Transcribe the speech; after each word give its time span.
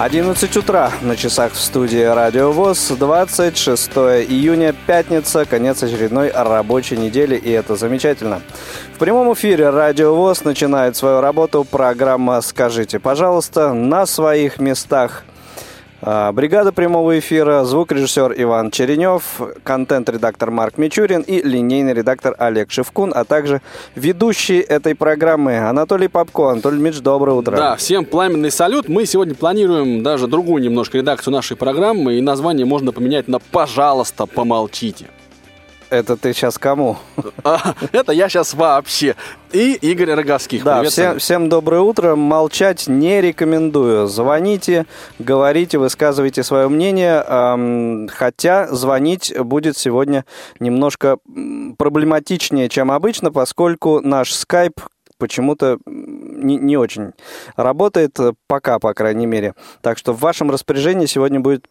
11 0.00 0.56
утра 0.56 0.92
на 1.02 1.16
часах 1.16 1.54
в 1.54 1.60
студии 1.60 2.04
Радио 2.04 2.52
ВОЗ, 2.52 2.92
26 3.00 3.90
июня, 4.28 4.72
пятница, 4.86 5.44
конец 5.44 5.82
очередной 5.82 6.30
рабочей 6.30 6.96
недели, 6.96 7.34
и 7.34 7.50
это 7.50 7.74
замечательно. 7.74 8.40
В 8.94 8.98
прямом 8.98 9.32
эфире 9.34 9.70
Радио 9.70 10.14
ВОЗ 10.14 10.44
начинает 10.44 10.94
свою 10.94 11.20
работу 11.20 11.64
программа 11.64 12.40
«Скажите, 12.42 13.00
пожалуйста» 13.00 13.72
на 13.72 14.06
своих 14.06 14.60
местах– 14.60 15.24
бригада 16.00 16.72
прямого 16.72 17.18
эфира, 17.18 17.64
звукорежиссер 17.64 18.34
Иван 18.36 18.70
Черенев, 18.70 19.40
контент-редактор 19.62 20.50
Марк 20.50 20.78
Мичурин 20.78 21.22
и 21.22 21.42
линейный 21.42 21.92
редактор 21.92 22.34
Олег 22.38 22.70
Шевкун, 22.70 23.12
а 23.14 23.24
также 23.24 23.60
ведущий 23.94 24.60
этой 24.60 24.94
программы 24.94 25.58
Анатолий 25.58 26.08
Попко. 26.08 26.50
Анатолий 26.50 26.80
Мич, 26.80 27.00
доброе 27.00 27.32
утро. 27.32 27.56
Да, 27.56 27.76
всем 27.76 28.04
пламенный 28.04 28.50
салют. 28.50 28.88
Мы 28.88 29.06
сегодня 29.06 29.34
планируем 29.34 30.02
даже 30.02 30.26
другую 30.26 30.62
немножко 30.62 30.98
редакцию 30.98 31.34
нашей 31.34 31.56
программы, 31.56 32.14
и 32.14 32.20
название 32.20 32.66
можно 32.66 32.92
поменять 32.92 33.28
на 33.28 33.38
«Пожалуйста, 33.38 34.26
помолчите». 34.26 35.06
Это 35.90 36.16
ты 36.16 36.32
сейчас 36.34 36.58
кому? 36.58 36.98
А, 37.44 37.74
это 37.92 38.12
я 38.12 38.28
сейчас 38.28 38.52
вообще. 38.54 39.16
И 39.52 39.72
Игорь 39.72 40.12
Роговских. 40.12 40.62
Да, 40.62 40.82
всем, 40.82 41.18
всем 41.18 41.48
доброе 41.48 41.80
утро. 41.80 42.14
Молчать 42.14 42.88
не 42.88 43.22
рекомендую. 43.22 44.06
Звоните, 44.06 44.84
говорите, 45.18 45.78
высказывайте 45.78 46.42
свое 46.42 46.68
мнение. 46.68 48.08
Хотя 48.10 48.68
звонить 48.68 49.32
будет 49.38 49.78
сегодня 49.78 50.26
немножко 50.60 51.18
проблематичнее, 51.78 52.68
чем 52.68 52.90
обычно, 52.90 53.32
поскольку 53.32 54.00
наш 54.00 54.34
скайп 54.34 54.80
почему-то 55.16 55.78
не, 55.86 56.56
не 56.56 56.76
очень 56.76 57.12
работает, 57.56 58.18
пока, 58.46 58.78
по 58.78 58.92
крайней 58.92 59.26
мере. 59.26 59.54
Так 59.80 59.96
что 59.96 60.12
в 60.12 60.20
вашем 60.20 60.50
распоряжении 60.50 61.06
сегодня 61.06 61.40
будет 61.40 61.66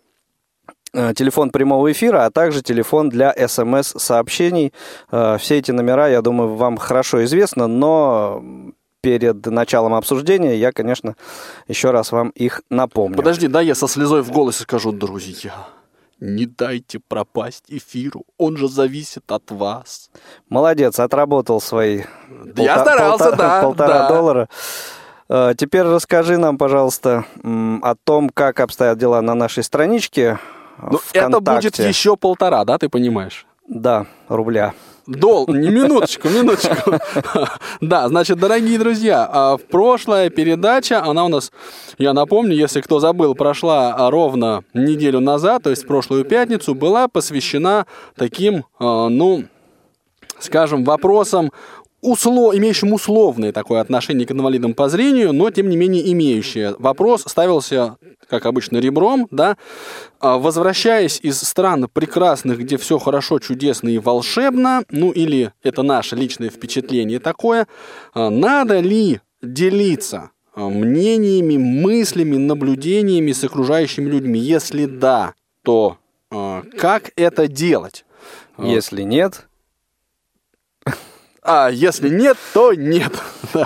телефон 1.14 1.52
прямого 1.52 1.92
эфира, 1.92 2.26
а 2.26 2.32
также 2.32 2.62
телефон 2.62 3.10
для 3.10 3.34
смс-сообщений. 3.48 4.74
Э, 5.12 5.38
все 5.40 5.58
эти 5.58 5.72
номера, 5.72 6.08
я 6.08 6.22
думаю, 6.22 6.56
вам 6.56 6.78
хорошо 6.78 7.24
известны, 7.24 7.68
но 7.68 8.44
перед 9.02 9.46
началом 9.46 9.94
обсуждения 9.94 10.56
я, 10.58 10.72
конечно, 10.72 11.16
еще 11.68 11.92
раз 11.92 12.12
вам 12.12 12.30
их 12.30 12.62
напомню. 12.70 13.16
Подожди, 13.16 13.48
да, 13.48 13.62
я 13.62 13.76
со 13.76 13.88
слезой 13.88 14.22
в 14.22 14.32
голосе 14.32 14.64
скажу, 14.64 14.92
друзья. 14.92 15.68
Не 16.20 16.48
дайте 16.48 17.00
пропасть 17.08 17.66
эфиру, 17.68 18.26
он 18.40 18.58
же 18.58 18.68
зависит 18.68 19.32
от 19.32 19.52
вас. 19.52 20.10
Молодец, 20.50 21.00
отработал 21.00 21.62
свои 21.62 22.04
да 22.44 22.64
я 22.64 22.80
старался, 22.80 23.26
полтора, 23.26 23.38
да, 23.38 23.62
полтора 23.64 24.00
да. 24.00 24.08
доллара. 24.10 24.50
Э, 25.30 25.54
теперь 25.56 25.84
расскажи 25.84 26.38
нам, 26.38 26.58
пожалуйста, 26.58 27.26
о 27.44 27.96
том, 28.04 28.30
как 28.30 28.60
обстоят 28.60 28.98
дела 28.98 29.22
на 29.22 29.36
нашей 29.36 29.64
страничке 29.64 30.40
ну, 30.82 31.00
это 31.14 31.40
будет 31.40 31.80
еще 31.80 32.18
полтора, 32.18 32.66
да, 32.66 32.78
ты 32.78 32.90
понимаешь? 32.90 33.46
Да, 33.68 34.06
рубля. 34.30 34.74
Дол, 35.08 35.48
не 35.48 35.70
минуточку, 35.70 36.28
минуточку. 36.28 36.76
Да, 37.82 38.10
значит, 38.10 38.40
дорогие 38.40 38.78
друзья, 38.78 39.28
а 39.32 39.58
в 39.58 39.62
прошлая 39.62 40.30
передача, 40.30 41.02
она 41.02 41.26
у 41.26 41.28
нас, 41.30 41.52
я 41.98 42.12
напомню, 42.14 42.54
если 42.56 42.82
кто 42.82 43.00
забыл, 43.00 43.34
прошла 43.34 44.10
ровно 44.10 44.64
неделю 44.74 45.22
назад, 45.22 45.64
то 45.64 45.70
есть 45.70 45.86
в 45.86 45.88
прошлую 45.88 46.26
пятницу, 46.26 46.76
была 46.76 47.08
посвящена 47.08 47.86
таким, 48.16 48.66
а, 48.80 49.08
ну, 49.08 49.46
скажем, 50.40 50.84
вопросам 50.84 51.52
услов, 52.02 52.56
имеющим 52.56 52.94
условное 52.94 53.52
такое 53.52 53.82
отношение 53.82 54.28
к 54.28 54.32
инвалидам 54.32 54.74
по 54.74 54.88
зрению, 54.90 55.34
но 55.34 55.50
тем 55.50 55.70
не 55.70 55.78
менее 55.78 56.12
имеющее. 56.14 56.76
Вопрос 56.78 57.24
ставился, 57.26 57.98
как 58.30 58.46
обычно, 58.46 58.78
ребром, 58.78 59.28
да, 59.32 59.58
а, 60.20 60.38
возвращаясь 60.38 61.20
из 61.22 61.42
стран 61.42 61.88
прекрасных, 61.92 62.60
где 62.60 62.78
все 62.78 63.00
хорошо, 63.00 63.40
чудесно 63.40 63.90
и 63.90 63.98
волшебно, 63.98 64.84
ну 64.92 65.12
или 65.12 65.54
это 65.64 65.82
наше 65.82 66.16
личное 66.16 66.50
впечатление 66.50 67.20
такое, 67.20 67.68
а, 68.14 68.30
надо 68.30 68.80
ли 68.80 69.22
делиться 69.42 70.32
а, 70.54 70.70
мнениями, 70.70 71.58
мыслями, 71.58 72.38
наблюдениями 72.38 73.32
с 73.32 73.44
окружающими 73.44 74.10
людьми? 74.10 74.40
Если 74.40 74.86
да, 74.86 75.34
то 75.64 75.98
как 76.30 77.12
это 77.16 77.48
делать? 77.48 78.06
Если 78.58 79.04
нет, 79.04 79.47
а 81.48 81.70
если 81.70 82.10
нет, 82.10 82.38
то 82.54 82.74
нет. 82.74 83.14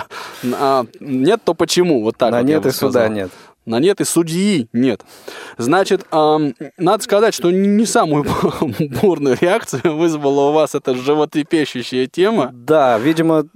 а, 0.52 0.86
нет, 1.00 1.40
то 1.44 1.52
почему? 1.52 2.02
Вот 2.02 2.16
так. 2.16 2.30
На 2.30 2.38
вот 2.38 2.46
нет 2.46 2.64
и 2.64 2.70
суда 2.70 3.08
нет. 3.08 3.30
На 3.66 3.80
нет 3.80 4.00
и 4.00 4.04
судьи 4.04 4.68
нет. 4.72 5.02
Значит, 5.58 6.06
эм, 6.12 6.54
надо 6.78 7.02
сказать, 7.02 7.34
что 7.34 7.50
не 7.50 7.84
самую 7.84 8.24
бурную 9.02 9.36
реакцию 9.40 9.96
вызвала 9.96 10.50
у 10.50 10.52
вас 10.52 10.74
эта 10.76 10.94
животрепещущая 10.94 12.06
тема. 12.06 12.50
Да, 12.52 12.98
видимо, 12.98 13.46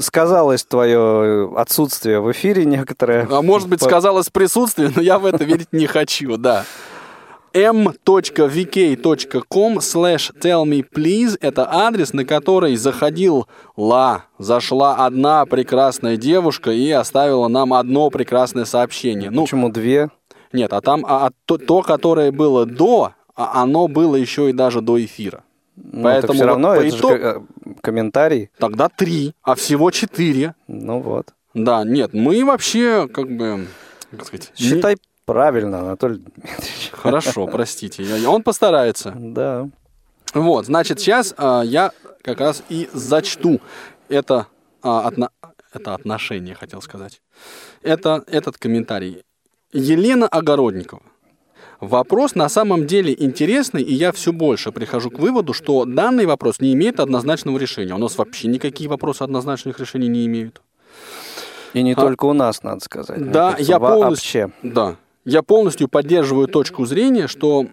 сказалось 0.00 0.64
твое 0.64 1.52
отсутствие 1.56 2.20
в 2.20 2.32
эфире 2.32 2.64
некоторое. 2.64 3.28
А 3.30 3.42
может 3.42 3.68
быть, 3.68 3.82
сказалось 3.82 4.30
присутствие, 4.30 4.90
но 4.94 5.02
я 5.02 5.18
в 5.18 5.26
это 5.26 5.44
верить 5.44 5.68
не 5.72 5.86
хочу, 5.86 6.36
да 6.38 6.64
m.vk.com 7.52 9.00
slash 9.80 10.32
tell 10.40 10.64
me 10.64 10.82
please– 10.82 11.36
это 11.40 11.68
адрес, 11.70 12.12
на 12.12 12.24
который 12.24 12.76
заходил 12.76 13.46
ла, 13.76 14.24
зашла 14.38 15.06
одна 15.06 15.44
прекрасная 15.46 16.16
девушка 16.16 16.70
и 16.70 16.90
оставила 16.90 17.48
нам 17.48 17.72
одно 17.74 18.10
прекрасное 18.10 18.64
сообщение. 18.64 19.30
Ну, 19.30 19.42
Почему 19.42 19.70
две? 19.70 20.10
Нет, 20.52 20.72
а 20.72 20.80
там 20.80 21.04
а, 21.06 21.26
а, 21.26 21.30
то, 21.44 21.58
то, 21.58 21.82
которое 21.82 22.32
было 22.32 22.64
до, 22.66 23.12
а 23.34 23.62
оно 23.62 23.88
было 23.88 24.16
еще 24.16 24.50
и 24.50 24.52
даже 24.52 24.80
до 24.80 25.02
эфира. 25.04 25.44
Ну, 25.76 26.02
Поэтому 26.02 26.32
все 26.34 26.44
равно 26.44 26.68
вот 26.68 26.78
это 26.78 26.88
итог... 26.88 27.10
же 27.12 27.18
э, 27.18 27.40
комментарий. 27.82 28.50
Тогда 28.58 28.88
три, 28.88 29.34
а 29.42 29.54
всего 29.54 29.90
четыре. 29.90 30.54
Ну 30.66 31.00
вот. 31.00 31.28
Да, 31.54 31.84
нет, 31.84 32.14
мы 32.14 32.44
вообще 32.44 33.08
как 33.08 33.30
бы... 33.30 33.66
Как 34.10 34.26
сказать, 34.26 34.52
Считай 34.56 34.96
Правильно, 35.28 35.80
Анатолий 35.80 36.20
Дмитриевич. 36.20 36.90
Хорошо, 36.90 37.46
простите. 37.46 38.02
Он 38.26 38.42
постарается. 38.42 39.12
Да. 39.14 39.68
Вот, 40.32 40.64
значит, 40.64 41.00
сейчас 41.00 41.34
а, 41.36 41.60
я 41.60 41.92
как 42.22 42.40
раз 42.40 42.62
и 42.70 42.88
зачту 42.94 43.60
это, 44.08 44.46
а, 44.82 45.06
отно... 45.06 45.28
это 45.74 45.92
отношение, 45.92 46.54
хотел 46.54 46.80
сказать. 46.80 47.20
Это 47.82 48.24
этот 48.26 48.56
комментарий. 48.56 49.22
Елена 49.70 50.26
Огородникова. 50.26 51.02
Вопрос 51.80 52.34
на 52.34 52.48
самом 52.48 52.86
деле 52.86 53.14
интересный, 53.18 53.82
и 53.82 53.92
я 53.92 54.12
все 54.12 54.32
больше 54.32 54.72
прихожу 54.72 55.10
к 55.10 55.18
выводу, 55.18 55.52
что 55.52 55.84
данный 55.84 56.24
вопрос 56.24 56.58
не 56.58 56.72
имеет 56.72 57.00
однозначного 57.00 57.58
решения. 57.58 57.94
У 57.94 57.98
нас 57.98 58.16
вообще 58.16 58.48
никакие 58.48 58.88
вопросы 58.88 59.24
однозначных 59.24 59.78
решений 59.78 60.08
не 60.08 60.24
имеют. 60.24 60.62
И 61.74 61.82
не 61.82 61.92
а, 61.92 61.96
только 61.96 62.24
у 62.24 62.32
нас, 62.32 62.62
надо 62.62 62.82
сказать. 62.82 63.30
Да, 63.30 63.56
я 63.58 63.78
полностью, 63.78 64.52
да, 64.62 64.96
я 65.28 65.42
полностью 65.42 65.88
поддерживаю 65.88 66.48
точку 66.48 66.86
зрения, 66.86 67.26
что... 67.26 67.66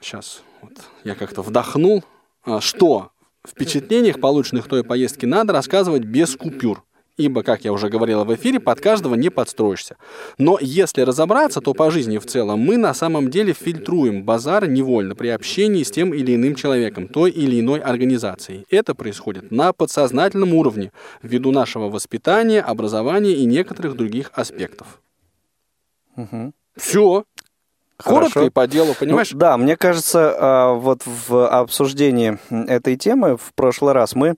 Сейчас, 0.00 0.42
вот, 0.60 0.72
я 1.02 1.16
как-то 1.16 1.42
вдохнул. 1.42 2.04
А, 2.44 2.60
что 2.60 3.10
впечатлениях, 3.46 4.20
полученных 4.20 4.68
той 4.68 4.84
поездки, 4.84 5.26
надо 5.26 5.52
рассказывать 5.52 6.04
без 6.04 6.36
купюр. 6.36 6.84
Ибо, 7.16 7.42
как 7.42 7.64
я 7.64 7.72
уже 7.72 7.88
говорила 7.88 8.24
в 8.24 8.32
эфире, 8.36 8.60
под 8.60 8.80
каждого 8.80 9.16
не 9.16 9.28
подстроишься. 9.28 9.96
Но 10.38 10.56
если 10.60 11.02
разобраться, 11.02 11.60
то 11.60 11.74
по 11.74 11.90
жизни 11.90 12.18
в 12.18 12.26
целом 12.26 12.60
мы 12.60 12.76
на 12.76 12.94
самом 12.94 13.28
деле 13.28 13.52
фильтруем 13.52 14.24
базар 14.24 14.68
невольно 14.68 15.16
при 15.16 15.28
общении 15.28 15.82
с 15.82 15.90
тем 15.90 16.14
или 16.14 16.36
иным 16.36 16.54
человеком, 16.54 17.08
той 17.08 17.32
или 17.32 17.58
иной 17.60 17.80
организацией. 17.80 18.66
Это 18.70 18.94
происходит 18.94 19.50
на 19.50 19.72
подсознательном 19.72 20.54
уровне, 20.54 20.92
ввиду 21.22 21.50
нашего 21.50 21.88
воспитания, 21.88 22.62
образования 22.62 23.34
и 23.34 23.44
некоторых 23.46 23.96
других 23.96 24.30
аспектов. 24.34 25.00
Угу. 26.16 26.52
Все. 26.76 27.24
Коротко 27.96 28.44
и 28.44 28.50
по 28.50 28.66
делу, 28.66 28.94
понимаешь? 28.98 29.32
Ну, 29.32 29.38
да, 29.38 29.56
мне 29.56 29.76
кажется, 29.76 30.34
а, 30.36 30.72
вот 30.74 31.02
в 31.04 31.48
обсуждении 31.48 32.38
этой 32.50 32.96
темы 32.96 33.36
в 33.36 33.52
прошлый 33.54 33.92
раз 33.92 34.14
мы, 34.14 34.34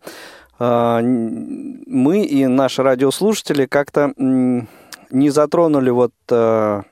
а, 0.58 1.00
мы 1.00 2.24
и 2.24 2.46
наши 2.46 2.82
радиослушатели 2.82 3.66
как-то 3.66 4.12
не 4.16 5.30
затронули 5.30 5.90
вот 5.90 6.12
а, 6.30 6.82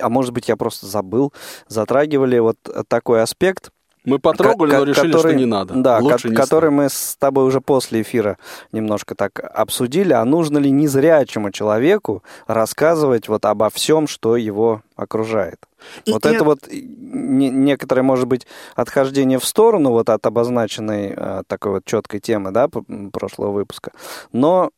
а 0.00 0.08
может 0.08 0.32
быть, 0.32 0.48
я 0.48 0.56
просто 0.56 0.86
забыл, 0.86 1.32
затрагивали 1.66 2.38
вот 2.38 2.56
такой 2.86 3.22
аспект. 3.22 3.72
Мы 4.08 4.18
потрогали, 4.18 4.72
но 4.72 4.84
решили, 4.84 5.12
который- 5.12 5.32
что 5.32 5.38
не 5.38 5.44
надо. 5.46 5.74
Да, 5.74 5.98
Лучше 5.98 6.22
ко- 6.24 6.28
не 6.30 6.34
который 6.36 6.70
мы 6.70 6.88
с 6.88 7.16
тобой 7.18 7.44
уже 7.44 7.60
после 7.60 8.02
эфира 8.02 8.38
немножко 8.72 9.14
так 9.14 9.40
обсудили. 9.54 10.12
А 10.12 10.24
нужно 10.24 10.58
ли 10.58 10.70
незрячему 10.70 11.50
человеку 11.50 12.22
рассказывать 12.46 13.28
вот 13.28 13.44
обо 13.44 13.68
всем, 13.70 14.06
что 14.08 14.36
его 14.36 14.82
окружает? 14.96 15.58
И 16.06 16.12
вот 16.12 16.26
это- 16.26 16.34
это 16.34 16.44
вот 16.44 16.58
не- 16.70 17.50
некоторое, 17.50 18.02
может 18.02 18.26
быть, 18.26 18.46
отхождение 18.74 19.38
в 19.38 19.44
сторону 19.44 19.90
вот 19.90 20.08
от 20.10 20.26
обозначенной 20.26 21.14
э, 21.16 21.42
такой 21.46 21.72
вот 21.72 21.84
четкой 21.84 22.20
темы, 22.20 22.50
да, 22.50 22.68
прошлого 23.12 23.52
выпуска. 23.52 23.92
Но 24.32 24.70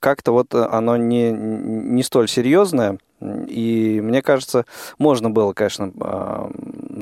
как-то 0.00 0.32
вот 0.32 0.54
э, 0.54 0.66
оно 0.70 0.96
не, 0.96 1.30
не 1.32 2.02
столь 2.02 2.28
серьезное. 2.28 2.98
И 3.46 4.00
мне 4.02 4.20
кажется, 4.20 4.64
можно 4.98 5.30
было, 5.30 5.52
конечно, 5.52 5.92
э, 6.00 6.50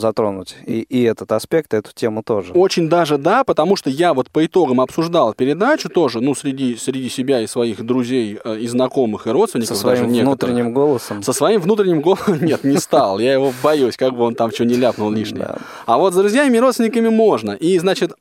затронуть 0.01 0.57
и, 0.67 0.81
и 0.81 1.03
этот 1.03 1.31
аспект, 1.33 1.73
и 1.75 1.77
эту 1.77 1.93
тему 1.95 2.23
тоже. 2.23 2.53
Очень 2.53 2.89
даже 2.89 3.19
да, 3.19 3.45
потому 3.45 3.77
что 3.77 3.91
я 3.91 4.15
вот 4.15 4.31
по 4.31 4.45
итогам 4.45 4.81
обсуждал 4.81 5.35
передачу 5.35 5.89
тоже, 5.89 6.21
ну, 6.21 6.35
среди, 6.35 6.77
среди 6.77 7.09
себя 7.09 7.41
и 7.41 7.47
своих 7.47 7.85
друзей, 7.85 8.39
э, 8.43 8.59
и 8.59 8.67
знакомых, 8.67 9.27
и 9.27 9.31
родственников. 9.31 9.77
Со 9.77 9.81
своим 9.81 10.09
внутренним 10.09 10.73
голосом. 10.73 11.23
Со 11.23 11.33
своим 11.33 11.61
внутренним 11.61 12.01
голосом 12.01 12.39
нет, 12.45 12.65
не 12.65 12.79
стал. 12.79 13.19
Я 13.19 13.35
его 13.35 13.53
боюсь, 13.63 13.97
как 13.97 14.17
бы 14.17 14.25
он 14.25 14.35
там 14.35 14.51
что 14.51 14.65
не 14.65 14.75
ляпнул 14.75 15.11
лишнее. 15.11 15.57
А 15.87 15.99
вот 15.99 16.13
с 16.13 16.17
друзьями 16.17 16.57
и 16.57 16.61
родственниками 16.61 17.09
можно. 17.09 17.53
И, 17.53 17.79
значит, 17.79 18.13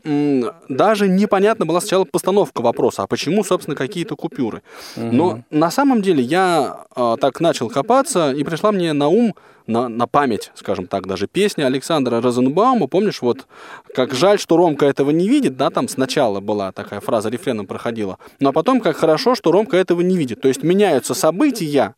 даже 0.70 1.08
непонятно 1.08 1.66
была 1.66 1.82
сначала 1.82 2.06
постановка 2.06 2.62
вопроса, 2.62 3.04
а 3.04 3.08
почему, 3.08 3.44
собственно, 3.44 3.76
какие-то 3.76 4.16
купюры. 4.16 4.62
Но 4.96 5.42
на 5.50 5.72
самом 5.72 6.02
деле 6.02 6.24
я 6.24 6.86
а, 6.96 7.18
так 7.18 7.40
начал 7.40 7.70
копаться, 7.70 8.32
и 8.32 8.44
пришла 8.44 8.72
мне 8.72 8.94
на 8.94 9.08
ум, 9.08 9.36
на, 9.70 9.88
на 9.88 10.08
память, 10.08 10.52
скажем 10.56 10.88
так, 10.88 11.08
даже 11.08 11.28
песня 11.28 11.66
Александра 11.66 12.22
Розенбаума. 12.22 12.88
Помнишь, 12.88 13.22
вот 13.22 13.46
как 13.94 14.14
жаль, 14.14 14.40
что 14.40 14.58
Ромка 14.58 14.86
этого 14.86 15.12
не 15.12 15.30
видит, 15.30 15.56
да, 15.56 15.70
там 15.70 15.88
сначала 15.88 16.40
была 16.40 16.72
такая 16.72 17.00
фраза, 17.00 17.30
рефреном 17.30 17.68
проходила. 17.68 18.18
Но 18.40 18.52
потом 18.52 18.82
как 18.82 18.98
хорошо, 18.98 19.36
что 19.36 19.52
Ромка 19.52 19.78
этого 19.78 20.02
не 20.02 20.18
видит. 20.18 20.42
То 20.42 20.48
есть 20.48 20.64
меняются 20.64 21.14
события, 21.14 21.96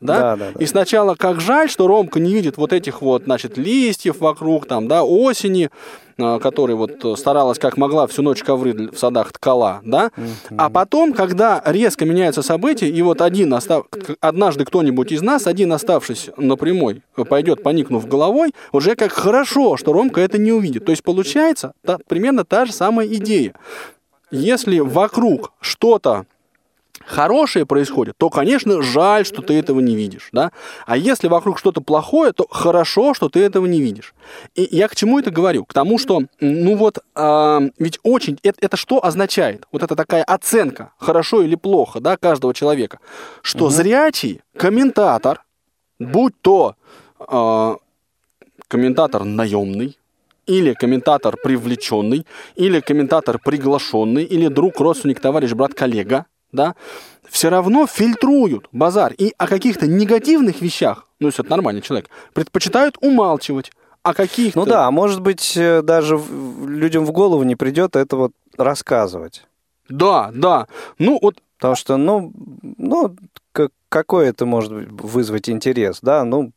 да? 0.00 0.20
Да, 0.20 0.36
да, 0.36 0.52
да. 0.54 0.60
И 0.62 0.66
сначала 0.66 1.14
как 1.14 1.40
жаль, 1.40 1.70
что 1.70 1.86
Ромка 1.86 2.20
не 2.20 2.32
видит 2.32 2.56
вот 2.56 2.72
этих 2.72 3.02
вот, 3.02 3.24
значит, 3.24 3.56
листьев 3.56 4.20
вокруг, 4.20 4.66
там, 4.66 4.88
да, 4.88 5.02
осени, 5.04 5.70
а, 6.16 6.38
которой 6.38 6.76
вот 6.76 7.04
э, 7.04 7.16
старалась 7.16 7.58
как 7.58 7.76
могла 7.76 8.06
всю 8.06 8.22
ночь 8.22 8.42
ковры 8.42 8.90
в 8.90 8.96
садах 8.96 9.32
ткала, 9.32 9.80
да. 9.84 10.10
А 10.56 10.70
потом, 10.70 11.12
когда 11.12 11.60
резко 11.64 12.04
меняются 12.04 12.42
события, 12.42 12.88
и 12.88 13.02
вот 13.02 13.20
один 13.20 13.52
остав... 13.54 13.86
однажды 14.20 14.64
кто-нибудь 14.64 15.10
из 15.10 15.22
нас, 15.22 15.46
один 15.46 15.72
оставшись 15.72 16.30
на 16.36 16.56
прямой, 16.56 17.02
э, 17.16 17.24
пойдет, 17.24 17.62
поникнув 17.62 18.06
головой, 18.06 18.52
уже 18.72 18.94
как 18.94 19.12
хорошо, 19.12 19.76
что 19.76 19.92
Ромка 19.92 20.20
это 20.20 20.38
не 20.38 20.52
увидит. 20.52 20.84
То 20.84 20.90
есть 20.90 21.02
получается 21.02 21.72
та- 21.84 21.98
примерно 22.06 22.44
та 22.44 22.64
же 22.64 22.72
самая 22.72 23.06
идея. 23.08 23.54
Если 24.30 24.78
вокруг 24.78 25.52
что-то 25.60 26.26
хорошее 27.06 27.66
происходит, 27.66 28.16
то, 28.16 28.30
конечно, 28.30 28.82
жаль, 28.82 29.24
что 29.24 29.42
ты 29.42 29.54
этого 29.54 29.80
не 29.80 29.96
видишь, 29.96 30.28
да. 30.32 30.52
А 30.86 30.96
если 30.96 31.28
вокруг 31.28 31.58
что-то 31.58 31.80
плохое, 31.80 32.32
то 32.32 32.46
хорошо, 32.50 33.14
что 33.14 33.28
ты 33.28 33.40
этого 33.40 33.66
не 33.66 33.80
видишь. 33.80 34.14
И 34.54 34.68
я 34.70 34.88
к 34.88 34.96
чему 34.96 35.18
это 35.18 35.30
говорю? 35.30 35.64
К 35.64 35.72
тому, 35.72 35.98
что, 35.98 36.22
ну 36.40 36.76
вот, 36.76 36.98
а, 37.14 37.60
ведь 37.78 37.98
очень, 38.02 38.38
это, 38.42 38.58
это 38.60 38.76
что 38.76 39.04
означает? 39.04 39.66
Вот 39.72 39.82
это 39.82 39.96
такая 39.96 40.24
оценка, 40.24 40.92
хорошо 40.98 41.42
или 41.42 41.54
плохо, 41.54 42.00
да, 42.00 42.16
каждого 42.16 42.54
человека, 42.54 43.00
что 43.42 43.70
зрячий 43.70 44.40
комментатор, 44.56 45.44
будь 45.98 46.34
то 46.40 46.76
а, 47.18 47.76
комментатор 48.68 49.24
наемный, 49.24 49.96
или 50.46 50.74
комментатор 50.74 51.36
привлеченный, 51.42 52.26
или 52.54 52.80
комментатор 52.80 53.38
приглашенный, 53.38 54.24
или 54.24 54.48
друг, 54.48 54.80
родственник, 54.80 55.20
товарищ, 55.20 55.52
брат, 55.52 55.74
коллега, 55.74 56.26
да, 56.54 56.74
все 57.28 57.50
равно 57.50 57.86
фильтруют 57.86 58.68
базар. 58.72 59.12
И 59.12 59.34
о 59.36 59.46
каких-то 59.46 59.86
негативных 59.86 60.60
вещах, 60.60 61.06
ну, 61.20 61.28
если 61.28 61.44
это 61.44 61.50
нормальный 61.50 61.82
человек, 61.82 62.08
предпочитают 62.32 62.96
умалчивать. 63.00 63.72
А 64.02 64.12
каких-то... 64.12 64.58
Ну 64.58 64.66
да, 64.66 64.86
а 64.86 64.90
может 64.90 65.20
быть, 65.20 65.56
э, 65.56 65.80
даже 65.82 66.20
людям 66.66 67.06
в 67.06 67.12
голову 67.12 67.42
не 67.42 67.56
придет 67.56 67.96
это 67.96 68.16
вот 68.16 68.32
рассказывать. 68.58 69.46
Да, 69.88 70.30
да. 70.34 70.68
Ну, 70.98 71.18
вот 71.20 71.36
Потому 71.64 71.76
что, 71.76 71.96
ну, 71.96 72.30
ну 72.76 73.16
какой 73.88 74.26
это 74.26 74.44
может 74.44 74.70
вызвать 74.70 75.48
интерес, 75.48 76.00
да? 76.02 76.24
Ну, 76.24 76.52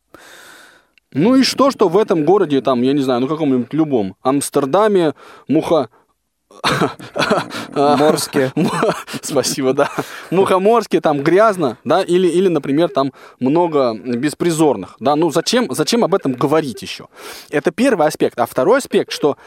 Ну 1.14 1.36
и 1.36 1.44
что, 1.44 1.72
что 1.72 1.88
в 1.88 1.98
этом 1.98 2.26
городе, 2.26 2.62
там, 2.62 2.82
я 2.82 2.92
не 2.92 3.02
знаю, 3.02 3.22
ну 3.22 3.28
каком-нибудь 3.30 3.74
любом, 3.74 4.16
Амстердаме, 4.22 5.14
муха... 5.48 5.88
Морске. 7.74 8.51
Спасибо, 9.21 9.74
да. 9.74 9.89
Мухоморске, 10.31 11.01
там 11.01 11.21
грязно, 11.21 11.77
да, 11.83 12.01
или, 12.01 12.27
или, 12.27 12.48
например, 12.48 12.89
там 12.89 13.13
много 13.39 13.94
беспризорных, 13.94 14.95
да, 15.00 15.15
ну 15.15 15.31
зачем, 15.31 15.68
зачем 15.74 16.04
об 16.04 16.15
этом 16.15 16.33
говорить 16.33 16.81
еще? 16.81 17.07
Это 17.50 17.71
первый 17.71 18.07
аспект. 18.07 18.39
А 18.39 18.45
второй 18.45 18.80
аспект, 18.80 19.12
что 19.12 19.38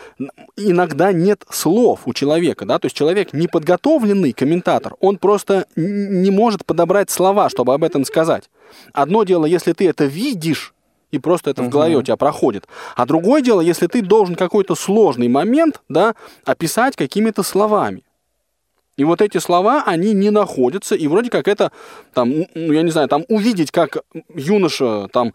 иногда 0.57 1.13
нет 1.13 1.45
слов 1.51 2.01
у 2.05 2.13
человека, 2.13 2.65
да, 2.65 2.79
то 2.79 2.87
есть 2.87 2.97
человек 2.97 3.33
неподготовленный 3.33 4.33
комментатор, 4.33 4.95
он 5.01 5.19
просто 5.19 5.67
не 5.77 6.31
может 6.31 6.65
подобрать 6.65 7.11
слова, 7.11 7.49
чтобы 7.49 7.75
об 7.75 7.85
этом 7.85 8.05
сказать. 8.05 8.51
Одно 8.93 9.25
дело, 9.25 9.47
если 9.47 9.73
ты 9.73 9.89
это 9.89 10.05
видишь, 10.05 10.75
и 11.11 11.19
просто 11.19 11.51
это 11.51 11.63
в 11.63 11.69
голове 11.69 11.97
у 11.97 12.03
тебя 12.03 12.17
проходит. 12.17 12.67
А 12.97 13.07
другое 13.07 13.43
дело, 13.43 13.61
если 13.61 13.87
ты 13.87 14.03
должен 14.03 14.35
какой-то 14.35 14.75
сложный 14.75 15.29
момент, 15.29 15.81
да, 15.89 16.15
описать 16.45 16.97
какими-то 16.97 17.43
словами. 17.43 18.05
И 18.97 19.05
вот 19.05 19.23
эти 19.23 19.39
слова, 19.39 19.83
они 19.87 20.13
не 20.13 20.31
находятся, 20.31 20.95
и 20.95 21.09
вроде 21.09 21.31
как 21.31 21.49
это, 21.49 21.73
там, 22.13 22.45
ну, 22.55 22.73
я 22.73 22.83
не 22.83 22.91
знаю, 22.91 23.09
там 23.09 23.25
увидеть, 23.29 23.71
как 23.71 24.05
юноша 24.35 25.09
там 25.13 25.33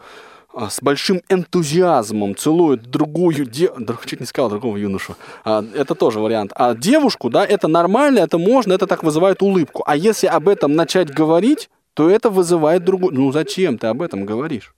а, 0.53 0.69
с 0.69 0.81
большим 0.81 1.21
энтузиазмом 1.29 2.35
целует 2.35 2.83
другую 2.83 3.45
де... 3.45 3.71
Чуть 4.05 4.19
не 4.19 4.25
сказал 4.25 4.49
другого 4.49 4.77
юношу. 4.77 5.15
А, 5.43 5.65
это 5.73 5.95
тоже 5.95 6.19
вариант. 6.19 6.53
А 6.55 6.75
девушку, 6.75 7.29
да, 7.29 7.45
это 7.45 7.67
нормально, 7.67 8.19
это 8.19 8.37
можно, 8.37 8.71
это 8.71 8.87
так 8.87 9.03
вызывает 9.03 9.41
улыбку. 9.41 9.83
А 9.85 9.97
если 9.97 10.27
об 10.27 10.47
этом 10.47 10.73
начать 10.73 11.09
говорить, 11.09 11.69
то 11.93 12.09
это 12.09 12.29
вызывает 12.29 12.85
другую... 12.85 13.13
Ну 13.13 13.31
зачем 13.31 13.77
ты 13.77 13.87
об 13.87 14.01
этом 14.01 14.25
говоришь? 14.25 14.73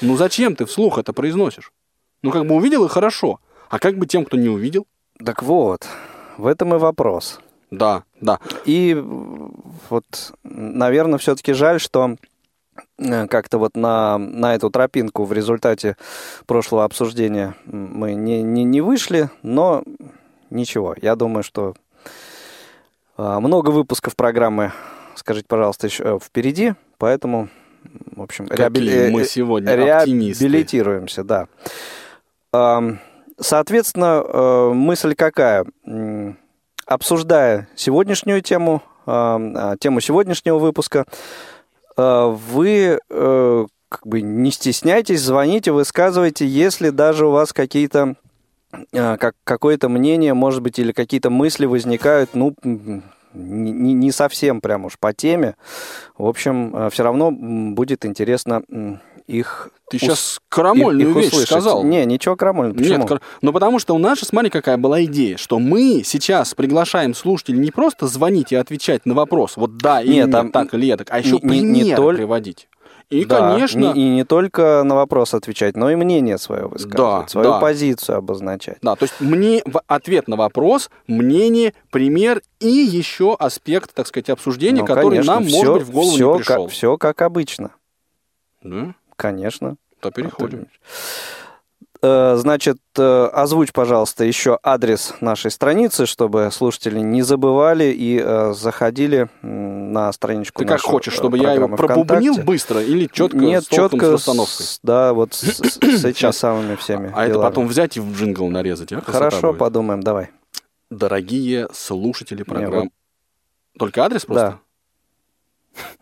Ну 0.00 0.16
зачем 0.16 0.56
ты 0.56 0.64
вслух 0.64 0.98
это 0.98 1.12
произносишь? 1.12 1.72
Ну 2.22 2.30
как 2.30 2.46
бы 2.46 2.54
увидел 2.54 2.84
и 2.84 2.88
хорошо. 2.88 3.40
А 3.68 3.78
как 3.78 3.96
бы 3.96 4.06
тем, 4.06 4.24
кто 4.24 4.36
не 4.36 4.48
увидел? 4.48 4.86
так 5.24 5.42
вот, 5.42 5.86
в 6.36 6.46
этом 6.46 6.74
и 6.74 6.78
вопрос. 6.78 7.40
Да, 7.70 8.04
да. 8.20 8.38
И 8.64 8.94
вот, 9.88 10.34
наверное, 10.42 11.18
все-таки 11.18 11.52
жаль, 11.52 11.80
что 11.80 12.16
э, 12.98 13.26
как-то 13.28 13.58
вот 13.58 13.76
на, 13.76 14.18
на 14.18 14.54
эту 14.54 14.70
тропинку 14.70 15.24
в 15.24 15.32
результате 15.32 15.96
прошлого 16.46 16.84
обсуждения 16.84 17.54
мы 17.64 18.14
не, 18.14 18.42
не, 18.42 18.64
не 18.64 18.80
вышли, 18.82 19.30
но 19.42 19.84
ничего. 20.50 20.94
Я 21.00 21.16
думаю, 21.16 21.42
что 21.42 21.74
а, 23.16 23.40
много 23.40 23.70
выпусков 23.70 24.16
программы, 24.16 24.72
скажите, 25.14 25.46
пожалуйста, 25.48 25.86
еще 25.86 26.04
э, 26.04 26.18
впереди, 26.22 26.74
поэтому, 26.98 27.48
в 28.22 28.24
общем, 28.24 28.46
Какие 28.46 29.10
мы 29.10 29.24
сегодня 29.24 29.72
оптимисты. 29.72 30.44
реабилитируемся, 30.44 31.24
да. 31.24 31.48
Соответственно, 33.38 34.22
э, 34.24 34.72
мысль 34.72 35.14
какая? 35.14 35.66
Обсуждая 36.86 37.68
сегодняшнюю 37.74 38.40
тему, 38.40 38.82
а, 39.06 39.76
тему 39.80 40.00
сегодняшнего 40.00 40.58
выпуска, 40.58 41.06
э, 41.96 42.26
вы 42.26 43.00
э, 43.10 43.66
как 43.88 44.06
бы 44.06 44.20
не 44.20 44.50
стесняйтесь, 44.52 45.22
звоните, 45.22 45.72
высказывайте, 45.72 46.46
если 46.46 46.90
даже 46.90 47.26
у 47.26 47.30
вас 47.32 47.52
какие-то 47.52 48.14
как, 48.92 49.34
какое-то 49.44 49.90
мнение, 49.90 50.32
может 50.32 50.62
быть, 50.62 50.78
или 50.78 50.92
какие-то 50.92 51.28
мысли 51.28 51.66
возникают, 51.66 52.30
ну, 52.34 52.54
не, 53.34 53.72
не- 53.72 53.94
не 53.94 54.12
совсем 54.12 54.60
прям 54.60 54.84
уж 54.84 54.98
по 54.98 55.12
теме. 55.12 55.54
В 56.18 56.26
общем, 56.26 56.90
все 56.90 57.02
равно 57.02 57.30
будет 57.30 58.04
интересно 58.04 58.62
их 59.28 59.70
Ты 59.88 59.96
ус- 59.98 60.02
сейчас 60.02 60.40
крамольную 60.48 61.10
их 61.10 61.16
вещь 61.16 61.26
услышать. 61.28 61.48
сказал. 61.48 61.84
Не, 61.84 62.04
ничего 62.04 62.34
крамольного. 62.36 62.76
Почему? 62.76 62.98
Нет, 62.98 63.08
кор- 63.08 63.20
ну 63.40 63.52
потому 63.52 63.78
что 63.78 63.94
у 63.94 63.98
нас 63.98 64.18
же, 64.18 64.26
смотри, 64.26 64.50
какая 64.50 64.76
была 64.76 65.04
идея, 65.04 65.36
что 65.36 65.58
мы 65.60 66.02
сейчас 66.04 66.54
приглашаем 66.54 67.14
слушателей 67.14 67.58
не 67.60 67.70
просто 67.70 68.06
звонить 68.08 68.52
и 68.52 68.56
отвечать 68.56 69.06
на 69.06 69.14
вопрос, 69.14 69.56
вот 69.56 69.76
да 69.78 70.02
или 70.02 70.14
Нет, 70.14 70.26
нет, 70.26 70.32
там 70.32 70.50
так 70.50 70.74
или 70.74 70.94
так, 70.96 71.06
а 71.10 71.18
еще 71.20 71.38
не- 71.42 71.60
не- 71.60 71.60
не 71.60 71.80
примеры 71.80 72.02
толь- 72.02 72.16
приводить. 72.16 72.68
И, 73.12 73.24
Да, 73.26 73.38
конечно, 73.50 73.92
не- 73.92 74.06
и 74.06 74.08
не 74.08 74.24
только 74.24 74.82
на 74.84 74.94
вопрос 74.94 75.34
отвечать, 75.34 75.76
но 75.76 75.90
и 75.90 75.96
мнение 75.96 76.38
свое 76.38 76.66
высказывать, 76.66 76.96
Да, 76.96 77.28
свою 77.28 77.50
да. 77.50 77.58
позицию 77.60 78.16
обозначать. 78.18 78.78
да, 78.80 78.96
то 78.96 79.02
есть 79.04 79.20
мне 79.20 79.62
ответ 79.86 80.28
на 80.28 80.36
вопрос, 80.36 80.90
мнение, 81.06 81.74
пример 81.90 82.40
и 82.60 82.68
еще 82.70 83.36
аспект, 83.38 83.92
так 83.92 84.06
сказать, 84.06 84.30
обсуждения, 84.30 84.80
Ну, 84.80 84.86
который 84.86 85.10
конечно, 85.10 85.34
нам, 85.34 85.44
всё- 85.44 85.56
может 85.58 85.74
быть, 85.74 85.82
в 85.82 85.90
голову 85.90 86.10
всё 86.12 86.32
не 86.32 86.38
пришел. 86.38 86.64
Как, 86.64 86.72
все 86.72 86.96
как 86.96 87.22
обычно. 87.22 87.70
Да? 88.62 88.94
Конечно. 89.16 89.76
То 90.00 90.10
переходим. 90.10 90.58
Антон 90.60 90.68
Э, 90.72 91.41
Значит, 92.04 92.78
э, 92.98 93.24
озвучь, 93.32 93.72
пожалуйста, 93.72 94.24
еще 94.24 94.58
адрес 94.64 95.14
нашей 95.20 95.52
страницы, 95.52 96.04
чтобы 96.06 96.48
слушатели 96.50 96.98
не 96.98 97.22
забывали 97.22 97.94
и 97.96 98.20
э, 98.20 98.52
заходили 98.54 99.28
на 99.42 100.12
страничку 100.12 100.58
Ты 100.62 100.64
как 100.66 100.80
хочешь, 100.80 101.12
э, 101.14 101.16
чтобы 101.16 101.38
я 101.38 101.52
его 101.52 101.68
пробубнил 101.68 102.38
быстро 102.42 102.82
или 102.82 103.06
четко 103.06 103.36
Нет, 103.38 103.62
с 103.64 103.68
четко 103.68 104.16
с 104.18 104.80
да, 104.82 105.12
вот 105.12 105.32
с, 105.34 105.42
с- 105.60 106.04
этими 106.04 106.32
самыми 106.32 106.74
всеми 106.74 107.12
А 107.14 107.22
это 107.22 107.34
делами. 107.34 107.48
потом 107.48 107.68
взять 107.68 107.96
и 107.96 108.00
в 108.00 108.12
джингл 108.16 108.48
нарезать, 108.48 108.92
а? 108.92 109.00
Хорошо, 109.00 109.50
будет. 109.50 109.58
подумаем, 109.60 110.02
давай. 110.02 110.30
Дорогие 110.90 111.68
слушатели 111.72 112.42
программы. 112.42 112.80
вот- 112.80 112.88
Только 113.78 114.04
адрес 114.04 114.24
просто? 114.24 114.58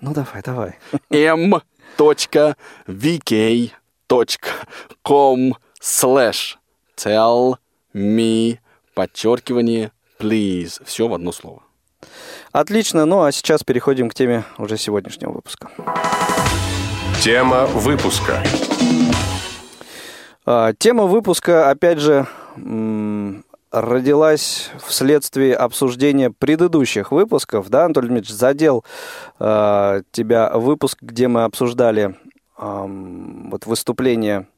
Ну, 0.00 0.14
давай, 0.14 0.42
давай. 0.42 0.78
m.vk.com 4.00 5.54
slash 5.80 6.56
tell 6.96 7.56
me 7.94 8.58
подчеркивание 8.94 9.92
please. 10.18 10.82
Все 10.84 11.08
в 11.08 11.14
одно 11.14 11.32
слово. 11.32 11.62
Отлично, 12.52 13.04
ну 13.06 13.22
а 13.22 13.32
сейчас 13.32 13.62
переходим 13.62 14.08
к 14.10 14.14
теме 14.14 14.44
уже 14.58 14.76
сегодняшнего 14.76 15.32
выпуска. 15.32 15.70
Тема 17.22 17.66
выпуска. 17.66 18.42
А, 20.46 20.72
Тема 20.72 21.04
выпуска, 21.04 21.70
опять 21.70 21.99
же, 21.99 22.26
м, 22.56 23.44
родилась 23.70 24.70
вследствие 24.84 25.54
обсуждения 25.54 26.30
предыдущих 26.30 27.12
выпусков. 27.12 27.68
Да, 27.68 27.84
Анатолий 27.84 28.08
Дмитриевич, 28.08 28.37
задел 28.37 28.84
а, 29.38 30.00
тебя 30.10 30.50
выпуск, 30.54 30.99
где 31.02 31.28
мы 31.28 31.44
обсуждали 31.44 32.16
ам, 32.56 33.50
вот 33.50 33.66
выступление 33.66 34.49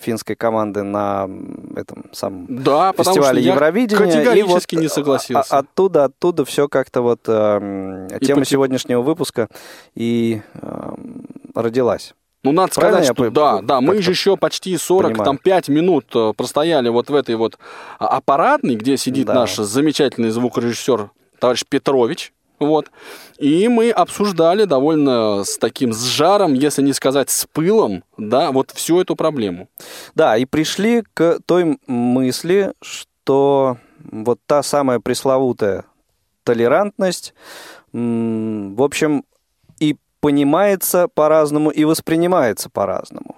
финской 0.00 0.36
команды 0.36 0.82
на 0.82 1.28
этом 1.76 2.04
самом 2.12 2.46
Да, 2.62 2.92
фестивале 2.96 3.42
Евровидения. 3.42 4.04
категорически 4.04 4.74
и 4.74 4.78
вот 4.78 4.82
не 4.82 4.88
согласился. 4.88 5.56
а- 5.56 5.58
оттуда, 5.60 6.04
оттуда 6.04 6.44
все 6.44 6.68
как-то 6.68 7.02
вот 7.02 7.20
эм, 7.26 8.08
тема 8.20 8.40
поте- 8.42 8.44
сегодняшнего 8.50 9.02
выпуска 9.02 9.48
и 9.94 10.42
эм, 10.62 11.26
родилась. 11.54 12.14
Ну, 12.44 12.52
надо 12.52 12.72
Правильно 12.72 12.98
сказать, 13.02 13.16
что 13.16 13.24
по- 13.24 13.30
да, 13.30 13.56
по- 13.56 13.62
да, 13.64 13.80
мы 13.80 14.00
же 14.00 14.10
еще 14.12 14.36
почти 14.36 14.76
40, 14.76 15.10
понимаю? 15.12 15.24
там 15.24 15.38
5 15.38 15.68
минут 15.68 16.06
э, 16.14 16.32
простояли 16.36 16.88
вот 16.88 17.10
в 17.10 17.14
этой 17.14 17.34
вот 17.34 17.58
а, 17.98 18.06
аппаратной, 18.16 18.76
где 18.76 18.96
сидит 18.96 19.26
Да. 19.26 19.34
наш 19.34 19.56
замечательный 19.56 20.30
звукорежиссер 20.30 21.10
товарищ 21.40 21.64
Петрович. 21.68 22.32
Вот. 22.58 22.90
И 23.38 23.68
мы 23.68 23.90
обсуждали 23.90 24.64
довольно 24.64 25.44
с 25.44 25.58
таким 25.58 25.92
с 25.92 26.02
жаром, 26.04 26.54
если 26.54 26.82
не 26.82 26.92
сказать 26.92 27.30
с 27.30 27.46
пылом, 27.46 28.04
да, 28.16 28.50
вот 28.50 28.72
всю 28.72 29.00
эту 29.00 29.16
проблему. 29.16 29.68
Да, 30.14 30.36
и 30.36 30.44
пришли 30.44 31.04
к 31.14 31.38
той 31.46 31.78
мысли, 31.86 32.72
что 32.82 33.78
вот 34.10 34.40
та 34.46 34.62
самая 34.62 35.00
пресловутая 35.00 35.84
толерантность, 36.42 37.34
в 37.92 38.82
общем, 38.82 39.24
и 39.78 39.96
понимается 40.20 41.08
по-разному, 41.08 41.70
и 41.70 41.84
воспринимается 41.84 42.70
по-разному. 42.70 43.36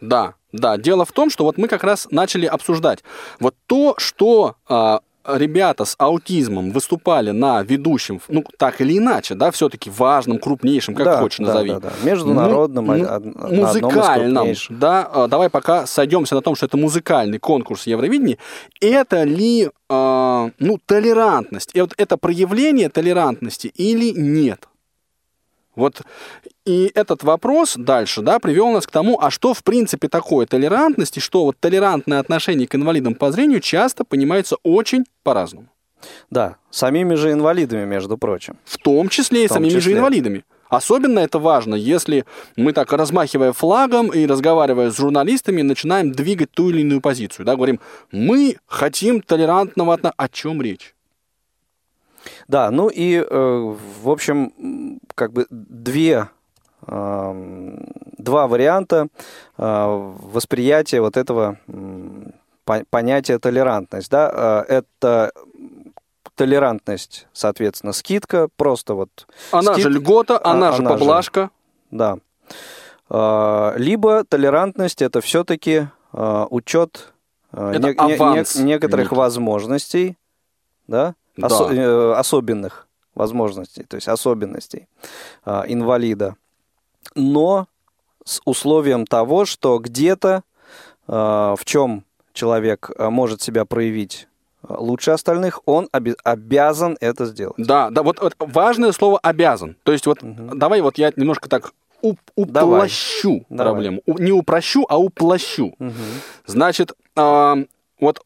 Да, 0.00 0.34
да. 0.52 0.78
Дело 0.78 1.04
в 1.04 1.12
том, 1.12 1.30
что 1.30 1.44
вот 1.44 1.58
мы 1.58 1.68
как 1.68 1.84
раз 1.84 2.08
начали 2.10 2.46
обсуждать 2.46 3.04
вот 3.38 3.54
то, 3.66 3.94
что 3.98 4.56
а, 4.68 5.00
ребята 5.26 5.84
с 5.84 5.94
аутизмом 5.98 6.70
выступали 6.70 7.30
на 7.30 7.62
ведущем, 7.62 8.20
ну 8.28 8.44
так 8.58 8.80
или 8.80 8.98
иначе, 8.98 9.34
да, 9.34 9.50
все-таки 9.50 9.90
важном, 9.90 10.38
крупнейшем, 10.38 10.94
как 10.94 11.04
Да, 11.04 11.20
хочешь 11.20 11.38
да, 11.38 11.46
назови. 11.46 11.70
да, 11.72 11.80
да. 11.80 11.90
Международном, 12.02 12.86
Му- 12.86 12.92
а- 12.92 13.18
из 13.50 13.58
музыкальном, 13.58 14.48
да, 14.70 15.08
а, 15.12 15.28
давай 15.28 15.50
пока 15.50 15.86
сойдемся 15.86 16.34
на 16.34 16.40
том, 16.42 16.54
что 16.56 16.66
это 16.66 16.76
музыкальный 16.76 17.38
конкурс 17.38 17.86
Евровидения, 17.86 18.38
это 18.80 19.24
ли, 19.24 19.70
а, 19.88 20.50
ну, 20.58 20.78
толерантность, 20.86 21.70
и 21.74 21.80
вот 21.80 21.94
это 21.96 22.16
проявление 22.16 22.88
толерантности 22.88 23.68
или 23.76 24.10
нет? 24.18 24.66
Вот 25.80 26.02
и 26.64 26.92
этот 26.94 27.24
вопрос 27.24 27.74
дальше, 27.76 28.22
да, 28.22 28.38
привел 28.38 28.70
нас 28.70 28.86
к 28.86 28.90
тому, 28.90 29.18
а 29.20 29.30
что 29.30 29.54
в 29.54 29.64
принципе 29.64 30.08
такое 30.08 30.46
толерантность, 30.46 31.16
и 31.16 31.20
что 31.20 31.44
вот 31.44 31.56
толерантное 31.58 32.20
отношение 32.20 32.68
к 32.68 32.74
инвалидам 32.76 33.14
по 33.14 33.32
зрению 33.32 33.60
часто 33.60 34.04
понимается 34.04 34.56
очень 34.62 35.04
по-разному. 35.24 35.66
Да, 36.30 36.56
самими 36.70 37.14
же 37.14 37.32
инвалидами, 37.32 37.84
между 37.84 38.16
прочим. 38.16 38.56
В 38.64 38.78
том 38.78 39.08
числе 39.08 39.44
и 39.44 39.46
В 39.46 39.48
том 39.48 39.56
самими 39.56 39.70
же 39.70 39.80
числе. 39.80 39.94
инвалидами. 39.94 40.44
Особенно 40.68 41.18
это 41.18 41.40
важно, 41.40 41.74
если 41.74 42.24
мы 42.56 42.72
так 42.72 42.92
размахивая 42.92 43.52
флагом 43.52 44.08
и 44.08 44.24
разговаривая 44.24 44.90
с 44.92 44.96
журналистами, 44.96 45.62
начинаем 45.62 46.12
двигать 46.12 46.52
ту 46.52 46.70
или 46.70 46.82
иную 46.82 47.00
позицию. 47.00 47.44
Да, 47.44 47.56
говорим, 47.56 47.80
мы 48.12 48.56
хотим 48.66 49.20
толерантного 49.20 49.94
отношения. 49.94 50.14
О 50.16 50.28
чем 50.28 50.62
речь? 50.62 50.94
Да, 52.50 52.72
ну 52.72 52.88
и, 52.88 53.14
э, 53.16 53.74
в 54.02 54.10
общем, 54.10 54.98
как 55.14 55.32
бы 55.32 55.46
две, 55.50 56.28
эм, 56.88 57.86
два 58.18 58.48
варианта 58.48 59.06
э, 59.56 60.12
восприятия 60.32 61.00
вот 61.00 61.16
этого 61.16 61.58
понятия 62.90 63.38
толерантность. 63.38 64.10
Да? 64.10 64.64
Э, 64.68 64.78
Это 64.78 65.30
толерантность, 66.34 67.28
соответственно, 67.32 67.92
скидка, 67.92 68.48
просто 68.56 68.94
вот, 68.94 69.28
Она 69.52 69.74
Скид- 69.74 69.82
же 69.82 69.90
льгота, 69.90 70.36
А- 70.36 70.50
она, 70.50 70.72
же 70.72 70.82
она 70.82 70.92
же. 70.94 70.98
поблажка. 70.98 71.50
да. 71.92 72.18
Э, 73.10 73.74
Либо 73.76 74.24
толерантность 74.24 75.02
это 75.02 75.20
все-таки 75.20 75.86
учет 76.12 77.12
Это 77.52 77.94
аванс 77.96 78.56
некоторых 78.56 79.06
некий. 79.06 79.14
возможностей, 79.16 80.18
да? 80.88 81.14
Да. 81.36 81.46
Осо- 81.46 81.72
э, 81.72 82.12
особенных 82.14 82.86
возможностей, 83.14 83.82
то 83.84 83.96
есть 83.96 84.08
особенностей 84.08 84.86
а, 85.44 85.64
инвалида, 85.66 86.36
но 87.14 87.66
с 88.24 88.40
условием 88.44 89.06
того, 89.06 89.44
что 89.44 89.78
где-то 89.78 90.42
а, 91.08 91.56
в 91.56 91.64
чем 91.64 92.04
человек 92.32 92.90
а, 92.96 93.10
может 93.10 93.42
себя 93.42 93.64
проявить 93.64 94.28
лучше 94.68 95.10
остальных, 95.12 95.60
он 95.64 95.88
оби- 95.92 96.16
обязан 96.22 96.96
это 97.00 97.24
сделать. 97.26 97.56
Да, 97.58 97.90
да, 97.90 98.02
вот, 98.02 98.20
вот 98.20 98.34
важное 98.38 98.92
слово 98.92 99.18
обязан. 99.18 99.76
То 99.84 99.92
есть 99.92 100.06
вот 100.06 100.18
давай 100.22 100.80
вот 100.82 100.98
я 100.98 101.12
немножко 101.16 101.48
так 101.48 101.72
уп- 102.02 102.18
Давай. 102.36 102.80
уплощу 102.80 103.44
Давай. 103.48 103.72
проблему. 103.72 104.02
У- 104.06 104.18
не 104.18 104.32
упрощу, 104.32 104.84
а 104.88 104.98
уплощу. 104.98 105.74
Значит, 106.46 106.92
а, 107.16 107.56
вот 108.00 108.22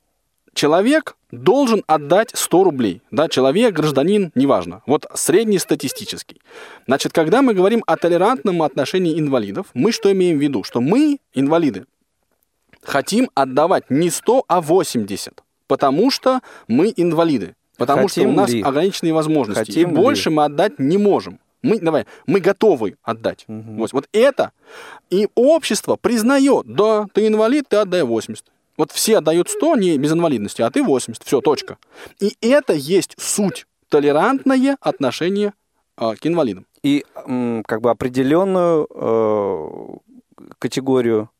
человек 0.54 1.16
должен 1.30 1.82
отдать 1.86 2.30
100 2.32 2.64
рублей. 2.64 3.02
Да, 3.10 3.28
человек, 3.28 3.74
гражданин, 3.74 4.30
неважно. 4.34 4.82
Вот 4.86 5.06
среднестатистический. 5.14 6.40
Значит, 6.86 7.12
когда 7.12 7.42
мы 7.42 7.54
говорим 7.54 7.82
о 7.86 7.96
толерантном 7.96 8.62
отношении 8.62 9.18
инвалидов, 9.18 9.66
мы 9.74 9.92
что 9.92 10.10
имеем 10.12 10.38
в 10.38 10.42
виду? 10.42 10.62
Что 10.64 10.80
мы, 10.80 11.18
инвалиды, 11.34 11.86
хотим 12.82 13.30
отдавать 13.34 13.90
не 13.90 14.10
100, 14.10 14.44
а 14.48 14.60
80. 14.60 15.42
Потому 15.66 16.10
что 16.10 16.40
мы 16.68 16.92
инвалиды. 16.96 17.54
Потому 17.76 18.08
что 18.08 18.20
Хотим 18.20 18.30
у 18.30 18.36
нас 18.36 18.50
ли? 18.50 18.62
ограниченные 18.62 19.12
возможности. 19.12 19.64
Хотим 19.64 19.90
и 19.90 19.94
ли? 19.94 19.96
больше 19.96 20.30
мы 20.30 20.44
отдать 20.44 20.78
не 20.78 20.98
можем. 20.98 21.40
Мы, 21.62 21.80
давай, 21.80 22.04
мы 22.26 22.40
готовы 22.40 22.96
отдать. 23.02 23.46
Вот, 23.48 23.92
вот 23.92 24.08
это. 24.12 24.52
И 25.08 25.28
общество 25.34 25.96
признает, 25.96 26.66
да, 26.66 27.06
ты 27.14 27.26
инвалид, 27.26 27.66
ты 27.68 27.76
отдай 27.76 28.02
80. 28.02 28.44
Вот 28.76 28.92
все 28.92 29.18
отдают 29.18 29.48
100, 29.48 29.76
не 29.76 29.98
без 29.98 30.12
инвалидности, 30.12 30.62
а 30.62 30.70
ты 30.70 30.82
80. 30.82 31.22
Все, 31.24 31.40
точка. 31.40 31.78
И 32.20 32.36
это 32.40 32.72
есть 32.72 33.14
суть 33.18 33.66
толерантное 33.88 34.76
отношение 34.80 35.52
а, 35.96 36.16
к 36.16 36.26
инвалидам. 36.26 36.66
И 36.82 37.04
как 37.66 37.80
бы 37.80 37.90
определенную 37.90 38.86
э, 38.90 40.48
категорию 40.58 41.30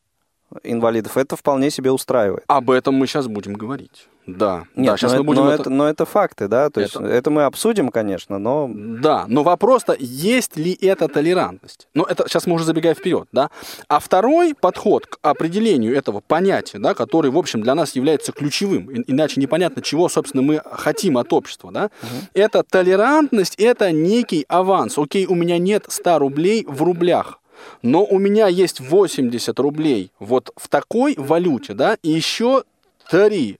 инвалидов 0.63 1.17
это 1.17 1.35
вполне 1.35 1.69
себе 1.69 1.91
устраивает. 1.91 2.43
Об 2.47 2.69
этом 2.71 2.95
мы 2.95 3.07
сейчас 3.07 3.27
будем 3.27 3.53
говорить. 3.53 4.07
Да, 4.27 4.63
Нет, 4.75 4.93
да, 4.93 4.97
сейчас 4.97 5.11
но, 5.11 5.17
мы 5.17 5.21
это, 5.21 5.23
будем 5.27 5.43
но, 5.43 5.51
это- 5.51 5.61
это, 5.61 5.69
но 5.69 5.87
это 5.87 6.05
факты, 6.05 6.47
да, 6.47 6.71
то 6.71 6.81
есть 6.81 6.95
Это- 6.95 7.29
мы 7.29 7.43
обсудим, 7.43 7.89
конечно, 7.89 8.39
но 8.39 8.67
Да, 8.73 9.25
но 9.27 9.43
вопрос-то, 9.43 9.95
есть 9.99 10.57
ли 10.57 10.73
это 10.81 11.07
толерантность? 11.07 11.87
Ну, 11.93 12.03
это 12.05 12.27
сейчас 12.27 12.47
мы 12.47 12.55
уже 12.55 12.63
забегаем 12.65 12.95
вперед, 12.95 13.27
да? 13.31 13.51
А 13.87 13.99
второй 13.99 14.55
подход 14.59 15.05
к 15.05 15.19
определению 15.21 15.95
этого 15.95 16.21
понятия, 16.21 16.79
да, 16.79 16.95
который, 16.95 17.29
в 17.29 17.37
общем, 17.37 17.61
для 17.61 17.75
нас 17.75 17.95
является 17.95 18.31
ключевым, 18.31 18.89
иначе 19.05 19.39
непонятно, 19.39 19.83
чего, 19.83 20.09
собственно, 20.09 20.41
мы 20.41 20.59
хотим 20.71 21.19
от 21.19 21.31
общества, 21.31 21.71
да? 21.71 21.91
Это 22.33 22.63
толерантность, 22.63 23.55
это 23.59 23.91
некий 23.91 24.43
аванс. 24.47 24.97
Окей, 24.97 25.27
у 25.27 25.35
меня 25.35 25.59
нет 25.59 25.85
100 25.87 26.17
рублей 26.17 26.65
в 26.67 26.81
рублях, 26.81 27.39
но 27.81 28.03
у 28.03 28.19
меня 28.19 28.47
есть 28.47 28.79
80 28.79 29.59
рублей 29.59 30.11
вот 30.19 30.51
в 30.55 30.67
такой 30.67 31.15
валюте, 31.17 31.73
да, 31.73 31.97
и 32.01 32.09
еще 32.09 32.63
3, 33.09 33.59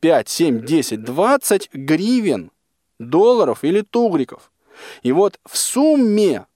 5, 0.00 0.28
7, 0.28 0.64
10, 0.64 1.02
20 1.04 1.70
гривен 1.72 2.50
долларов 2.98 3.64
или 3.64 3.82
тугриков. 3.82 4.50
И 5.02 5.12
вот 5.12 5.38
в 5.46 5.56
сумме 5.56 6.46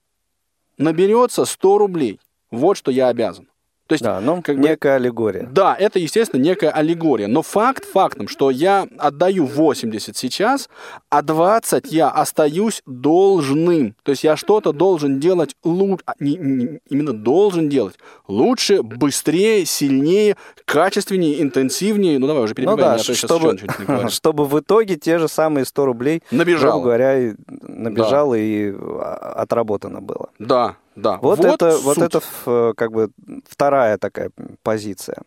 наберется 0.78 1.44
100 1.44 1.78
рублей. 1.78 2.20
Вот 2.50 2.76
что 2.76 2.90
я 2.90 3.08
обязан. 3.08 3.48
То 3.86 3.92
есть, 3.92 4.02
Да, 4.02 4.18
ну, 4.20 4.40
как 4.40 4.56
бы- 4.56 4.62
некая 4.68 4.96
аллегория. 4.96 5.46
да, 5.52 5.76
это, 5.78 5.98
естественно, 5.98 6.40
некая 6.40 6.70
аллегория. 6.70 7.26
Но 7.26 7.42
факт 7.42 7.84
фактом, 7.84 8.28
что 8.28 8.50
я 8.50 8.86
отдаю 8.98 9.44
80 9.44 10.16
сейчас, 10.16 10.70
а 11.10 11.20
20 11.20 11.92
я 11.92 12.08
остаюсь 12.08 12.82
должным. 12.86 13.94
То 14.02 14.12
есть 14.12 14.24
я 14.24 14.36
что-то 14.36 14.72
должен 14.72 15.20
делать 15.20 15.54
лучше, 15.64 16.02
именно 16.18 17.12
должен 17.12 17.68
делать 17.68 17.96
лучше, 18.28 18.82
быстрее, 18.82 19.64
сильнее, 19.66 20.36
качественнее, 20.64 21.42
интенсивнее. 21.42 22.18
Ну 22.18 22.26
давай 22.26 22.44
уже 22.44 22.54
перебивай 22.54 22.76
Ну 22.76 22.80
да, 22.82 22.92
меня, 22.94 23.02
а 23.02 23.04
то 23.04 23.14
чтобы, 23.14 23.58
чтобы 24.10 24.44
в 24.46 24.58
итоге 24.60 24.96
те 24.96 25.18
же 25.18 25.28
самые 25.28 25.64
100 25.64 25.84
рублей, 25.84 26.22
Набежало. 26.30 26.72
грубо 26.72 26.84
говоря, 26.84 27.34
набежало 27.48 28.34
и 28.34 28.72
а, 28.72 29.34
отработано 29.42 30.00
было. 30.00 30.30
Да, 30.38 30.76
да. 30.96 31.18
Вот, 31.20 31.44
это, 31.44 31.78
вот 31.78 31.96
суть. 31.96 32.04
это 32.04 32.20
э, 32.46 32.72
как 32.76 32.92
бы 32.92 33.10
вторая 33.48 33.98
такая 33.98 34.30
позиция. 34.62 35.22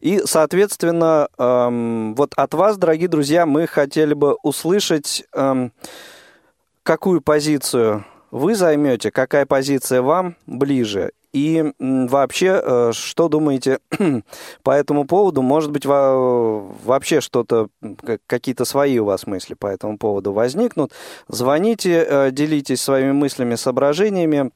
И, 0.00 0.20
соответственно, 0.24 1.28
эм, 1.38 2.14
вот 2.14 2.32
от 2.36 2.54
вас, 2.54 2.76
дорогие 2.76 3.08
друзья, 3.08 3.46
мы 3.46 3.66
хотели 3.66 4.14
бы 4.14 4.36
услышать, 4.42 5.24
эм, 5.32 5.72
какую 6.82 7.20
позицию 7.22 8.04
вы 8.30 8.54
займете, 8.54 9.10
какая 9.10 9.46
позиция 9.46 10.02
вам 10.02 10.36
ближе. 10.46 11.12
И 11.36 11.62
вообще, 11.78 12.62
э, 12.64 12.92
что 12.94 13.28
думаете 13.28 13.78
по 14.62 14.70
этому 14.70 15.04
поводу? 15.04 15.42
Может 15.42 15.70
быть, 15.70 15.84
во- 15.84 16.62
вообще 16.82 17.20
что-то, 17.20 17.68
какие-то 18.26 18.64
свои 18.64 18.98
у 18.98 19.04
вас 19.04 19.26
мысли 19.26 19.52
по 19.52 19.66
этому 19.66 19.98
поводу 19.98 20.32
возникнут. 20.32 20.92
Звоните, 21.28 22.06
э, 22.08 22.30
делитесь 22.30 22.80
своими 22.80 23.12
мыслями, 23.12 23.54
соображениями. 23.56 24.50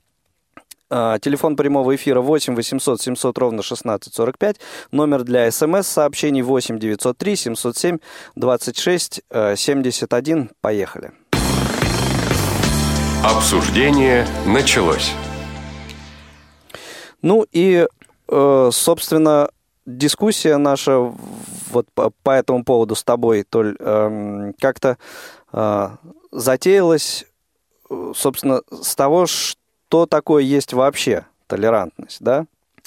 А, 0.89 1.19
Телефон 1.19 1.55
прямого 1.55 1.95
эфира 1.95 2.23
8 2.23 2.55
800 2.55 3.03
700 3.03 3.37
ровно 3.37 3.63
1645. 3.63 4.57
Номер 4.91 5.23
для 5.25 5.51
смс-сообщений 5.51 6.41
8 6.41 6.79
903 6.79 7.37
707 7.37 7.99
26 8.37 9.21
э, 9.31 9.55
71. 9.55 10.51
Поехали. 10.63 11.13
Обсуждение 13.23 14.27
началось. 14.47 15.13
Ну 17.23 17.47
и, 17.53 17.87
э, 18.29 18.71
собственно, 18.73 19.51
дискуссия 19.87 20.57
наша 20.57 21.13
вот 21.71 21.87
по, 21.93 22.31
этому 22.31 22.65
поводу 22.65 22.95
с 22.95 23.03
тобой, 23.03 23.45
Толь, 23.49 23.77
эм, 23.79 24.55
как-то 24.59 24.99
э, 25.53 25.89
затеялась, 26.33 27.27
э, 27.89 28.13
собственно, 28.15 28.63
с 28.71 28.95
того, 28.95 29.27
что 29.27 30.07
такое 30.07 30.43
есть 30.43 30.73
вообще 30.73 31.27
толерантность, 31.47 32.19
да? 32.21 32.47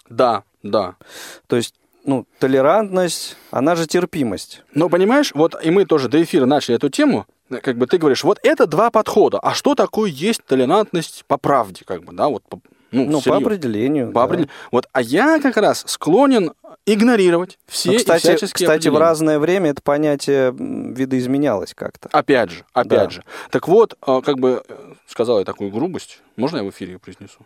Да, 0.09 0.43
да. 0.63 0.95
То 1.47 1.55
есть, 1.55 1.75
ну, 2.05 2.25
толерантность, 2.39 3.37
она 3.51 3.75
же 3.75 3.87
терпимость. 3.87 4.63
Но 4.73 4.89
понимаешь, 4.89 5.31
вот 5.33 5.55
и 5.63 5.71
мы 5.71 5.85
тоже 5.85 6.09
до 6.09 6.21
эфира 6.21 6.45
начали 6.45 6.75
эту 6.75 6.89
тему, 6.89 7.25
как 7.61 7.77
бы 7.77 7.87
ты 7.87 7.97
говоришь, 7.97 8.23
вот 8.23 8.39
это 8.43 8.67
два 8.67 8.89
подхода. 8.89 9.39
А 9.39 9.53
что 9.53 9.75
такое 9.75 10.09
есть 10.09 10.43
толерантность 10.45 11.23
по 11.27 11.37
правде, 11.37 11.83
как 11.85 12.03
бы, 12.03 12.13
да, 12.13 12.27
вот, 12.27 12.43
ну, 12.93 13.05
Ну, 13.12 13.21
по 13.21 13.38
определению. 13.38 14.07
По 14.12 14.21
да. 14.21 14.23
определен- 14.25 14.50
Вот, 14.71 14.88
а 14.91 15.01
я 15.01 15.39
как 15.39 15.57
раз 15.57 15.83
склонен 15.88 16.53
игнорировать 16.85 17.57
все 17.67 17.91
Ну, 17.91 17.97
кстати, 17.97 18.45
кстати, 18.45 18.88
в 18.88 18.97
разное 18.97 19.39
время 19.39 19.71
это 19.71 19.81
понятие 19.81 20.53
видоизменялось 20.57 21.73
как-то. 21.73 22.09
Опять 22.12 22.51
же, 22.51 22.65
опять 22.73 22.89
Да. 22.89 23.09
же. 23.09 23.23
Так 23.51 23.67
вот, 23.67 23.95
а, 24.01 24.21
как 24.21 24.39
бы 24.39 24.63
э, 24.67 24.73
сказал 25.07 25.39
я 25.39 25.45
такую 25.45 25.71
грубость. 25.71 26.21
Можно 26.35 26.57
я 26.57 26.63
в 26.63 26.69
эфире 26.69 26.93
ее 26.93 27.00
произнесу? 27.00 27.39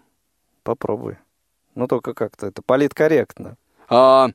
Попробуй. 0.64 1.18
Ну, 1.76 1.88
только 1.88 2.14
как-то 2.14 2.48
это 2.48 2.62
политкорректно. 2.64 3.58
А, 3.90 4.30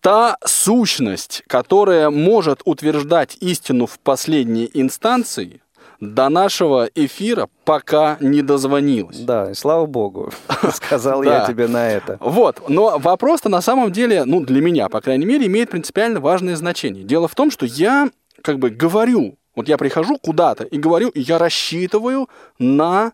та 0.00 0.36
сущность, 0.44 1.42
которая 1.46 2.10
может 2.10 2.60
утверждать 2.64 3.36
истину 3.40 3.86
в 3.86 3.98
последней 3.98 4.70
инстанции, 4.74 5.61
до 6.02 6.28
нашего 6.28 6.90
эфира 6.96 7.48
пока 7.64 8.16
не 8.18 8.42
дозвонилась. 8.42 9.20
Да, 9.20 9.52
и 9.52 9.54
слава 9.54 9.86
богу, 9.86 10.32
сказал 10.74 11.22
я 11.22 11.46
тебе 11.46 11.68
на 11.68 11.88
это. 11.88 12.18
Вот, 12.20 12.68
но 12.68 12.98
вопрос-то 12.98 13.48
на 13.48 13.60
самом 13.60 13.92
деле, 13.92 14.24
ну, 14.24 14.40
для 14.40 14.60
меня, 14.60 14.88
по 14.88 15.00
крайней 15.00 15.26
мере, 15.26 15.46
имеет 15.46 15.70
принципиально 15.70 16.18
важное 16.18 16.56
значение. 16.56 17.04
Дело 17.04 17.28
в 17.28 17.36
том, 17.36 17.52
что 17.52 17.66
я 17.66 18.10
как 18.42 18.58
бы 18.58 18.70
говорю, 18.70 19.36
вот 19.54 19.68
я 19.68 19.78
прихожу 19.78 20.18
куда-то 20.18 20.64
и 20.64 20.76
говорю, 20.76 21.08
и 21.10 21.20
я 21.20 21.38
рассчитываю 21.38 22.28
на 22.58 23.12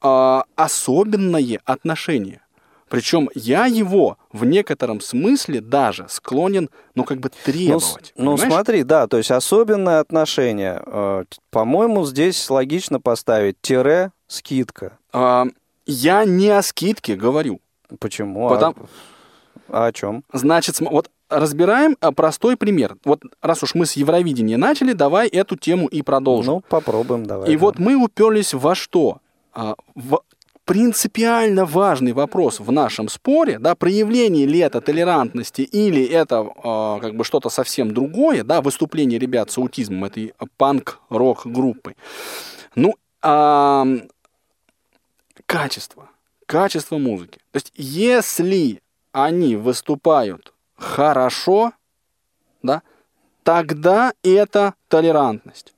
а, 0.00 0.44
особенное 0.56 1.60
отношение. 1.66 2.39
Причем 2.90 3.30
я 3.34 3.66
его 3.66 4.18
в 4.32 4.44
некотором 4.44 5.00
смысле 5.00 5.60
даже 5.60 6.06
склонен, 6.08 6.68
ну, 6.96 7.04
как 7.04 7.20
бы 7.20 7.30
Ну, 7.32 7.52
требовать. 7.52 8.12
ну, 8.16 8.32
понимаешь? 8.36 8.52
смотри, 8.52 8.82
да, 8.82 9.06
то 9.06 9.16
есть 9.16 9.30
особенное 9.30 10.00
отношение. 10.00 10.82
э, 10.84 11.24
По-моему, 11.50 12.04
здесь 12.04 12.50
логично 12.50 13.00
поставить 13.00 13.56
тире 13.62 14.10
скидка. 14.26 14.98
А, 15.12 15.46
я 15.86 16.24
не 16.24 16.48
о 16.50 16.62
скидке 16.62 17.14
говорю. 17.14 17.60
Почему? 18.00 18.48
Потому- 18.48 18.74
А, 19.68 19.84
а 19.84 19.86
о 19.86 19.92
чем? 19.92 20.24
Значит, 20.32 20.80
вот 20.80 21.10
разбираем 21.28 21.96
а, 22.00 22.10
простой 22.10 22.56
пример. 22.56 22.96
Вот 23.04 23.22
раз 23.40 23.62
уж 23.62 23.74
мы 23.76 23.86
с 23.86 23.92
Евровидения 23.92 24.56
начали, 24.58 24.94
давай 24.94 25.28
эту 25.28 25.56
тему 25.56 25.86
и 25.86 26.02
продолжим. 26.02 26.54
Ну, 26.54 26.64
попробуем, 26.68 27.24
давай. 27.24 27.50
И 27.50 27.54
да. 27.54 27.58
вот 27.60 27.78
мы 27.78 27.94
уперлись 27.94 28.52
во 28.52 28.74
что? 28.74 29.18
А, 29.52 29.74
В 29.94 30.22
принципиально 30.70 31.64
важный 31.64 32.12
вопрос 32.12 32.60
в 32.60 32.70
нашем 32.70 33.08
споре, 33.08 33.58
да, 33.58 33.74
проявление 33.74 34.46
ли 34.46 34.60
это 34.60 34.80
толерантности 34.80 35.62
или 35.62 36.04
это 36.04 36.46
а, 36.62 37.00
как 37.00 37.16
бы 37.16 37.24
что-то 37.24 37.48
совсем 37.48 37.92
другое, 37.92 38.44
да, 38.44 38.60
выступление 38.60 39.18
ребят 39.18 39.50
с 39.50 39.58
аутизмом 39.58 40.04
этой 40.04 40.32
панк-рок 40.56 41.44
группы. 41.44 41.96
Ну, 42.76 42.94
а, 43.20 43.84
качество, 45.44 46.08
качество 46.46 46.98
музыки. 46.98 47.40
То 47.50 47.56
есть, 47.56 47.72
если 47.74 48.80
они 49.10 49.56
выступают 49.56 50.54
хорошо, 50.76 51.72
да, 52.62 52.82
тогда 53.42 54.12
это 54.22 54.74
толерантность. 54.86 55.74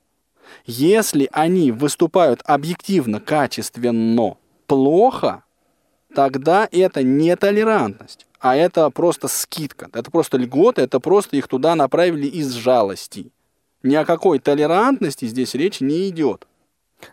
Если 0.67 1.29
они 1.31 1.71
выступают 1.71 2.43
объективно, 2.45 3.19
качественно, 3.19 4.37
плохо, 4.67 5.43
тогда 6.13 6.67
это 6.71 7.03
не 7.03 7.35
толерантность, 7.35 8.27
а 8.39 8.55
это 8.55 8.89
просто 8.89 9.27
скидка, 9.27 9.89
это 9.93 10.11
просто 10.11 10.37
льгота, 10.37 10.81
это 10.81 10.99
просто 10.99 11.37
их 11.37 11.47
туда 11.47 11.75
направили 11.75 12.27
из 12.27 12.51
жалости. 12.51 13.31
Ни 13.83 13.95
о 13.95 14.05
какой 14.05 14.39
толерантности 14.39 15.25
здесь 15.25 15.55
речи 15.55 15.83
не 15.83 16.09
идет. 16.09 16.47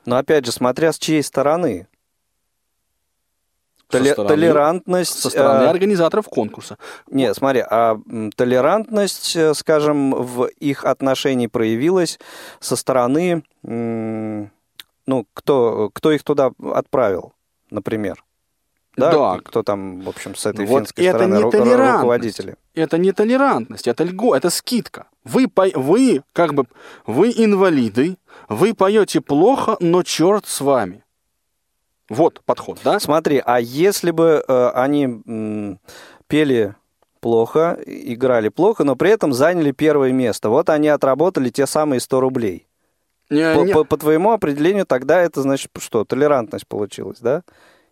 Но 0.07 0.17
опять 0.17 0.47
же, 0.47 0.53
смотря 0.53 0.93
с 0.93 0.99
чьей 0.99 1.23
стороны. 1.23 1.89
Со 3.91 3.99
Толе- 3.99 4.13
стороны- 4.13 4.29
толерантность... 4.29 5.19
Со 5.19 5.31
стороны 5.31 5.65
э, 5.65 5.69
организаторов 5.69 6.29
конкурса. 6.29 6.79
Нет, 7.11 7.35
смотри, 7.35 7.65
а 7.69 7.99
толерантность, 8.37 9.35
э, 9.35 9.53
скажем, 9.55 10.13
в 10.15 10.45
их 10.45 10.85
отношении 10.85 11.49
проявилась 11.49 12.21
со 12.61 12.77
стороны, 12.77 13.43
ну, 13.63 15.27
кто, 15.35 15.91
кто 15.93 16.13
их 16.13 16.23
туда 16.23 16.53
отправил, 16.73 17.33
например? 17.71 18.25
Да, 18.97 19.13
Да. 19.13 19.39
кто 19.45 19.63
там, 19.63 20.01
в 20.01 20.09
общем, 20.09 20.35
с 20.35 20.45
этой 20.47 20.67
Вот 20.67 20.81
финской 20.81 21.05
это 21.05 21.19
стороны 21.19 21.37
ру- 21.37 21.95
руководители? 21.97 22.57
Это 22.75 22.99
не 22.99 23.13
толерантность, 23.13 23.87
это 23.87 24.03
льго, 24.05 24.35
это 24.37 24.51
скидка. 24.51 25.07
Вы, 25.25 25.47
по- 25.49 25.71
вы 25.75 26.23
как 26.33 26.55
бы, 26.55 26.65
вы 27.07 27.31
инвалиды, 27.37 28.17
вы 28.49 28.75
поете 28.75 29.21
плохо, 29.21 29.77
но 29.81 30.03
черт 30.03 30.47
с 30.47 30.61
вами. 30.61 31.05
Вот 32.09 32.43
подход, 32.45 32.81
да? 32.83 32.99
Смотри, 32.99 33.41
а 33.45 33.61
если 33.61 34.11
бы 34.11 34.43
э, 34.47 34.69
они 34.75 35.05
м, 35.05 35.79
пели 36.27 36.75
плохо, 37.21 37.79
играли 37.87 38.49
плохо, 38.49 38.83
но 38.83 38.97
при 38.97 39.11
этом 39.11 39.33
заняли 39.33 39.71
первое 39.71 40.11
место, 40.11 40.49
вот 40.49 40.69
они 40.71 40.89
отработали 40.89 41.51
те 41.51 41.67
самые 41.67 42.01
100 42.01 42.19
рублей. 42.21 42.67
Не- 43.31 43.55
По, 43.55 43.61
не- 43.65 43.73
по- 43.73 43.85
по 43.85 43.97
твоему 43.97 44.33
определению 44.33 44.85
тогда 44.87 45.21
это 45.21 45.43
значит 45.43 45.71
что? 45.79 46.05
Толерантность 46.05 46.67
получилась, 46.67 47.19
да? 47.21 47.43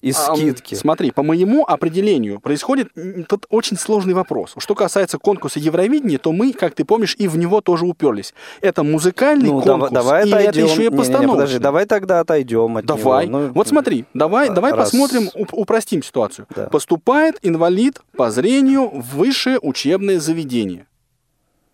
Из 0.01 0.16
А, 0.16 0.37
скидки. 0.37 0.77
Смотри, 0.77 1.11
по 1.11 1.24
моему 1.24 1.64
определению 1.66 2.38
происходит 2.38 2.88
тут 3.29 3.46
очень 3.51 3.77
сложный 3.77 4.14
вопрос. 4.14 4.55
Что 4.57 4.77
касается 4.77 5.18
конкурса 5.18 5.59
Евровидения, 5.59 6.18
то 6.18 6.31
мы, 6.31 6.53
как 6.53 6.77
ты 6.77 6.85
помнишь, 6.85 7.16
и 7.18 7.27
в 7.27 7.37
него 7.37 7.61
тоже 7.61 7.85
уперлись. 7.85 8.33
Это 8.61 8.85
музыкальный 8.85 9.48
Ну, 9.51 9.61
конкурс, 9.61 9.90
давай 9.90 10.24
или 10.24 10.31
отойдем. 10.35 10.51
это 10.66 10.72
еще 10.72 10.85
и 10.87 10.90
постановочный? 10.90 11.35
подожди, 11.35 11.59
давай 11.59 11.87
тогда 11.87 12.20
отойдем 12.20 12.77
от 12.77 12.85
Давай. 12.87 13.27
него. 13.27 13.38
Ну, 13.40 13.53
вот 13.53 13.66
смотри, 13.66 14.05
давай, 14.14 14.48
а, 14.51 14.53
давай 14.53 14.72
раз- 14.72 14.90
посмотрим, 14.92 15.31
уп- 15.35 15.48
упростим 15.51 16.01
ситуацию. 16.05 16.46
Да. 16.55 16.68
Поступает 16.68 17.38
инвалид 17.42 18.01
по 18.16 18.31
зрению 18.31 18.88
в 18.88 19.16
высшее 19.16 19.59
учебное 19.61 20.20
заведение. 20.20 20.87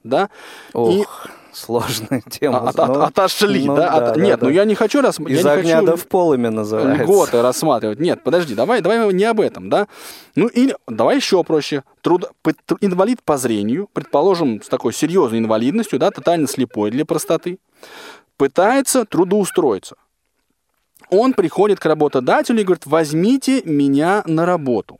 Да? 0.03 0.31
Ох, 0.72 0.90
И 0.94 1.05
сложную 1.55 2.23
тему. 2.31 2.57
А- 2.57 2.69
от- 2.69 2.77
Ну, 2.77 2.83
от- 3.01 3.09
отошли, 3.11 3.64
ну 3.67 3.77
да? 3.77 3.90
От- 3.95 4.05
да, 4.05 4.14
да, 4.14 4.21
Нет, 4.21 4.40
да. 4.40 4.47
ну 4.47 4.53
я 4.53 4.64
не 4.64 4.75
хочу 4.75 5.01
я 5.03 5.09
Из 5.09 5.19
не 5.45 5.51
огня 5.51 5.77
хочу 5.77 5.87
да 5.87 5.97
в 5.97 6.07
полыми 6.07 6.49
называется. 6.49 7.03
льготы 7.03 7.43
рассматривать. 7.43 8.01
Нет, 8.01 8.23
подожди, 8.23 8.55
давай, 8.55 8.81
давай 8.81 9.12
не 9.12 9.25
об 9.25 9.40
этом, 9.40 9.71
да? 9.71 9.87
Ну 10.37 10.49
или 10.49 10.77
давай 10.87 11.17
еще 11.17 11.43
проще. 11.45 11.85
Труд... 12.03 12.31
Инвалид 12.81 13.23
по 13.23 13.37
зрению, 13.38 13.88
предположим, 13.93 14.62
с 14.62 14.69
такой 14.69 14.93
серьезной 14.93 15.38
инвалидностью, 15.38 15.99
да, 15.99 16.11
тотально 16.11 16.47
слепой 16.49 16.90
для 16.90 17.05
простоты, 17.05 17.59
пытается 18.37 19.05
трудоустроиться. 19.05 19.97
Он 21.11 21.33
приходит 21.35 21.79
к 21.81 21.87
работодателю 21.87 22.61
и 22.61 22.64
говорит, 22.64 22.87
возьмите 22.87 23.62
меня 23.64 24.23
на 24.27 24.47
работу. 24.47 24.99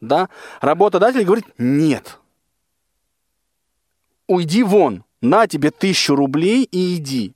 Да? 0.00 0.28
Работодатель 0.60 1.24
говорит, 1.24 1.46
нет. 1.58 2.18
Уйди 4.26 4.62
вон, 4.62 5.04
на 5.22 5.46
тебе 5.46 5.70
тысячу 5.70 6.14
рублей 6.14 6.68
и 6.70 6.96
иди. 6.96 7.32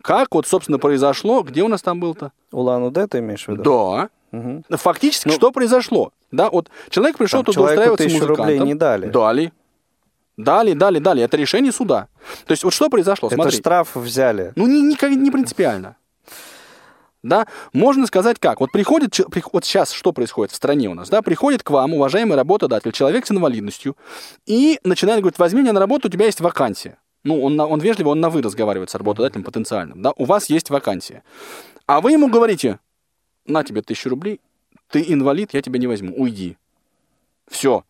Как 0.00 0.34
вот, 0.34 0.46
собственно, 0.46 0.78
произошло? 0.78 1.42
Где 1.42 1.62
у 1.62 1.68
нас 1.68 1.82
там 1.82 2.00
был-то? 2.00 2.32
Улан-Удэ 2.52 3.06
ты 3.08 3.18
имеешь 3.18 3.44
в 3.46 3.48
виду? 3.48 3.62
Да. 3.62 4.08
Мгм. 4.30 4.64
Фактически, 4.70 5.28
Ну, 5.28 5.34
что 5.34 5.50
произошло? 5.52 6.12
Да, 6.32 6.50
вот 6.50 6.70
человек 6.90 7.18
пришел 7.18 7.44
туда 7.44 7.60
устраиваться 7.62 8.04
тысячу 8.04 8.20
музыкантом. 8.20 8.46
рублей 8.46 8.60
не 8.60 8.74
дали. 8.74 9.08
Дали. 9.08 9.52
Дали, 10.36 10.72
дали, 10.72 10.98
дали. 10.98 11.22
Это 11.22 11.36
решение 11.36 11.70
суда. 11.70 12.08
То 12.46 12.52
есть 12.52 12.64
вот 12.64 12.72
что 12.72 12.88
произошло? 12.88 13.28
Это 13.28 13.36
Смотри. 13.36 13.58
штраф 13.58 13.94
взяли. 13.94 14.52
Ну, 14.56 14.66
не, 14.66 14.82
не, 14.82 14.96
не 15.16 15.30
принципиально. 15.30 15.96
Да, 17.22 17.46
можно 17.72 18.06
сказать 18.06 18.38
как. 18.38 18.60
Вот 18.60 18.70
приходит, 18.70 19.18
вот 19.52 19.64
сейчас 19.64 19.92
что 19.92 20.12
происходит 20.12 20.52
в 20.52 20.56
стране 20.56 20.90
у 20.90 20.94
нас, 20.94 21.08
да, 21.08 21.22
приходит 21.22 21.62
к 21.62 21.70
вам, 21.70 21.94
уважаемый 21.94 22.36
работодатель, 22.36 22.92
человек 22.92 23.26
с 23.26 23.30
инвалидностью, 23.30 23.96
и 24.44 24.78
начинает 24.84 25.20
говорить, 25.20 25.38
возьми 25.38 25.62
меня 25.62 25.72
на 25.72 25.80
работу, 25.80 26.08
у 26.08 26.10
тебя 26.10 26.26
есть 26.26 26.42
вакансия. 26.42 26.98
Ну, 27.24 27.42
он, 27.42 27.56
на- 27.56 27.66
он 27.66 27.80
вежливо, 27.80 28.10
он 28.10 28.20
на 28.20 28.30
вы 28.30 28.42
разговаривает 28.42 28.90
с 28.90 28.94
работодателем 28.94 29.44
потенциальным, 29.44 30.02
да, 30.02 30.12
у 30.16 30.24
вас 30.24 30.50
есть 30.50 30.70
вакансия. 30.70 31.22
А 31.86 32.00
вы 32.00 32.12
ему 32.12 32.28
говорите, 32.28 32.78
на 33.46 33.64
тебе 33.64 33.82
тысячу 33.82 34.10
рублей, 34.10 34.40
ты 34.90 35.04
инвалид, 35.06 35.54
я 35.54 35.62
тебя 35.62 35.78
не 35.78 35.86
возьму, 35.86 36.14
уйди. 36.16 36.56
Все. 37.48 37.84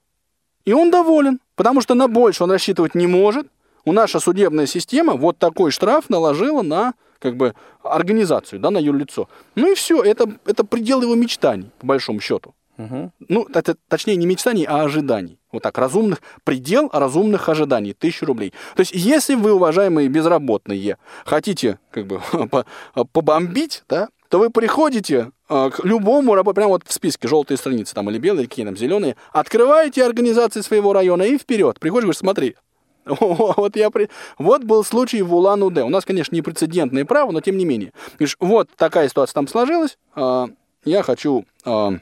И 0.65 0.73
он 0.73 0.91
доволен, 0.91 1.41
потому 1.57 1.81
что 1.81 1.95
на 1.95 2.09
больше 2.09 2.45
он 2.45 2.51
рассчитывать 2.51 2.95
не 2.95 3.07
может. 3.07 3.49
У 3.85 3.93
наша 3.93 4.19
судебная 4.19 4.67
система 4.67 5.15
вот 5.15 5.39
такой 5.39 5.71
штраф 5.71 6.09
наложила 6.09 6.63
на 6.63 6.95
как 7.19 7.37
бы 7.37 7.55
организацию, 7.83 8.61
да, 8.61 8.71
на 8.71 8.79
юрлицо. 8.79 9.29
Ну 9.55 9.71
и 9.71 9.75
все, 9.75 10.03
это, 10.03 10.39
это 10.47 10.65
предел 10.65 11.03
его 11.03 11.15
мечтаний, 11.15 11.71
по 11.79 11.87
большому 11.87 12.21
счету. 12.21 12.55
Мгм. 12.77 13.13
Ну, 13.29 13.47
это, 13.55 13.77
точнее, 13.89 14.17
не 14.17 14.27
мечтаний, 14.27 14.65
а 14.65 14.83
ожиданий. 14.83 15.39
Вот 15.53 15.63
так, 15.63 15.79
разумных, 15.79 16.21
предел 16.43 16.91
разумных 16.93 17.49
ожиданий, 17.49 17.93
тысячу 17.93 18.27
рублей. 18.27 18.53
То 18.75 18.81
есть, 18.81 18.93
если 18.93 19.37
вы, 19.37 19.53
уважаемые 19.53 20.09
безработные, 20.09 20.99
хотите 21.25 21.79
как 21.91 22.07
бы 22.07 22.21
по- 22.51 22.65
побомбить, 23.05 23.85
да, 23.89 24.09
то 24.29 24.41
вы 24.41 24.51
приходите 24.51 25.31
э, 25.49 25.71
к 25.71 25.85
любому 25.85 26.35
работе, 26.35 26.57
прямо 26.57 26.71
вот 26.71 26.83
в 26.85 26.93
списке 26.93 27.29
желтые 27.29 27.57
страницы 27.57 27.95
там 27.95 28.11
или 28.11 28.19
белые, 28.19 28.49
какие 28.49 28.65
там 28.65 28.77
зеленые, 28.77 29.15
открываете 29.33 30.05
организации 30.05 30.61
своего 30.61 30.93
района 30.93 31.23
и 31.23 31.39
вперед. 31.39 31.79
Приходишь, 31.79 32.05
говоришь, 32.05 32.19
смотри, 32.19 32.57
вот, 33.07 33.77
я 33.77 33.91
при... 33.91 34.09
вот 34.39 34.65
был 34.65 34.83
случай 34.83 35.23
в 35.23 35.33
Улан-Удэ. 35.35 35.85
У 35.85 35.89
нас, 35.89 36.05
конечно, 36.05 36.35
не 36.35 36.43
прецедентное 36.43 37.05
право, 37.05 37.31
но 37.31 37.41
тем 37.41 37.57
не 37.57 37.65
менее. 37.65 37.93
Говоришь, 38.15 38.37
вот 38.41 38.71
такая 38.77 39.09
ситуация 39.09 39.35
там 39.35 39.47
сложилась, 39.47 39.99
а, 40.15 40.49
я 40.85 41.03
хочу 41.03 41.45
а, 41.65 41.93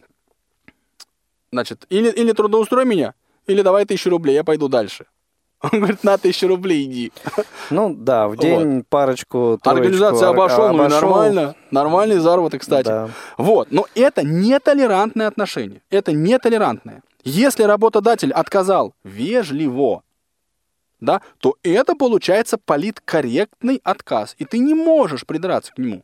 Значит, 1.53 1.85
или, 1.91 2.09
или 2.11 2.33
трудоустрой 2.33 2.87
меня, 2.87 3.15
или 3.47 3.61
давай 3.63 3.85
тысячу 3.85 4.09
рублей, 4.11 4.35
я 4.35 4.43
пойду 4.45 4.69
дальше. 4.69 5.05
Он 5.61 5.71
говорит, 5.79 6.03
на 6.03 6.19
тысячу 6.19 6.49
рублей 6.49 6.85
иди. 6.85 7.13
Ну 7.71 7.95
да, 7.95 8.27
в 8.27 8.37
день 8.37 8.83
парочку, 8.89 9.61
троечку 9.63 9.71
Организация 9.71 10.29
ор- 10.31 10.35
обошел, 10.35 10.69
ну 10.71 10.83
и 10.83 10.87
обошел. 10.87 11.01
нормально. 11.01 11.55
Нормальный 11.71 12.19
заработок, 12.19 12.63
кстати. 12.63 12.89
Да. 12.89 13.11
Вот, 13.39 13.71
но 13.71 13.87
это 13.95 14.25
нетолерантное 14.25 15.29
отношение. 15.29 15.83
Это 15.91 16.13
нетолерантное. 16.13 17.03
Если 17.23 17.63
работодатель 17.63 18.33
отказал 18.33 18.95
вежливо, 19.05 20.03
да, 21.01 21.21
то 21.39 21.57
это 21.63 21.95
получается 21.95 22.59
политкорректный 22.59 23.81
отказ, 23.85 24.35
и 24.39 24.45
ты 24.45 24.59
не 24.59 24.75
можешь 24.75 25.27
придраться 25.27 25.73
к 25.73 25.79
нему. 25.79 26.03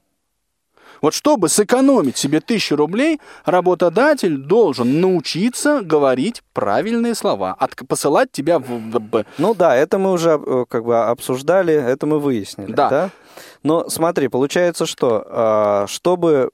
Вот 1.01 1.15
чтобы 1.15 1.49
сэкономить 1.49 2.17
себе 2.17 2.41
тысячу 2.41 2.77
рублей, 2.77 3.21
работодатель 3.45 4.37
должен 4.37 5.01
научиться 5.01 5.81
говорить 5.83 6.43
правильные 6.53 7.15
слова, 7.15 7.57
отк- 7.61 7.87
посылать 7.87 8.33
тебя 8.33 8.59
в... 8.59 9.25
Ну 9.39 9.55
да, 9.55 9.77
это 9.77 9.99
мы 9.99 10.13
уже 10.13 10.41
э, 10.45 10.65
как 10.69 10.85
бы 10.85 10.99
обсуждали, 10.99 11.75
это 11.75 12.07
мы 12.07 12.19
выяснили. 12.19 12.73
Да. 12.73 12.89
Да. 12.89 13.11
Но 13.63 13.89
смотри, 13.89 14.29
получается, 14.29 14.87
что 14.87 15.25
а, 15.27 15.87
чтобы 15.89 16.51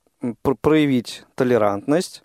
проявить 0.61 1.25
толерантность, 1.35 2.23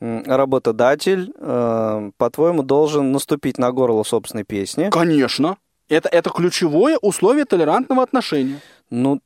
работодатель, 0.00 1.32
э, 1.36 2.10
по-твоему, 2.16 2.62
должен 2.62 3.10
наступить 3.12 3.58
на 3.58 3.72
горло 3.72 4.04
собственной 4.04 4.44
песни. 4.44 4.90
Конечно. 4.90 5.56
Это, 5.88 6.08
это 6.08 6.30
ключевое 6.30 6.98
условие 7.00 7.44
толерантного 7.46 8.02
отношения. 8.02 8.60
Ну, 8.90 9.20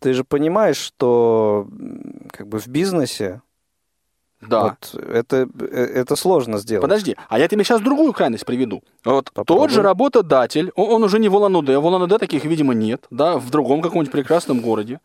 ты 0.00 0.14
же 0.14 0.24
понимаешь, 0.24 0.76
что 0.78 1.68
как 2.32 2.48
бы 2.48 2.58
в 2.58 2.66
бизнесе 2.68 3.42
Да. 4.40 4.62
вот 4.62 4.94
это, 4.94 5.48
э, 5.60 5.84
это 5.94 6.16
сложно 6.16 6.58
сделать. 6.58 6.82
Подожди, 6.82 7.16
а 7.28 7.38
я 7.38 7.46
тебе 7.46 7.62
сейчас 7.62 7.80
другую 7.82 8.12
крайность 8.12 8.46
приведу. 8.46 8.82
Вот 9.04 9.30
Попробуй. 9.32 9.66
тот 9.66 9.70
же 9.70 9.82
работодатель, 9.82 10.72
он, 10.74 10.90
он 10.94 11.04
уже 11.04 11.18
не 11.18 11.28
в 11.28 11.36
Улан-Удэ, 11.36 11.78
в 11.78 11.86
Улан-Удэ 11.86 12.18
таких, 12.18 12.44
видимо, 12.44 12.72
нет, 12.74 13.06
да, 13.10 13.36
в 13.36 13.50
другом 13.50 13.82
каком-нибудь 13.82 14.10
прекрасном 14.10 14.60
городе. 14.60 15.00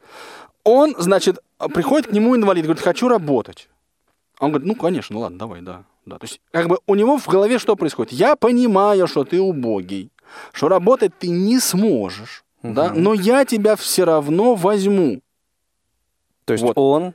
Он, 0.64 0.96
значит, 0.98 1.40
приходит 1.74 2.08
к 2.08 2.12
нему 2.14 2.36
инвалид, 2.36 2.64
говорит, 2.64 2.82
хочу 2.84 3.08
работать. 3.10 3.70
Он 4.40 4.52
говорит, 4.52 4.68
ну, 4.68 4.76
конечно, 4.76 5.20
ладно, 5.20 5.38
давай, 5.38 5.62
да. 5.62 5.84
да. 6.06 6.18
То 6.18 6.24
есть, 6.26 6.40
как 6.52 6.68
бы 6.68 6.80
у 6.88 6.96
него 6.96 7.18
в 7.18 7.28
голове 7.28 7.60
что 7.60 7.76
происходит? 7.76 8.14
Я 8.14 8.36
понимаю, 8.36 9.08
что 9.08 9.26
ты 9.26 9.40
убогий, 9.42 10.10
что 10.54 10.70
работать 10.70 11.12
ты 11.20 11.28
не 11.28 11.60
сможешь, 11.60 12.45
да, 12.74 12.92
но 12.94 13.14
я 13.14 13.46
тебя 13.46 13.76
все 13.76 14.04
равно 14.06 14.56
возьму. 14.56 15.22
То 16.46 16.54
есть 16.54 16.64
Вот. 16.64 16.78
он, 16.78 17.14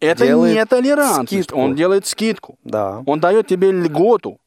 Это 0.00 0.26
Делает 0.26 0.54
не 0.54 0.66
толерантность, 0.66 1.28
скидку. 1.32 1.58
он 1.58 1.74
делает 1.74 2.06
скидку. 2.06 2.58
да. 2.64 3.02
Он 3.06 3.18
дает 3.18 3.46
тебе 3.46 3.72
льготу. 3.72 4.38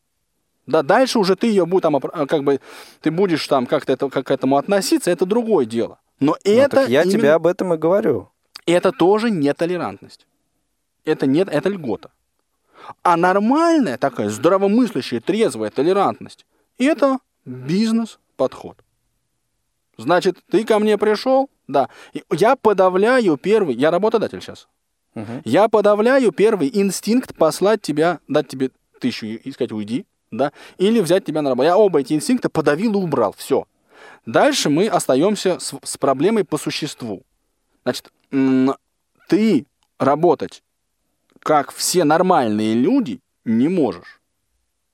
Да, 0.68 0.84
дальше 0.84 1.18
уже 1.18 1.36
ты 1.36 1.48
ее 1.48 1.66
будешь 1.66 1.82
там, 1.82 1.96
опра- 1.96 2.28
как 2.28 2.44
бы, 2.44 2.60
ты 3.02 3.10
будешь 3.10 3.48
там 3.48 3.66
как-то 3.66 3.94
это, 3.94 4.08
как 4.10 4.28
к 4.28 4.32
этому 4.32 4.58
относиться, 4.58 5.10
это 5.10 5.26
другое 5.26 5.66
дело. 5.66 5.98
Но 6.20 6.34
Ну, 6.34 6.38
это 6.44 6.86
я 6.86 7.02
именно- 7.02 7.12
тебе 7.12 7.32
об 7.32 7.48
этом 7.48 7.74
и 7.74 7.78
говорю. 7.78 8.30
это 8.68 8.92
тоже 8.92 9.32
не 9.32 9.52
толерантность. 9.56 10.28
Это 11.06 11.26
нет, 11.26 11.48
это 11.50 11.70
льгота. 11.70 12.12
А 13.02 13.18
нормальная 13.18 13.98
такая 13.98 14.30
здравомыслящая, 14.30 15.20
трезвая 15.22 15.72
толерантность– 15.72 16.46
это 16.78 17.18
бизнес-подход. 17.46 18.78
Значит, 20.00 20.38
ты 20.50 20.64
ко 20.64 20.80
мне 20.80 20.98
пришел, 20.98 21.50
да, 21.68 21.90
я 22.32 22.56
подавляю 22.56 23.36
первый, 23.36 23.76
я 23.76 23.92
работодатель 23.92 24.40
сейчас, 24.42 24.70
Мгм. 25.14 25.42
я 25.44 25.68
подавляю 25.68 26.32
первый 26.32 26.72
инстинкт 26.74 27.36
послать 27.36 27.82
тебя, 27.82 28.20
дать 28.30 28.48
тебе 28.48 28.72
тысячу 29.02 29.26
и 29.26 29.52
сказать 29.52 29.74
уйди, 29.74 30.06
да, 30.32 30.54
или 30.78 31.02
взять 31.02 31.26
тебя 31.26 31.42
на 31.42 31.50
работу. 31.50 31.68
Я 31.68 31.78
оба 31.78 32.00
эти 32.00 32.14
инстинкта 32.14 32.50
подавил 32.50 32.94
и 32.94 33.04
убрал, 33.04 33.34
все. 33.38 33.66
Дальше 34.26 34.70
мы 34.70 34.88
остаемся 34.88 35.60
с, 35.60 35.74
с 35.84 35.98
проблемой 35.98 36.46
по 36.46 36.58
существу. 36.58 37.24
Значит, 37.84 38.10
ты 39.28 39.66
работать 39.98 40.64
как 41.42 41.74
все 41.74 42.06
нормальные 42.06 42.74
люди 42.74 43.20
не 43.44 43.68
можешь. 43.68 44.22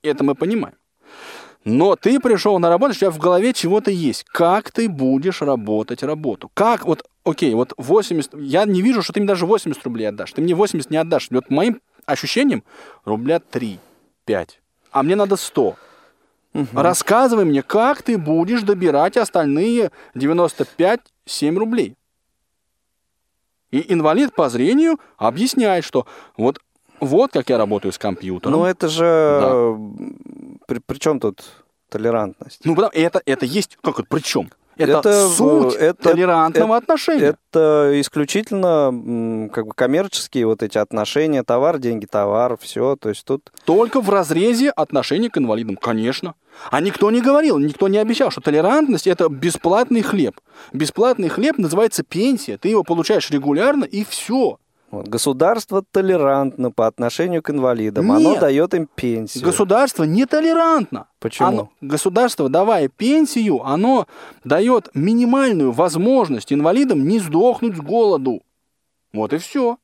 Это 0.02 0.24
мы 0.24 0.34
понимаем. 0.34 0.76
Но 1.66 1.96
ты 1.96 2.20
пришел 2.20 2.60
на 2.60 2.68
работу, 2.68 2.92
у 2.92 2.94
тебя 2.94 3.10
в 3.10 3.18
голове 3.18 3.52
чего-то 3.52 3.90
есть. 3.90 4.22
Как 4.22 4.70
ты 4.70 4.88
будешь 4.88 5.42
работать 5.42 6.04
работу? 6.04 6.48
Как, 6.54 6.86
вот, 6.86 7.02
окей, 7.24 7.54
вот 7.54 7.72
80, 7.76 8.34
я 8.34 8.64
не 8.66 8.82
вижу, 8.82 9.02
что 9.02 9.12
ты 9.12 9.18
мне 9.18 9.26
даже 9.26 9.46
80 9.46 9.82
рублей 9.82 10.08
отдашь. 10.08 10.32
Ты 10.32 10.42
мне 10.42 10.54
80 10.54 10.88
не 10.92 10.96
отдашь. 10.96 11.26
Вот 11.32 11.50
моим 11.50 11.80
ощущением 12.04 12.62
рубля 13.04 13.40
3, 13.40 13.80
5. 14.26 14.60
А 14.92 15.02
мне 15.02 15.16
надо 15.16 15.34
100. 15.34 15.74
Рассказывай 16.72 17.44
мне, 17.44 17.64
как 17.64 18.02
ты 18.02 18.16
будешь 18.16 18.62
добирать 18.62 19.16
остальные 19.16 19.90
95-7 20.14 21.00
рублей. 21.56 21.96
И 23.72 23.92
инвалид 23.92 24.32
по 24.36 24.48
зрению 24.48 25.00
объясняет, 25.16 25.84
что 25.84 26.06
вот, 26.36 26.60
вот 27.00 27.32
как 27.32 27.50
я 27.50 27.58
работаю 27.58 27.92
с 27.92 27.98
компьютером. 27.98 28.52
Ну 28.52 28.64
это 28.64 28.86
же... 28.86 29.04
э, 29.04 29.76
При, 30.66 30.78
при 30.78 30.98
чем 30.98 31.20
тут 31.20 31.42
толерантность? 31.88 32.60
Ну, 32.64 32.74
потому- 32.74 32.92
это, 32.94 33.22
это 33.24 33.46
есть, 33.46 33.78
как 33.82 33.98
это, 34.00 34.08
причем? 34.08 34.50
Это, 34.78 34.98
Это, 34.98 35.28
суть 35.30 35.74
это- 35.74 36.02
толерантного 36.02 36.74
это- 36.74 36.84
отношения. 36.84 37.36
Это 37.50 37.92
исключительно 37.98 39.48
как 39.50 39.68
бы 39.68 39.72
коммерческие 39.74 40.44
вот 40.46 40.62
эти 40.62 40.76
отношения, 40.76 41.42
товар, 41.42 41.78
деньги, 41.78 42.04
товар, 42.04 42.58
все. 42.60 42.96
То 42.96 43.08
есть 43.08 43.24
тут 43.24 43.50
Только 43.64 44.02
в 44.02 44.10
разрезе 44.10 44.68
отношений 44.70 45.30
к 45.30 45.38
инвалидам, 45.38 45.76
конечно. 45.76 46.34
А 46.70 46.80
никто 46.82 47.10
не 47.10 47.22
говорил, 47.22 47.58
никто 47.58 47.88
не 47.88 47.96
обещал, 47.98 48.30
что 48.30 48.42
толерантность 48.42 49.06
это 49.06 49.28
бесплатный 49.30 50.02
хлеб. 50.02 50.38
Бесплатный 50.74 51.28
хлеб 51.30 51.56
называется 51.56 52.02
пенсия. 52.02 52.58
Ты 52.58 52.68
его 52.68 52.82
получаешь 52.82 53.30
регулярно 53.30 53.84
и 53.84 54.04
все. 54.04 54.58
Вот, 54.96 55.08
государство 55.08 55.82
толерантно 55.90 56.70
по 56.70 56.86
отношению 56.86 57.42
к 57.42 57.50
инвалидам. 57.50 58.10
Оно 58.12 58.32
Нет. 58.32 58.40
дает 58.40 58.74
им 58.74 58.86
пенсию. 58.94 59.44
Государство 59.44 60.04
нетолерантно. 60.04 61.06
Почему? 61.18 61.48
Оно- 61.48 61.70
государство, 61.80 62.48
давая 62.48 62.88
пенсию, 62.88 63.62
оно 63.64 64.06
дает 64.44 64.90
минимальную 64.94 65.72
возможность 65.72 66.52
инвалидам 66.52 67.06
не 67.06 67.18
сдохнуть 67.18 67.76
с 67.76 67.80
голоду. 67.80 68.42
Вот 69.12 69.32
и 69.32 69.38
все. 69.38 69.78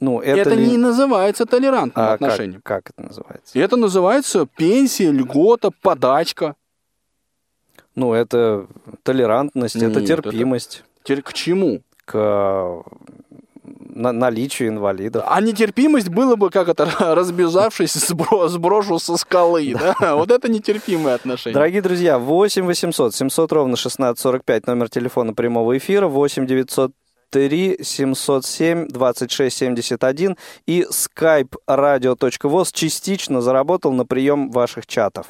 Ну, 0.00 0.20
Это, 0.20 0.40
это, 0.50 0.54
ли- 0.54 0.66
не 0.68 0.76
называется 0.78 1.46
толерантным 1.46 2.04
А 2.04 2.08
как, 2.16 2.22
отношением. 2.22 2.60
как 2.62 2.90
это 2.90 3.02
называется? 3.02 3.58
Это 3.58 3.76
называется 3.76 4.46
пенсия, 4.46 5.12
льгота, 5.12 5.70
подачка. 5.70 6.56
Ну, 7.94 8.12
это 8.12 8.66
толерантность, 9.02 9.76
это 9.76 10.00
Нет, 10.00 10.06
терпимость 10.08 10.82
Теперь 11.04 11.22
к 11.22 11.32
чему? 11.32 11.82
к 12.04 12.82
на- 13.94 14.12
наличию 14.12 14.68
инвалидов. 14.68 15.24
А 15.26 15.40
нетерпимость 15.40 16.08
было 16.08 16.36
бы, 16.36 16.50
как 16.50 16.68
это, 16.68 16.84
разбежавшись, 17.14 17.94
сбро- 17.96 18.48
сброшу 18.48 18.98
со 18.98 19.16
скалы, 19.16 19.74
да? 19.78 20.16
Вот 20.16 20.30
это 20.30 20.48
нетерпимые 20.50 21.14
отношения. 21.14 21.54
Дорогие 21.54 21.82
друзья, 21.82 22.18
8 22.18 22.64
800 22.66 23.14
700 23.14 23.52
ровно 23.52 23.74
1645 23.74 24.66
номер 24.66 24.88
телефона 24.88 25.34
прямого 25.34 25.76
эфира, 25.76 26.08
8 26.08 26.46
903 26.46 27.78
707 27.82 28.88
26 28.88 29.56
71 29.56 30.36
и 30.66 30.84
skype 30.90 31.54
radio.voz 31.68 32.68
частично 32.72 33.40
заработал 33.40 33.92
на 33.92 34.04
прием 34.06 34.50
ваших 34.50 34.86
чатов. 34.86 35.26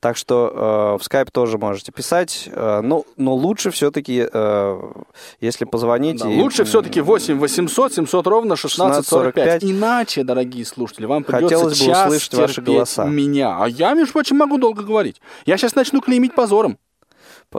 Так 0.00 0.16
что 0.16 0.96
э, 0.98 1.02
в 1.02 1.06
Skype 1.08 1.30
тоже 1.30 1.58
можете 1.58 1.92
писать. 1.92 2.48
Э, 2.52 2.80
ну, 2.82 3.04
но 3.16 3.34
лучше 3.34 3.70
все-таки, 3.70 4.26
э, 4.32 4.80
если 5.40 5.64
позвонить... 5.64 6.20
Да, 6.22 6.30
и- 6.30 6.40
лучше 6.40 6.64
все-таки 6.64 7.00
8 7.00 7.38
800 7.38 7.94
700 7.94 8.26
ровно 8.26 8.54
1645. 8.54 9.62
16:45. 9.62 9.70
Иначе, 9.70 10.24
дорогие 10.24 10.64
слушатели, 10.64 11.06
вам 11.06 11.24
придется 11.24 11.56
Хотелось 11.56 11.78
бы 11.80 11.84
час 11.86 12.06
услышать 12.06 12.34
ваши 12.34 12.60
голоса. 12.62 13.04
меня. 13.04 13.56
А 13.60 13.68
я, 13.68 13.94
между 13.94 14.12
прочим, 14.12 14.36
могу 14.36 14.58
долго 14.58 14.82
говорить. 14.82 15.20
Я 15.46 15.56
сейчас 15.56 15.74
начну 15.74 16.00
клеймить 16.00 16.34
позором. 16.34 16.78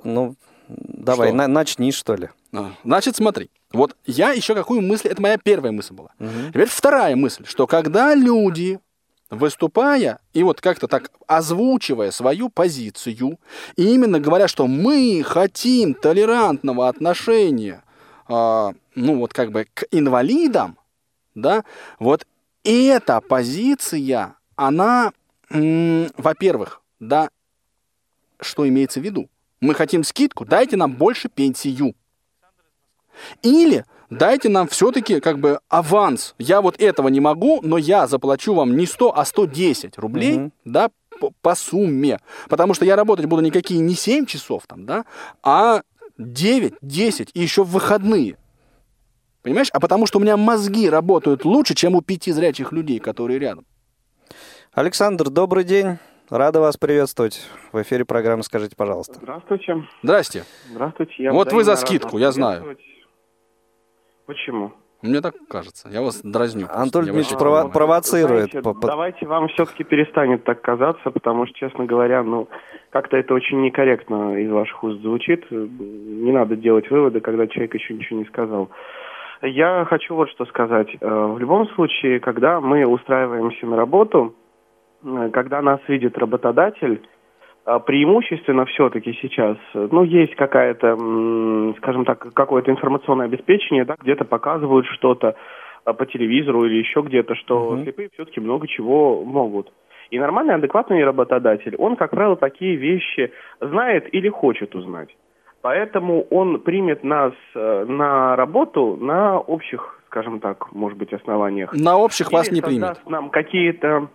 Ну, 0.03 0.35
давай, 0.67 1.29
Что? 1.29 1.37
на- 1.37 1.47
начни, 1.47 1.91
что 1.91 2.15
ли. 2.15 2.29
А, 2.53 2.71
Значит, 2.83 3.15
смотри. 3.15 3.49
Вот 3.71 3.95
я 4.05 4.31
еще 4.31 4.53
какую 4.55 4.81
мысль... 4.81 5.07
Это 5.07 5.21
моя 5.21 5.37
первая 5.37 5.71
мысль 5.71 5.93
была. 5.93 6.09
Теперь 6.49 6.67
вторая 6.67 7.15
мысль, 7.15 7.43
что 7.45 7.65
когда 7.67 8.13
люди, 8.13 8.79
выступая 9.33 10.19
и 10.33 10.43
вот 10.43 10.61
как-то 10.61 10.87
так 10.87 11.11
озвучивая 11.27 12.11
свою 12.11 12.49
позицию, 12.49 13.39
и 13.75 13.93
именно 13.93 14.19
говоря, 14.19 14.47
что 14.47 14.67
мы 14.67 15.23
хотим 15.25 15.93
толерантного 15.93 16.87
отношения, 16.87 17.83
а, 18.27 18.73
ну 18.95 19.17
вот 19.17 19.33
как 19.33 19.51
бы 19.51 19.67
к 19.73 19.85
инвалидам, 19.91 20.77
да, 21.35 21.63
вот 21.99 22.25
эта 22.63 23.21
позиция, 23.21 24.35
она, 24.55 25.11
м, 25.49 26.09
во-первых, 26.17 26.81
да, 26.99 27.29
что 28.39 28.67
имеется 28.67 28.99
в 28.99 29.03
виду? 29.03 29.29
Мы 29.61 29.73
хотим 29.73 30.03
скидку, 30.03 30.45
дайте 30.45 30.77
нам 30.77 30.93
больше 30.93 31.29
пенсию. 31.29 31.95
Или 33.41 33.85
дайте 34.17 34.49
нам 34.49 34.67
все-таки 34.67 35.19
как 35.19 35.39
бы 35.39 35.59
аванс. 35.69 36.35
Я 36.37 36.61
вот 36.61 36.79
этого 36.81 37.07
не 37.09 37.19
могу, 37.19 37.59
но 37.61 37.77
я 37.77 38.07
заплачу 38.07 38.53
вам 38.53 38.75
не 38.77 38.85
100, 38.85 39.17
а 39.17 39.25
110 39.25 39.97
рублей, 39.97 40.37
Мгм. 40.37 40.51
да, 40.65 40.89
по, 41.19 41.31
по 41.41 41.55
сумме. 41.55 42.19
Потому 42.49 42.73
что 42.73 42.85
я 42.85 42.95
работать 42.95 43.25
буду 43.25 43.41
никакие 43.41 43.79
не 43.79 43.95
7 43.95 44.25
часов 44.25 44.63
там, 44.67 44.85
да, 44.85 45.05
а 45.43 45.81
9, 46.17 46.73
10 46.81 47.31
и 47.33 47.39
еще 47.41 47.63
в 47.63 47.71
выходные. 47.71 48.37
Понимаешь? 49.41 49.69
А 49.73 49.79
потому 49.79 50.05
что 50.05 50.19
у 50.19 50.21
меня 50.21 50.37
мозги 50.37 50.89
работают 50.89 51.43
лучше, 51.43 51.75
чем 51.75 51.95
у 51.95 52.01
пяти 52.01 52.31
зрячих 52.31 52.71
людей, 52.71 52.99
которые 52.99 53.39
рядом. 53.39 53.65
Александр, 54.71 55.29
добрый 55.29 55.63
день. 55.65 55.97
Рада 56.29 56.61
вас 56.61 56.77
приветствовать 56.77 57.41
в 57.73 57.81
эфире 57.81 58.05
программы 58.05 58.43
«Скажите, 58.43 58.75
пожалуйста». 58.75 59.15
Здравствуйте. 59.21 59.85
Здрасте. 60.01 60.45
Здравствуйте. 60.71 61.13
Я 61.17 61.33
Вот 61.33 61.51
вы 61.51 61.63
за 61.63 61.75
скидку, 61.75 62.17
я 62.17 62.31
знаю. 62.31 62.77
Почему? 64.25 64.71
Мне 65.01 65.19
так 65.19 65.33
кажется. 65.49 65.89
Я 65.89 66.01
вас 66.01 66.21
дразню. 66.23 66.67
Антон 66.71 67.03
Дмитриевич 67.03 67.33
прово- 67.33 67.69
провоцирует 67.69 68.51
знаете, 68.51 68.61
по- 68.61 68.73
Давайте 68.87 69.25
вам 69.27 69.49
все-таки 69.49 69.83
перестанет 69.83 70.45
так 70.45 70.61
казаться, 70.61 71.11
потому 71.11 71.45
что, 71.45 71.55
честно 71.55 71.83
говоря, 71.85 72.23
ну, 72.23 72.47
как-то 72.89 73.17
это 73.17 73.33
очень 73.33 73.59
некорректно 73.61 74.37
из 74.37 74.49
ваших 74.49 74.81
уст 74.81 75.01
звучит. 75.01 75.45
Не 75.51 76.31
надо 76.31 76.55
делать 76.55 76.89
выводы, 76.89 77.19
когда 77.19 77.47
человек 77.47 77.73
еще 77.73 77.93
ничего 77.93 78.19
не 78.19 78.25
сказал. 78.25 78.69
Я 79.41 79.83
хочу 79.89 80.15
вот 80.15 80.29
что 80.29 80.45
сказать. 80.45 80.87
Э, 81.01 81.25
В 81.33 81.37
любом 81.37 81.67
случае, 81.75 82.21
когда 82.21 82.61
мы 82.61 82.85
устраиваемся 82.85 83.65
на 83.65 83.75
работу, 83.75 84.33
э, 85.03 85.29
когда 85.33 85.61
нас 85.61 85.81
видит 85.89 86.17
работодатель, 86.17 87.01
преимущественно 87.65 88.65
все-таки 88.65 89.13
сейчас, 89.21 89.57
ну, 89.73 90.03
есть 90.03 90.35
какая-то, 90.35 90.95
скажем 91.77 92.05
так, 92.05 92.33
какое-то 92.33 92.71
информационное 92.71 93.27
обеспечение, 93.27 93.85
да, 93.85 93.95
где-то 94.01 94.25
показывают 94.25 94.85
что-то 94.87 95.35
а, 95.85 95.93
по 95.93 96.05
телевизору 96.05 96.65
или 96.65 96.75
еще 96.79 97.01
где-то, 97.01 97.35
что 97.35 97.71
Мгм. 97.71 97.83
слепые 97.83 98.09
все-таки 98.13 98.39
много 98.39 98.67
чего 98.67 99.23
могут. 99.23 99.71
И 100.09 100.19
нормальный, 100.19 100.55
адекватный 100.55 101.03
работодатель, 101.03 101.75
он, 101.77 101.95
как 101.95 102.11
правило, 102.11 102.35
такие 102.35 102.75
вещи 102.75 103.31
знает 103.59 104.13
или 104.13 104.29
хочет 104.29 104.75
узнать. 104.75 105.09
Поэтому 105.61 106.23
он 106.29 106.59
примет 106.59 107.03
нас 107.05 107.33
э, 107.55 107.85
на 107.87 108.35
работу 108.35 108.97
на 108.99 109.39
общих, 109.39 110.01
скажем 110.07 110.39
так, 110.41 110.73
может 110.73 110.97
быть, 110.97 111.13
основаниях. 111.13 111.73
На 111.73 111.97
общих 111.97 112.31
вас 112.33 112.47
Или 112.47 112.55
не 112.55 112.61
примет. 112.61 112.97
нам 113.07 113.29
какие-то 113.29 114.09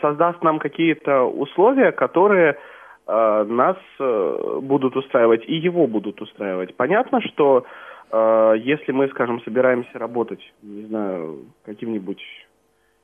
создаст 0.00 0.42
нам 0.42 0.58
какие-то 0.58 1.24
условия, 1.24 1.92
которые 1.92 2.56
э, 3.06 3.44
нас 3.44 3.76
э, 3.98 4.58
будут 4.62 4.96
устраивать 4.96 5.44
и 5.46 5.54
его 5.54 5.86
будут 5.86 6.20
устраивать. 6.22 6.74
Понятно, 6.76 7.20
что 7.20 7.64
э, 8.10 8.54
если 8.58 8.92
мы, 8.92 9.08
скажем, 9.08 9.42
собираемся 9.42 9.98
работать, 9.98 10.40
не 10.62 10.86
знаю, 10.86 11.40
каким-нибудь 11.64 12.22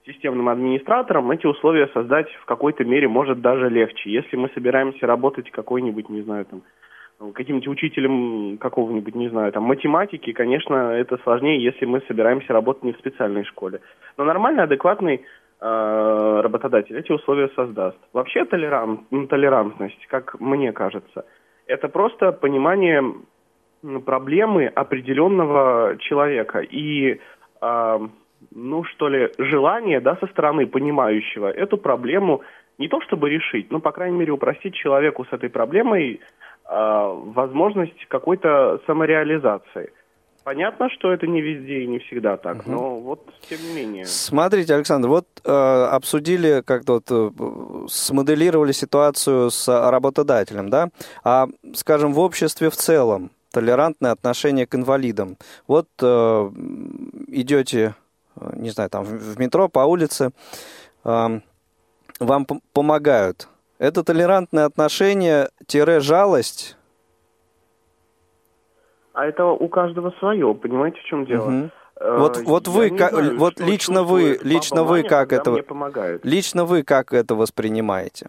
системным 0.07 0.49
администратором, 0.49 1.31
эти 1.31 1.47
условия 1.47 1.89
создать 1.89 2.31
в 2.41 2.45
какой-то 2.47 2.85
мере 2.85 3.09
может 3.09 3.41
даже 3.41 3.69
легче. 3.69 4.11
Если 4.11 4.37
мы 4.37 4.49
собираемся 4.55 5.07
работать 5.07 5.51
какой-нибудь, 5.51 6.09
не 6.09 6.23
знаю, 6.23 6.47
там, 6.47 7.33
каким-нибудь 7.33 7.69
учителем 7.69 8.59
какого-нибудь, 8.59 9.15
не 9.15 9.29
знаю, 9.29 9.53
там, 9.53 9.65
математики, 9.65 10.33
конечно, 10.33 10.93
это 10.93 11.19
сложнее, 11.19 11.63
если 11.63 11.87
мы 11.87 12.03
собираемся 12.09 12.53
работать 12.53 12.85
не 12.85 12.93
в 12.93 12.99
специальной 12.99 13.45
школе. 13.45 13.81
Но 14.17 14.25
нормальный, 14.25 14.65
адекватный 14.65 15.17
э, 15.17 15.21
работодатель 15.59 16.99
эти 16.99 17.13
условия 17.13 17.49
создаст. 17.57 17.97
Вообще 18.13 18.45
толерант, 18.45 19.01
ну, 19.11 19.27
толерантность, 19.27 20.07
как 20.09 20.39
мне 20.39 20.73
кажется, 20.73 21.25
это 21.67 21.89
просто 21.89 22.33
понимание 22.33 23.03
проблемы 24.05 24.67
определенного 24.67 25.97
человека 25.99 26.61
и, 26.61 27.21
э, 27.61 27.99
ну 28.55 28.85
что 28.85 29.09
ли, 29.09 29.31
желание, 29.39 30.01
да, 30.01 30.17
со 30.17 30.27
стороны 30.27 30.67
понимающего 30.67 31.51
эту 31.51 31.79
проблему 31.79 32.43
не 32.79 32.89
то 32.89 33.01
чтобы 33.03 33.31
решить, 33.31 33.71
но, 33.71 33.81
по 33.81 33.93
крайней 33.93 34.19
мере, 34.19 34.33
упростить 34.33 34.75
человеку 34.75 35.25
с 35.25 35.33
этой 35.33 35.49
проблемой 35.49 36.21
э, 36.69 37.15
возможность 37.35 38.07
какой-то 38.09 38.81
самореализации. 38.87 39.93
Понятно, 40.47 40.89
что 40.91 41.13
это 41.13 41.27
не 41.27 41.41
везде 41.41 41.81
и 41.81 41.89
не 41.89 41.99
всегда 41.99 42.37
так, 42.37 42.67
но 42.67 43.01
вот 43.01 43.35
тем 43.51 43.59
не 43.63 43.75
менее. 43.75 44.07
Смотрите, 44.07 44.77
Александр, 44.77 45.09
вот 45.09 45.27
э, 45.45 45.89
обсудили, 45.91 46.63
как-то 46.65 46.93
вот, 46.93 47.07
э, 47.11 47.87
смоделировали 47.89 48.71
ситуацию 48.71 49.51
с 49.51 49.67
работодателем, 49.91 50.71
да? 50.71 50.91
А, 51.25 51.49
скажем, 51.75 52.13
в 52.13 52.21
обществе 52.21 52.71
в 52.71 52.77
целом 52.77 53.33
толерантное 53.51 54.13
отношение 54.13 54.69
к 54.69 54.77
инвалидам. 54.77 55.37
Вот 55.67 55.89
э, 56.01 56.51
идете, 57.27 57.97
э, 58.37 58.53
не 58.55 58.71
знаю, 58.71 58.89
там 58.89 59.03
в 59.03 59.41
метро, 59.41 59.69
по 59.69 59.81
улице, 59.81 60.31
э, 61.03 61.41
вам 62.21 62.43
пом- 62.45 62.63
помогают. 62.73 63.49
Это 63.79 64.05
толерантное 64.05 64.67
отношение 64.67 65.49
жалость. 66.01 66.76
А 69.17 69.25
это 69.25 69.47
у 69.47 69.69
каждого 69.69 70.13
свое, 70.19 70.55
понимаете, 70.55 71.01
в 71.01 71.05
чем 71.05 71.25
дело? 71.25 71.71
Э, 71.99 72.19
Вот- 72.19 72.37
вот 72.45 72.67
я 72.67 72.73
вы 72.75 72.91
как- 72.91 73.13
знаю, 73.15 73.39
вот 73.39 73.59
лично 73.59 74.03
вы- 74.03 74.39
лично 74.43 74.85
вы 74.85 75.03
как 75.05 75.33
это-. 75.33 75.57
Лично 76.23 76.67
вы 76.67 76.83
как 76.83 77.15
это 77.15 77.35
воспринимаете? 77.35 78.29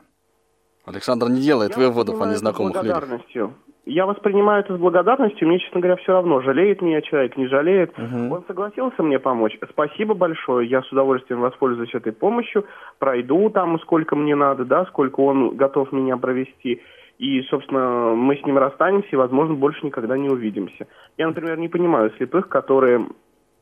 Александр 0.85 1.27
не 1.27 1.41
делает 1.41 1.71
Я 1.71 1.77
выводов 1.77 2.15
о 2.15 2.17
воспринимаю 2.19 2.31
это 2.31 2.37
с 2.37 2.41
незнакомых 2.41 2.75
людях. 2.75 2.83
благодарностью. 2.99 3.53
Я 3.85 4.05
воспринимаю 4.05 4.63
это 4.63 4.75
с 4.77 4.79
благодарностью, 4.79 5.47
мне, 5.49 5.59
честно 5.59 5.81
говоря, 5.81 5.97
все 5.97 6.13
равно, 6.13 6.39
жалеет 6.41 6.81
меня 6.81 7.01
человек, 7.01 7.35
не 7.35 7.47
жалеет. 7.47 7.91
Он 7.99 8.43
согласился 8.47 9.03
мне 9.03 9.19
помочь. 9.19 9.57
Спасибо 9.69 10.13
большое, 10.13 10.69
я 10.69 10.81
с 10.83 10.91
удовольствием 10.93 11.41
воспользуюсь 11.41 11.93
этой 11.93 12.13
помощью, 12.13 12.63
пройду 12.99 13.49
там 13.49 13.77
сколько 13.81 14.15
мне 14.15 14.35
надо, 14.35 14.63
да, 14.63 14.85
сколько 14.85 15.19
он 15.19 15.57
готов 15.57 15.91
меня 15.91 16.15
провести. 16.15 16.81
И, 17.17 17.41
собственно, 17.49 18.13
мы 18.15 18.35
с 18.37 18.45
ним 18.45 18.57
расстанемся 18.57 19.09
и, 19.11 19.15
возможно, 19.15 19.55
больше 19.55 19.85
никогда 19.85 20.17
не 20.17 20.29
увидимся. 20.29 20.87
Я, 21.17 21.27
например, 21.27 21.57
не 21.57 21.67
понимаю 21.67 22.11
слепых, 22.17 22.47
которые 22.47 23.07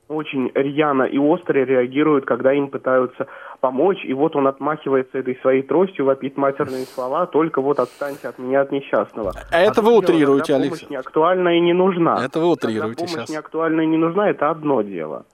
очень 0.07 0.51
рьяно 0.53 1.03
и 1.03 1.17
остро 1.17 1.53
реагируют, 1.53 2.25
когда 2.25 2.53
им 2.53 2.67
пытаются 2.67 3.27
помочь, 3.59 4.03
и 4.03 4.13
вот 4.13 4.35
он 4.35 4.47
отмахивается 4.47 5.17
этой 5.17 5.35
своей 5.37 5.63
тростью, 5.63 6.05
вопит 6.05 6.37
матерные 6.37 6.85
слова, 6.85 7.25
только 7.25 7.61
вот 7.61 7.79
отстаньте 7.79 8.27
от 8.27 8.37
меня, 8.37 8.61
от 8.61 8.71
несчастного. 8.71 9.33
А 9.51 9.59
это 9.59 9.81
вы 9.81 9.97
утрируете, 9.97 10.53
Алексей. 10.53 10.69
помощь 10.69 10.89
не 10.89 10.97
актуальна 10.97 11.57
и 11.57 11.61
не 11.61 11.73
нужна. 11.73 12.23
Это 12.23 12.39
вы 12.39 12.51
утрируете 12.51 12.89
Когда 12.89 13.05
помощь 13.05 13.11
сейчас. 13.11 13.29
не 13.29 13.37
актуальна 13.37 13.81
и 13.81 13.87
не 13.87 13.97
нужна, 13.97 14.29
это 14.29 14.49
одно 14.51 14.81
дело. 14.83 15.25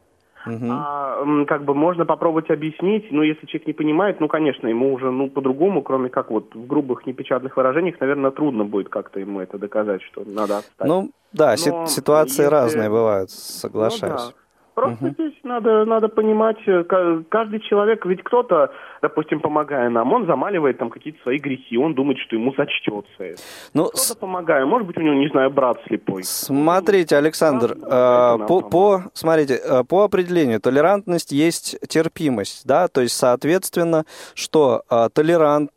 А, 0.46 1.22
м, 1.22 1.46
как 1.46 1.64
бы 1.66 1.74
можно 1.74 2.06
попробовать 2.06 2.50
объяснить, 2.50 3.12
но 3.12 3.24
если 3.24 3.46
человек 3.46 3.68
не 3.68 3.74
понимает, 3.74 4.20
ну, 4.20 4.28
конечно, 4.28 4.68
ему 4.68 4.94
уже, 4.94 5.12
ну, 5.12 5.30
по-другому, 5.30 5.82
кроме 5.82 6.10
как 6.10 6.32
вот 6.32 6.54
в 6.56 6.68
грубых 6.68 7.06
непечатных 7.06 7.58
выражениях, 7.58 8.00
наверное, 8.00 8.32
трудно 8.32 8.64
будет 8.66 8.90
как-то 8.90 9.20
ему 9.20 9.40
это 9.40 9.58
доказать, 9.58 10.02
что 10.04 10.24
надо 10.26 10.58
отстать. 10.60 10.88
Ну, 10.88 11.12
да, 11.34 11.52
Но 11.66 11.86
ситуации 11.88 12.44
если- 12.44 12.52
разные 12.52 12.90
бывают, 12.90 13.30
Ну 13.30 13.36
соглашаюсь. 13.36 14.02
да. 14.34 14.41
Просто 14.74 15.10
здесь 15.10 15.34
надо, 15.44 15.84
надо 15.86 16.08
понимать, 16.08 16.56
э, 16.66 16.84
ка- 16.86 17.24
каждый 17.30 17.60
человек, 17.60 18.06
ведь 18.06 18.24
кто-то, 18.24 18.72
допустим, 19.02 19.42
помогая 19.42 19.90
нам, 19.90 20.14
он 20.14 20.26
замаливает 20.26 20.78
там 20.78 20.90
какие-то 20.90 21.22
свои 21.24 21.40
грехи, 21.40 21.78
он 21.78 21.94
думает, 21.94 22.18
что 22.20 22.38
ему 22.38 22.54
зачтется. 22.56 23.36
Ну, 23.74 23.86
Кто-то 23.88 23.98
с- 23.98 24.16
помогая, 24.16 24.66
может 24.66 24.88
быть, 24.88 24.98
у 24.98 25.02
него, 25.02 25.16
не 25.16 25.28
знаю, 25.28 25.50
брат 25.52 25.78
слепой. 25.88 26.24
Смотрите, 26.24 27.18
Александр, 27.18 27.76
Ну, 27.78 27.86
э, 27.86 28.38
по, 28.48 28.62
по, 28.62 29.04
смотрите, 29.14 29.56
э, 29.62 29.84
по 29.84 30.04
определению 30.06 30.62
толерантность 30.62 31.34
есть 31.34 31.78
терпимость, 31.90 32.66
да, 32.66 32.88
то 32.88 33.02
есть, 33.02 33.18
соответственно, 33.18 34.06
что 34.36 34.84
э, 34.90 35.10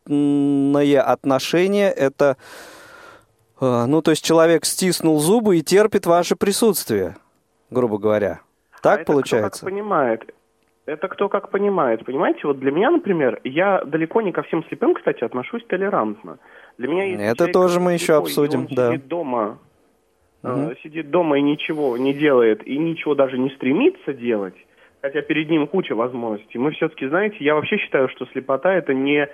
толерантное 0.08 1.02
отношение 1.02 1.90
это, 1.90 2.36
э, 3.60 3.84
ну, 3.86 4.02
то 4.02 4.10
есть 4.12 4.24
человек 4.24 4.64
стиснул 4.64 5.18
зубы 5.20 5.58
и 5.58 5.62
терпит 5.62 6.06
ваше 6.06 6.36
присутствие, 6.36 7.16
грубо 7.70 7.98
говоря. 7.98 8.40
А 8.84 8.90
Так 8.90 9.00
это 9.02 9.12
получается? 9.12 9.48
Кто 9.58 9.66
как 9.66 9.72
понимает. 9.74 10.34
Это 10.86 11.08
кто 11.08 11.28
как 11.28 11.50
понимает. 11.50 12.04
Понимаете, 12.04 12.40
вот 12.44 12.58
для 12.58 12.70
меня, 12.70 12.90
например, 12.90 13.40
я 13.44 13.82
далеко 13.84 14.20
не 14.20 14.32
ко 14.32 14.42
всем 14.42 14.62
слепым, 14.64 14.94
кстати, 14.94 15.24
отношусь 15.24 15.64
толерантно. 15.66 16.38
Для 16.76 16.88
меня 16.88 17.04
если 17.04 17.24
Это 17.24 17.36
человек 17.36 17.54
тоже 17.54 17.80
мы 17.80 17.92
еще 17.94 18.04
слепой, 18.06 18.22
обсудим, 18.22 18.66
да. 18.70 18.92
Сидит 18.92 19.08
дома, 19.08 19.58
э, 20.42 20.48
Мгм. 20.48 20.76
сидит 20.82 21.10
дома 21.10 21.38
и 21.38 21.42
ничего 21.42 21.96
не 21.96 22.12
делает, 22.12 22.66
и 22.66 22.76
ничего 22.76 23.14
даже 23.14 23.38
не 23.38 23.48
стремится 23.50 24.12
делать, 24.12 24.54
хотя 25.00 25.22
перед 25.22 25.48
ним 25.48 25.66
куча 25.68 25.94
возможностей. 25.94 26.58
Мы 26.58 26.72
все-таки, 26.72 27.08
знаете, 27.08 27.36
я 27.40 27.54
вообще 27.54 27.78
считаю, 27.78 28.08
что 28.10 28.26
слепота 28.26 28.74
это 28.74 28.92
не, 28.92 29.26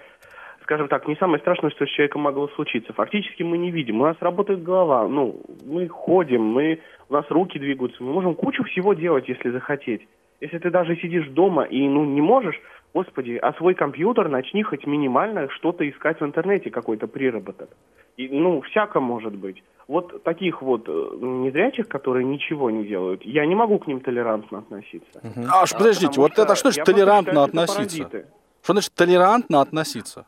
скажем 0.70 0.86
так, 0.86 1.08
не 1.08 1.16
самое 1.16 1.40
страшное, 1.40 1.70
что 1.70 1.84
с 1.84 1.88
человеком 1.88 2.20
могло 2.20 2.46
случиться. 2.54 2.92
Фактически 2.92 3.42
мы 3.42 3.58
не 3.58 3.72
видим. 3.72 4.00
У 4.00 4.04
нас 4.04 4.16
работает 4.20 4.62
голова, 4.62 5.08
ну, 5.08 5.40
мы 5.66 5.88
ходим, 5.88 6.44
мы, 6.44 6.78
у 7.08 7.12
нас 7.12 7.24
руки 7.28 7.58
двигаются, 7.58 8.00
мы 8.04 8.12
можем 8.12 8.36
кучу 8.36 8.62
всего 8.62 8.94
делать, 8.94 9.28
если 9.28 9.50
захотеть. 9.50 10.06
Если 10.40 10.58
ты 10.58 10.70
даже 10.70 10.94
сидишь 10.96 11.26
дома 11.26 11.64
и 11.64 11.88
ну 11.88 12.04
не 12.04 12.20
можешь, 12.20 12.54
господи, 12.94 13.36
а 13.42 13.52
свой 13.54 13.74
компьютер 13.74 14.28
начни 14.28 14.62
хоть 14.62 14.86
минимально 14.86 15.48
что-то 15.50 15.88
искать 15.90 16.20
в 16.20 16.24
интернете, 16.24 16.70
какой-то 16.70 17.08
приработок. 17.08 17.70
И, 18.16 18.28
ну, 18.28 18.60
всяко 18.60 19.00
может 19.00 19.34
быть. 19.34 19.64
Вот 19.88 20.22
таких 20.22 20.62
вот 20.62 20.84
э, 20.86 20.92
незрячих, 21.20 21.88
которые 21.88 22.24
ничего 22.24 22.70
не 22.70 22.84
делают, 22.84 23.22
я 23.24 23.44
не 23.44 23.56
могу 23.56 23.80
к 23.80 23.88
ним 23.88 23.98
толерантно 23.98 24.58
относиться. 24.58 25.20
Аж 25.52 25.72
подождите, 25.72 26.06
Потому 26.06 26.22
вот 26.22 26.32
что 26.32 26.42
это 26.42 26.54
что 26.54 26.70
значит 26.70 26.84
толерантно 26.84 27.46
считаю, 27.46 27.64
относиться? 27.64 28.24
Что 28.62 28.72
значит 28.72 28.94
толерантно 28.94 29.60
относиться? 29.60 30.26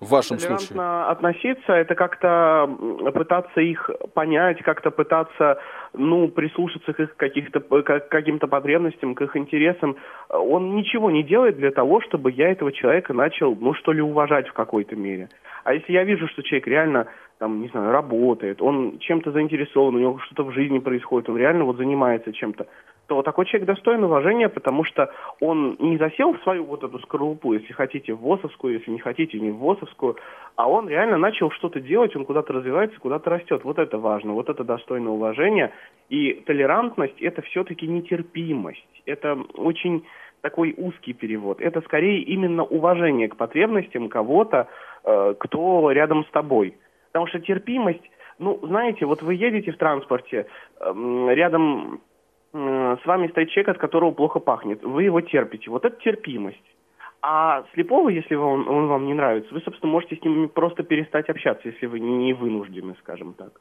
В 0.00 0.10
вашем 0.10 0.38
случае. 0.38 0.78
Относиться, 0.78 1.72
это 1.72 1.94
как-то 1.94 2.68
пытаться 3.14 3.60
их 3.62 3.90
понять, 4.12 4.62
как-то 4.62 4.90
пытаться, 4.90 5.58
ну, 5.96 6.28
прислушаться 6.28 6.92
к 6.92 7.00
их 7.00 7.16
каких-то, 7.16 7.60
к 7.60 8.08
каким-то 8.08 8.46
потребностям, 8.46 9.14
к 9.14 9.22
их 9.22 9.36
интересам. 9.36 9.96
Он 10.28 10.76
ничего 10.76 11.10
не 11.10 11.22
делает 11.22 11.56
для 11.56 11.70
того, 11.70 12.00
чтобы 12.00 12.30
я 12.30 12.50
этого 12.50 12.72
человека 12.72 13.12
начал, 13.12 13.56
ну, 13.56 13.74
что 13.74 13.92
ли, 13.92 14.00
уважать 14.00 14.48
в 14.48 14.52
какой-то 14.52 14.96
мере. 14.96 15.28
А 15.64 15.74
если 15.74 15.92
я 15.92 16.04
вижу, 16.04 16.28
что 16.28 16.42
человек 16.42 16.68
реально, 16.68 17.08
там, 17.38 17.60
не 17.60 17.68
знаю, 17.68 17.90
работает, 17.90 18.62
он 18.62 18.98
чем-то 19.00 19.32
заинтересован, 19.32 19.96
у 19.96 19.98
него 19.98 20.18
что-то 20.20 20.44
в 20.44 20.52
жизни 20.52 20.78
происходит, 20.78 21.28
он 21.28 21.36
реально 21.36 21.64
вот 21.64 21.76
занимается 21.76 22.32
чем-то, 22.32 22.66
то 23.06 23.22
такой 23.22 23.46
человек 23.46 23.68
достоин 23.68 24.04
уважения, 24.04 24.48
потому 24.48 24.84
что 24.84 25.12
он 25.40 25.76
не 25.78 25.96
засел 25.96 26.34
в 26.34 26.42
свою 26.42 26.64
вот 26.64 26.82
эту 26.82 26.98
скорлупу, 27.00 27.52
если 27.52 27.72
хотите, 27.72 28.14
в 28.14 28.20
ВОСовскую, 28.20 28.74
если 28.74 28.90
не 28.90 28.98
хотите, 28.98 29.38
не 29.40 29.50
в 29.50 29.56
ВОСовскую, 29.56 30.16
а 30.56 30.68
он 30.68 30.88
реально 30.88 31.18
начал 31.18 31.50
что-то 31.50 31.80
делать, 31.80 32.16
он 32.16 32.24
куда-то 32.24 32.54
развивается, 32.54 32.98
куда-то 32.98 33.28
растет. 33.28 33.62
Вот 33.62 33.78
это 33.78 33.98
важно, 33.98 34.32
вот 34.32 34.48
это 34.48 34.64
достойно 34.64 35.12
уважения. 35.12 35.72
И 36.08 36.32
толерантность– 36.46 37.18
это 37.20 37.42
все-таки 37.42 37.86
нетерпимость. 37.86 39.02
Это 39.04 39.38
очень 39.54 40.06
такой 40.40 40.74
узкий 40.76 41.12
перевод. 41.12 41.60
Это 41.60 41.82
скорее 41.82 42.22
именно 42.22 42.64
уважение 42.64 43.28
к 43.28 43.36
потребностям 43.36 44.08
кого-то, 44.08 44.68
э, 45.04 45.34
кто 45.38 45.90
рядом 45.90 46.24
с 46.24 46.30
тобой. 46.30 46.74
Потому 47.12 47.26
что 47.26 47.40
терпимость, 47.40 48.10
ну, 48.38 48.58
знаете, 48.62 49.04
вот 49.04 49.22
вы 49.22 49.34
едете 49.34 49.72
в 49.72 49.76
транспорте, 49.76 50.46
эм, 50.80 51.28
рядом 51.30 52.00
э, 52.54 52.96
с 53.02 53.06
вами 53.06 53.28
стоит 53.28 53.50
человек, 53.50 53.68
от 53.70 53.78
которого 53.78 54.12
плохо 54.12 54.40
пахнет. 54.40 54.82
Вы 54.82 55.02
его 55.02 55.20
терпите. 55.20 55.70
Вот 55.70 55.84
это 55.84 55.96
терпимость. 56.00 56.75
А 57.22 57.64
слепого, 57.74 58.08
если 58.08 58.34
он, 58.34 58.68
он 58.68 58.86
вам 58.88 59.06
не 59.06 59.14
нравится, 59.14 59.52
вы, 59.52 59.60
собственно, 59.60 59.90
можете 59.90 60.16
с 60.16 60.22
ним 60.22 60.48
просто 60.48 60.82
перестать 60.82 61.28
общаться, 61.28 61.68
если 61.68 61.86
вы 61.86 61.98
не 62.00 62.32
вынуждены, 62.34 62.94
скажем 63.00 63.34
так. 63.34 63.60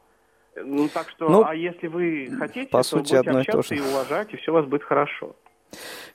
Ну, 0.64 0.88
так 0.94 1.10
что, 1.10 1.28
Ну, 1.30 1.44
а 1.46 1.54
если 1.56 1.88
вы 1.88 2.30
хотите, 2.38 2.70
по 2.70 2.80
то 2.80 2.84
сути, 2.84 3.14
будете 3.14 3.18
одно 3.20 3.42
и 3.42 3.44
то 3.44 3.58
общаться 3.60 3.76
же. 3.76 3.82
и 3.82 3.84
уважать, 3.94 4.34
и 4.34 4.38
все 4.38 4.52
у 4.52 4.56
вас 4.56 4.66
будет 4.66 4.84
хорошо. 4.84 5.36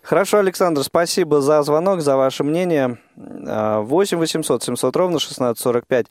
Хорошо, 0.02 0.38
Александр, 0.38 0.82
спасибо 0.82 1.40
за 1.40 1.62
звонок, 1.62 2.00
за 2.00 2.16
ваше 2.16 2.44
мнение. 2.44 2.98
А, 3.46 3.80
8 3.80 4.16
800 4.18 4.62
700 4.62 4.96
ровно 4.96 5.16
1645. 5.16 6.06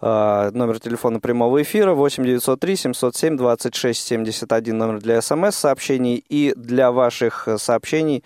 А, 0.00 0.50
Номер 0.52 0.80
телефона 0.80 1.20
прямого 1.20 1.62
эфира 1.62 1.94
8 1.94 2.24
903 2.24 2.76
707 2.76 3.36
26 3.36 4.06
71. 4.06 4.76
Номер 4.76 5.00
для 5.00 5.20
смс-сообщений 5.22 6.24
и 6.28 6.52
для 6.56 6.90
ваших 6.92 7.48
э, 7.48 7.58
сообщений 7.58 8.22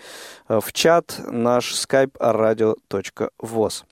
э, 0.48 0.60
в 0.62 0.72
чат 0.72 1.20
наш 1.30 1.72
skype 1.74 2.12
radio.voz. 2.18 3.84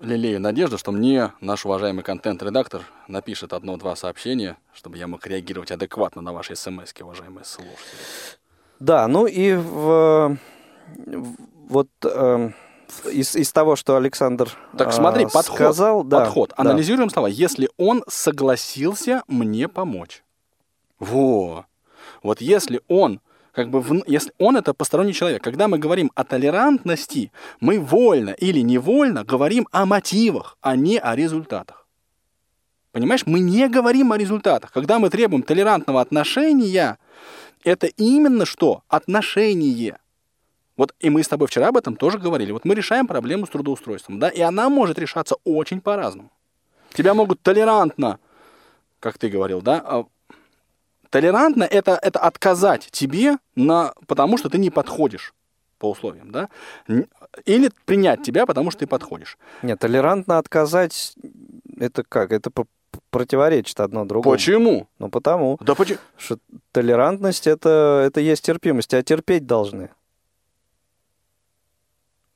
Лелею 0.00 0.40
надежду, 0.40 0.76
что 0.76 0.92
мне 0.92 1.32
наш 1.40 1.64
уважаемый 1.64 2.02
контент-редактор 2.02 2.82
напишет 3.08 3.52
одно-два 3.54 3.96
сообщения, 3.96 4.56
чтобы 4.74 4.98
я 4.98 5.06
мог 5.06 5.26
реагировать 5.26 5.70
адекватно 5.70 6.20
на 6.20 6.32
ваши 6.32 6.54
смс 6.54 6.92
уважаемые 7.00 7.44
слушатели. 7.44 7.76
Да, 8.78 9.08
ну 9.08 9.26
и 9.26 9.54
в, 9.54 10.36
в- 11.06 11.36
вот 11.68 11.88
э, 12.04 12.50
из, 13.10 13.34
из 13.36 13.52
того, 13.52 13.76
что 13.76 13.96
Александр 13.96 14.50
Так 14.76 14.92
смотри, 14.92 15.24
подход, 15.24 15.56
сказал, 15.56 16.04
да, 16.04 16.20
подход. 16.20 16.50
да. 16.56 16.62
Анализируем 16.62 17.10
слова. 17.10 17.26
Если 17.26 17.68
он 17.76 18.04
согласился 18.08 19.22
мне 19.28 19.68
помочь. 19.68 20.22
Во. 20.98 21.66
Вот 22.22 22.40
если 22.40 22.80
он, 22.88 23.20
как 23.52 23.70
бы, 23.70 23.80
вн- 23.80 24.04
если 24.06 24.32
он 24.38 24.56
это 24.56 24.72
посторонний 24.74 25.12
человек, 25.12 25.42
когда 25.42 25.68
мы 25.68 25.78
говорим 25.78 26.10
о 26.14 26.24
толерантности, 26.24 27.32
мы 27.60 27.78
вольно 27.80 28.30
или 28.30 28.60
невольно 28.60 29.24
говорим 29.24 29.66
о 29.72 29.86
мотивах, 29.86 30.56
а 30.60 30.76
не 30.76 30.98
о 30.98 31.14
результатах. 31.16 31.86
Понимаешь, 32.92 33.26
мы 33.26 33.40
не 33.40 33.68
говорим 33.68 34.12
о 34.12 34.16
результатах. 34.18 34.72
Когда 34.72 34.98
мы 34.98 35.10
требуем 35.10 35.42
толерантного 35.42 36.00
отношения, 36.00 36.98
это 37.62 37.88
именно 37.88 38.46
что? 38.46 38.82
Отношение. 38.88 39.98
Вот 40.76 40.94
и 41.00 41.10
мы 41.10 41.22
с 41.22 41.28
тобой 41.28 41.48
вчера 41.48 41.68
об 41.68 41.76
этом 41.76 41.96
тоже 41.96 42.18
говорили. 42.18 42.52
Вот 42.52 42.64
мы 42.64 42.74
решаем 42.74 43.06
проблему 43.06 43.46
с 43.46 43.50
трудоустройством, 43.50 44.18
да, 44.18 44.28
и 44.28 44.40
она 44.40 44.68
может 44.68 44.98
решаться 44.98 45.36
очень 45.44 45.80
по-разному. 45.80 46.30
Тебя 46.92 47.14
могут 47.14 47.40
толерантно, 47.42 48.18
как 49.00 49.18
ты 49.18 49.28
говорил, 49.28 49.62
да, 49.62 49.82
а, 49.84 50.04
толерантно 51.10 51.64
это, 51.64 51.98
это 52.02 52.18
отказать 52.20 52.88
тебе, 52.90 53.38
на, 53.54 53.92
потому 54.06 54.36
что 54.38 54.48
ты 54.48 54.58
не 54.58 54.70
подходишь 54.70 55.34
по 55.78 55.90
условиям, 55.90 56.30
да, 56.30 56.48
или 57.44 57.70
принять 57.84 58.22
тебя, 58.22 58.46
потому 58.46 58.70
что 58.70 58.80
ты 58.80 58.86
подходишь. 58.86 59.38
Нет, 59.62 59.78
толерантно 59.78 60.38
отказать, 60.38 61.14
это 61.78 62.02
как? 62.02 62.32
Это 62.32 62.50
противоречит 63.10 63.80
одно 63.80 64.04
другому. 64.04 64.34
Почему? 64.34 64.88
Ну, 64.98 65.08
потому 65.10 65.58
Да 65.60 65.74
почему? 65.74 65.98
что 66.16 66.38
толерантность 66.72 67.46
это, 67.46 68.04
это 68.06 68.20
есть 68.20 68.44
терпимость, 68.44 68.94
а 68.94 69.02
терпеть 69.02 69.46
должны. 69.46 69.90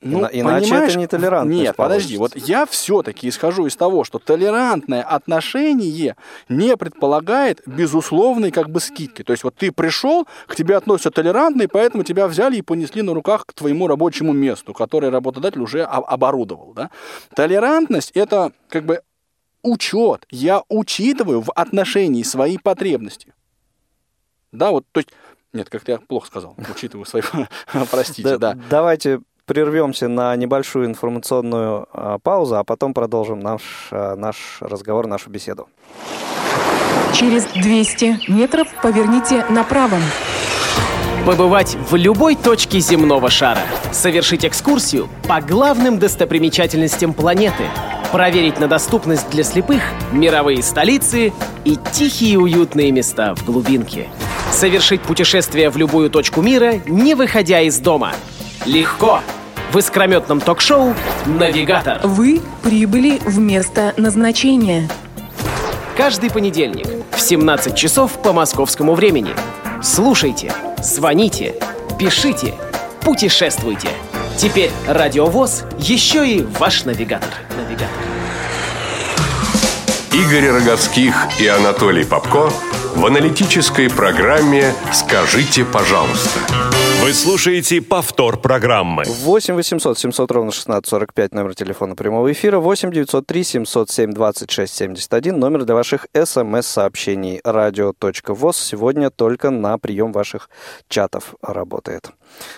Ну, 0.02 0.20
Ина- 0.20 0.30
иначе 0.32 0.70
понимаешь, 0.70 0.90
это 0.92 0.98
не 0.98 1.06
толерантность 1.06 1.60
Нет, 1.62 1.76
подожди, 1.76 2.16
вот 2.16 2.34
я 2.34 2.64
все-таки 2.64 3.28
исхожу 3.28 3.66
из 3.66 3.76
того, 3.76 4.04
что 4.04 4.18
толерантное 4.18 5.02
отношение 5.02 6.16
не 6.48 6.76
предполагает 6.78 7.60
безусловной 7.66 8.50
как 8.50 8.70
бы 8.70 8.80
скидки. 8.80 9.22
То 9.22 9.32
есть 9.32 9.44
вот 9.44 9.56
ты 9.56 9.70
пришел, 9.72 10.26
к 10.46 10.56
тебе 10.56 10.76
относятся 10.76 11.10
толерантно, 11.10 11.62
и 11.62 11.66
поэтому 11.66 12.02
тебя 12.02 12.28
взяли 12.28 12.56
и 12.56 12.62
понесли 12.62 13.02
на 13.02 13.12
руках 13.12 13.44
к 13.44 13.52
твоему 13.52 13.88
рабочему 13.88 14.32
месту, 14.32 14.72
которое 14.72 15.10
работодатель 15.10 15.60
уже 15.60 15.82
оборудовал. 15.84 16.72
Да? 16.72 16.90
Толерантность– 17.34 18.10
это 18.14 18.52
как 18.70 18.86
бы 18.86 19.02
учет. 19.62 20.26
Я 20.30 20.62
учитываю 20.70 21.42
в 21.42 21.50
отношении 21.54 22.22
свои 22.22 22.56
потребности. 22.56 23.34
Да, 24.50 24.70
вот, 24.70 24.86
то 24.92 25.00
есть, 25.00 25.10
нет, 25.52 25.68
как-то 25.68 25.92
я 25.92 25.98
плохо 25.98 26.26
сказал, 26.26 26.56
учитываю 26.74 27.04
свои, 27.04 27.22
простите, 27.90 28.38
да. 28.38 28.56
Давайте 28.70 29.20
прервемся 29.50 30.06
на 30.06 30.36
небольшую 30.36 30.86
информационную 30.86 31.88
а, 31.92 32.20
паузу, 32.20 32.54
а 32.56 32.62
потом 32.62 32.94
продолжим 32.94 33.40
наш, 33.40 33.62
а, 33.90 34.14
наш 34.14 34.36
разговор, 34.60 35.08
нашу 35.08 35.28
беседу. 35.28 35.66
Через 37.12 37.46
200 37.46 38.30
метров 38.30 38.68
поверните 38.80 39.44
направо. 39.50 39.96
Побывать 41.26 41.76
в 41.90 41.96
любой 41.96 42.36
точке 42.36 42.78
земного 42.78 43.28
шара. 43.28 43.62
Совершить 43.90 44.44
экскурсию 44.44 45.08
по 45.26 45.40
главным 45.40 45.98
достопримечательностям 45.98 47.12
планеты. 47.12 47.64
Проверить 48.12 48.60
на 48.60 48.68
доступность 48.68 49.28
для 49.30 49.42
слепых 49.42 49.82
мировые 50.12 50.62
столицы 50.62 51.32
и 51.64 51.76
тихие 51.92 52.38
уютные 52.38 52.92
места 52.92 53.34
в 53.34 53.44
глубинке. 53.44 54.06
Совершить 54.52 55.02
путешествие 55.02 55.70
в 55.70 55.76
любую 55.76 56.08
точку 56.08 56.40
мира, 56.40 56.74
не 56.86 57.16
выходя 57.16 57.62
из 57.62 57.80
дома. 57.80 58.12
Легко! 58.64 59.20
В 59.72 59.78
искрометном 59.78 60.40
ток-шоу 60.40 60.96
«Навигатор». 61.26 62.00
Вы 62.02 62.40
прибыли 62.60 63.20
в 63.24 63.38
место 63.38 63.94
назначения. 63.96 64.88
Каждый 65.96 66.28
понедельник 66.28 66.88
в 67.12 67.20
17 67.20 67.76
часов 67.76 68.20
по 68.20 68.32
московскому 68.32 68.94
времени. 68.94 69.30
Слушайте, 69.80 70.52
звоните, 70.82 71.54
пишите, 72.00 72.54
путешествуйте. 73.02 73.90
Теперь 74.36 74.72
Радиовоз 74.88 75.62
еще 75.78 76.28
и 76.28 76.42
ваш 76.58 76.84
навигатор. 76.84 77.30
Навигатор. 77.56 77.88
Игорь 80.12 80.50
Роговских 80.50 81.14
и 81.38 81.46
Анатолий 81.46 82.04
Попко 82.04 82.50
в 82.96 83.06
аналитической 83.06 83.88
программе 83.88 84.72
«Скажите, 84.92 85.64
пожалуйста». 85.64 86.40
Вы 87.02 87.14
слушаете 87.14 87.80
повтор 87.80 88.38
программы. 88.38 89.04
8 89.06 89.54
800 89.54 89.98
700 89.98 90.30
ровно 90.30 90.50
1645 90.50 91.32
номер 91.32 91.54
телефона 91.54 91.96
прямого 91.96 92.30
эфира, 92.30 92.58
8 92.58 92.92
903 92.92 93.44
707 93.44 94.12
26 94.12 94.74
71 94.74 95.38
номер 95.38 95.64
для 95.64 95.74
ваших 95.74 96.06
смс-сообщений 96.12 97.40
радио.воз 97.42 98.56
сегодня 98.56 99.10
только 99.10 99.50
на 99.50 99.78
прием 99.78 100.12
ваших 100.12 100.50
чатов 100.88 101.34
работает. 101.40 102.10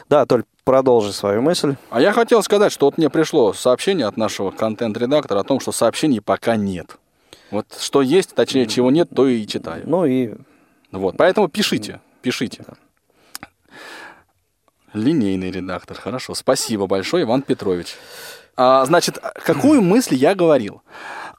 Да, 0.08 0.26
Толь, 0.26 0.42
продолжи 0.64 1.12
свою 1.12 1.40
мысль. 1.40 1.76
А 1.90 2.00
я 2.00 2.12
хотел 2.12 2.42
сказать, 2.42 2.72
что 2.72 2.86
вот 2.86 2.98
мне 2.98 3.10
пришло 3.10 3.52
сообщение 3.52 4.06
от 4.06 4.16
нашего 4.16 4.50
контент-редактора 4.50 5.40
о 5.40 5.44
том, 5.44 5.60
что 5.60 5.72
сообщений 5.72 6.20
пока 6.20 6.56
нет. 6.56 6.96
Вот 7.52 7.66
что 7.78 8.02
есть, 8.02 8.34
точнее, 8.34 8.66
чего 8.66 8.90
нет, 8.90 9.10
то 9.14 9.28
и 9.28 9.46
читаю. 9.46 9.84
Ну 9.86 10.04
и 10.06 10.34
Вот, 10.90 11.16
поэтому 11.16 11.48
пишите, 11.48 12.00
пишите. 12.22 12.64
Линейный 14.92 15.50
редактор, 15.50 15.96
хорошо. 15.96 16.34
Спасибо 16.34 16.86
большое, 16.86 17.24
Иван 17.24 17.42
Петрович. 17.42 17.94
А, 18.56 18.84
значит, 18.84 19.18
какую 19.18 19.80
мысль 19.80 20.14
я 20.14 20.34
говорил? 20.34 20.82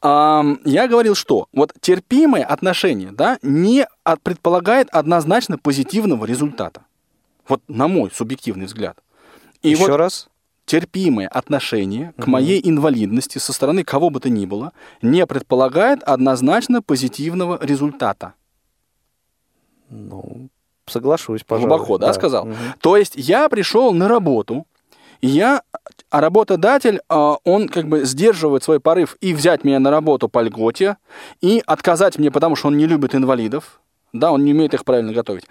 А, 0.01 0.43
я 0.65 0.87
говорил, 0.87 1.13
что 1.15 1.47
вот 1.53 1.71
терпимое 1.79 2.43
отношение, 2.43 3.11
да, 3.11 3.37
не 3.43 3.85
от- 4.03 4.21
предполагает 4.21 4.89
однозначно 4.89 5.57
позитивного 5.59 6.25
результата. 6.25 6.85
Вот 7.47 7.61
на 7.67 7.87
мой 7.87 8.09
субъективный 8.11 8.65
взгляд. 8.65 8.97
И 9.61 9.69
еще 9.69 9.87
вот 9.87 9.97
раз. 9.97 10.29
Терпимое 10.65 11.27
отношение 11.27 12.13
к 12.17 12.27
моей 12.27 12.61
инвалидности 12.63 13.37
со 13.37 13.53
стороны 13.53 13.83
кого 13.83 14.09
бы 14.09 14.19
то 14.19 14.29
ни 14.29 14.45
было 14.45 14.71
не 15.01 15.25
предполагает 15.25 16.03
однозначно 16.03 16.81
позитивного 16.81 17.59
результата. 17.61 18.33
Ну, 19.89 20.49
соглашусь, 20.87 21.43
пожалуй. 21.43 21.69
Глубоко, 21.69 21.97
да, 21.97 22.13
сказал? 22.13 22.45
Мгм. 22.45 22.55
То 22.79 22.97
есть 22.97 23.13
я 23.15 23.49
пришел 23.49 23.93
на 23.93 24.07
работу, 24.07 24.65
и 25.21 25.27
я, 25.27 25.61
а 26.09 26.21
работодатель, 26.21 27.01
а, 27.07 27.37
он 27.43 27.69
как 27.69 27.87
бы 27.87 28.05
сдерживает 28.05 28.63
свой 28.63 28.79
порыв 28.79 29.17
и 29.21 29.33
взять 29.33 29.63
меня 29.63 29.79
на 29.79 29.91
работу 29.91 30.27
по 30.27 30.41
льготе, 30.41 30.97
и 31.41 31.61
отказать 31.65 32.17
мне, 32.17 32.31
потому 32.31 32.55
что 32.55 32.67
он 32.67 32.77
не 32.77 32.87
любит 32.87 33.15
инвалидов, 33.15 33.81
да, 34.11 34.31
он 34.31 34.43
не 34.43 34.53
умеет 34.53 34.73
их 34.73 34.83
правильно 34.83 35.13
готовить. 35.13 35.45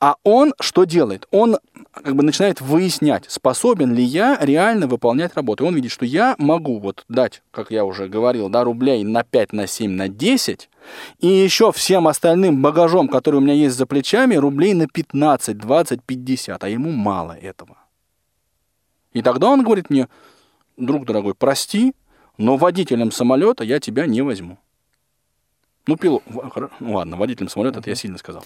А 0.00 0.16
он 0.24 0.54
что 0.60 0.84
делает? 0.84 1.28
Он 1.30 1.58
как 1.92 2.16
бы 2.16 2.22
начинает 2.22 2.60
выяснять, 2.60 3.24
способен 3.28 3.94
ли 3.94 4.02
я 4.02 4.38
реально 4.40 4.86
выполнять 4.86 5.34
работу. 5.34 5.64
И 5.64 5.68
он 5.68 5.74
видит, 5.74 5.90
что 5.90 6.06
я 6.06 6.34
могу 6.38 6.78
вот 6.78 7.04
дать, 7.08 7.42
как 7.50 7.70
я 7.70 7.84
уже 7.84 8.08
говорил, 8.08 8.48
да, 8.48 8.64
рублей 8.64 9.04
на 9.04 9.22
5, 9.24 9.52
на 9.52 9.66
7, 9.66 9.90
на 9.90 10.08
10, 10.08 10.70
и 11.20 11.26
еще 11.26 11.70
всем 11.70 12.08
остальным 12.08 12.62
багажом, 12.62 13.08
который 13.08 13.36
у 13.36 13.40
меня 13.40 13.54
есть 13.54 13.76
за 13.76 13.86
плечами, 13.86 14.36
рублей 14.36 14.72
на 14.72 14.86
15, 14.86 15.58
20, 15.58 16.02
50, 16.02 16.64
а 16.64 16.68
ему 16.68 16.90
мало 16.90 17.32
этого. 17.32 17.76
И 19.12 19.20
тогда 19.20 19.50
он 19.50 19.62
говорит 19.62 19.90
мне, 19.90 20.08
друг 20.78 21.04
дорогой, 21.04 21.34
прости, 21.34 21.94
но 22.38 22.56
водителем 22.56 23.12
самолета 23.12 23.64
я 23.64 23.78
тебя 23.78 24.06
не 24.06 24.22
возьму. 24.22 24.58
Ну, 25.86 25.96
пилот, 25.96 26.22
ну 26.80 26.94
ладно, 26.94 27.16
водителем 27.16 27.48
самолета 27.48 27.80
это 27.80 27.90
я 27.90 27.96
сильно 27.96 28.16
сказал. 28.16 28.44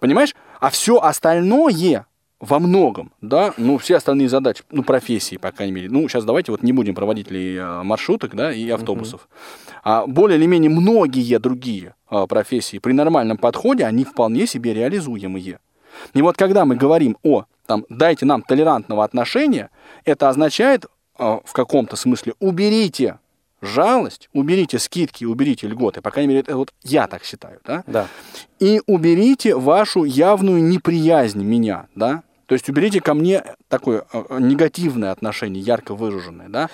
Понимаешь? 0.00 0.34
А 0.60 0.70
все 0.70 0.98
остальное 0.98 2.06
во 2.40 2.60
многом, 2.60 3.12
да, 3.20 3.52
ну, 3.56 3.78
все 3.78 3.96
остальные 3.96 4.28
задачи, 4.28 4.62
ну, 4.70 4.84
профессии, 4.84 5.36
по 5.36 5.50
крайней 5.50 5.72
мере. 5.72 5.88
Ну, 5.90 6.08
сейчас 6.08 6.24
давайте 6.24 6.52
вот 6.52 6.62
не 6.62 6.72
будем 6.72 6.94
про 6.94 7.04
водителей 7.04 7.56
э, 7.56 7.82
маршруток, 7.82 8.34
да, 8.34 8.52
и 8.52 8.68
автобусов. 8.70 9.28
А 9.82 10.06
более 10.06 10.38
или 10.38 10.46
менее 10.46 10.70
многие 10.70 11.38
другие 11.38 11.94
а, 12.08 12.26
профессии 12.26 12.78
при 12.78 12.92
нормальном 12.92 13.38
подходе, 13.38 13.84
они 13.84 14.04
вполне 14.04 14.46
себе 14.46 14.74
реализуемые. 14.74 15.58
И 16.14 16.22
вот 16.22 16.36
когда 16.36 16.64
мы 16.64 16.76
говорим 16.76 17.16
о, 17.22 17.44
там, 17.66 17.84
дайте 17.88 18.24
нам 18.24 18.42
толерантного 18.42 19.04
отношения, 19.04 19.70
это 20.04 20.28
означает 20.28 20.86
а, 21.18 21.40
в 21.44 21.52
каком-то 21.52 21.96
смысле 21.96 22.34
уберите 22.38 23.18
жалость, 23.60 24.28
уберите 24.32 24.78
скидки, 24.78 25.24
уберите 25.24 25.66
льготы. 25.66 26.00
По 26.00 26.10
крайней 26.10 26.28
мере, 26.28 26.40
это 26.40 26.56
вот 26.56 26.72
я 26.84 27.08
так 27.08 27.24
считаю, 27.24 27.60
да? 27.64 27.82
Да. 27.86 28.06
и 28.60 28.80
уберите 28.86 29.56
вашу 29.56 30.04
явную 30.04 30.62
неприязнь 30.62 31.42
меня, 31.42 31.88
да, 31.94 32.22
то 32.48 32.54
есть 32.54 32.66
уберите 32.70 33.02
ко 33.02 33.12
мне 33.12 33.44
такое 33.68 34.06
э, 34.10 34.24
э, 34.30 34.38
негативное 34.40 35.12
отношение, 35.12 35.62
ярко 35.62 35.94
выраженное, 35.94 36.48
да, 36.48 36.70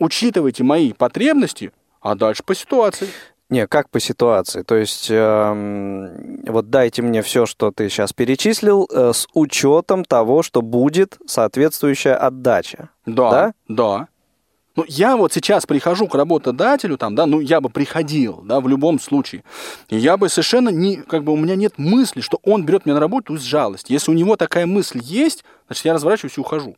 учитывайте 0.00 0.62
мои 0.64 0.92
потребности, 0.92 1.72
а 2.00 2.14
дальше 2.14 2.42
по 2.44 2.54
ситуации. 2.54 3.08
Не, 3.48 3.66
как 3.68 3.88
по 3.90 4.00
ситуации. 4.00 4.62
То 4.62 4.74
есть, 4.74 5.06
эм, 5.08 6.42
вот 6.46 6.68
дайте 6.68 7.00
мне 7.02 7.22
все, 7.22 7.46
что 7.46 7.70
ты 7.70 7.88
сейчас 7.88 8.12
перечислил, 8.12 8.88
э, 8.92 9.12
с 9.14 9.28
учетом 9.34 10.04
того, 10.04 10.42
что 10.42 10.62
будет 10.62 11.16
соответствующая 11.26 12.14
отдача. 12.14 12.90
Да, 13.06 13.30
Да? 13.30 13.54
да. 13.68 14.08
Ну, 14.76 14.84
я 14.88 15.16
вот 15.16 15.32
сейчас 15.32 15.64
прихожу 15.66 16.06
к 16.06 16.14
работодателю, 16.14 16.98
там, 16.98 17.14
да, 17.14 17.24
ну, 17.26 17.40
я 17.40 17.60
бы 17.62 17.70
приходил, 17.70 18.42
да, 18.44 18.60
в 18.60 18.68
любом 18.68 19.00
случае. 19.00 19.42
И 19.88 19.96
я 19.96 20.16
бы 20.18 20.28
совершенно 20.28 20.68
не, 20.68 20.96
как 20.96 21.24
бы 21.24 21.32
у 21.32 21.36
меня 21.36 21.56
нет 21.56 21.74
мысли, 21.78 22.20
что 22.20 22.38
он 22.42 22.64
берет 22.64 22.84
меня 22.84 22.94
на 22.94 23.00
работу 23.00 23.34
из 23.34 23.42
жалости. 23.42 23.92
Если 23.92 24.10
у 24.10 24.14
него 24.14 24.36
такая 24.36 24.66
мысль 24.66 25.00
есть, 25.02 25.44
значит, 25.66 25.84
я 25.86 25.94
разворачиваюсь 25.94 26.36
и 26.36 26.40
ухожу. 26.40 26.76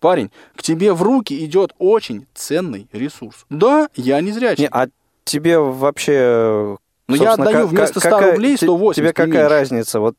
Парень, 0.00 0.30
к 0.56 0.62
тебе 0.62 0.92
в 0.94 1.02
руки 1.02 1.44
идет 1.44 1.74
очень 1.78 2.26
ценный 2.34 2.88
ресурс. 2.92 3.44
Да, 3.50 3.88
я 3.94 4.20
не 4.20 4.32
зрячий. 4.32 4.62
Не, 4.64 4.68
а 4.72 4.88
тебе 5.24 5.58
вообще... 5.58 6.76
Но 7.06 7.16
я 7.16 7.34
отдаю 7.34 7.66
вместо 7.66 8.00
ка- 8.00 8.00
100 8.00 8.10
какая- 8.10 8.32
рублей 8.32 8.56
те- 8.56 8.66
180, 8.66 8.96
Тебе 8.96 9.08
какая 9.12 9.26
меньше. 9.26 9.48
разница? 9.48 10.00
Вот 10.00 10.16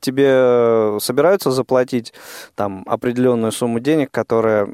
тебе 0.00 0.26
э, 0.28 0.98
собираются 1.00 1.50
заплатить 1.52 2.12
там 2.56 2.82
определенную 2.86 3.52
сумму 3.52 3.78
денег, 3.80 4.10
которая, 4.10 4.68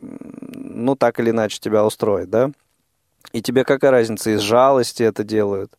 ну, 0.75 0.97
так 0.97 1.21
или 1.21 1.31
иначе 1.31 1.59
тебя 1.61 1.85
устроит, 1.85 2.31
да? 2.31 2.51
И 3.33 3.41
тебе 3.43 3.65
какая 3.65 3.91
разница, 3.91 4.31
из 4.31 4.41
жалости 4.41 5.03
это 5.03 5.25
делают? 5.25 5.73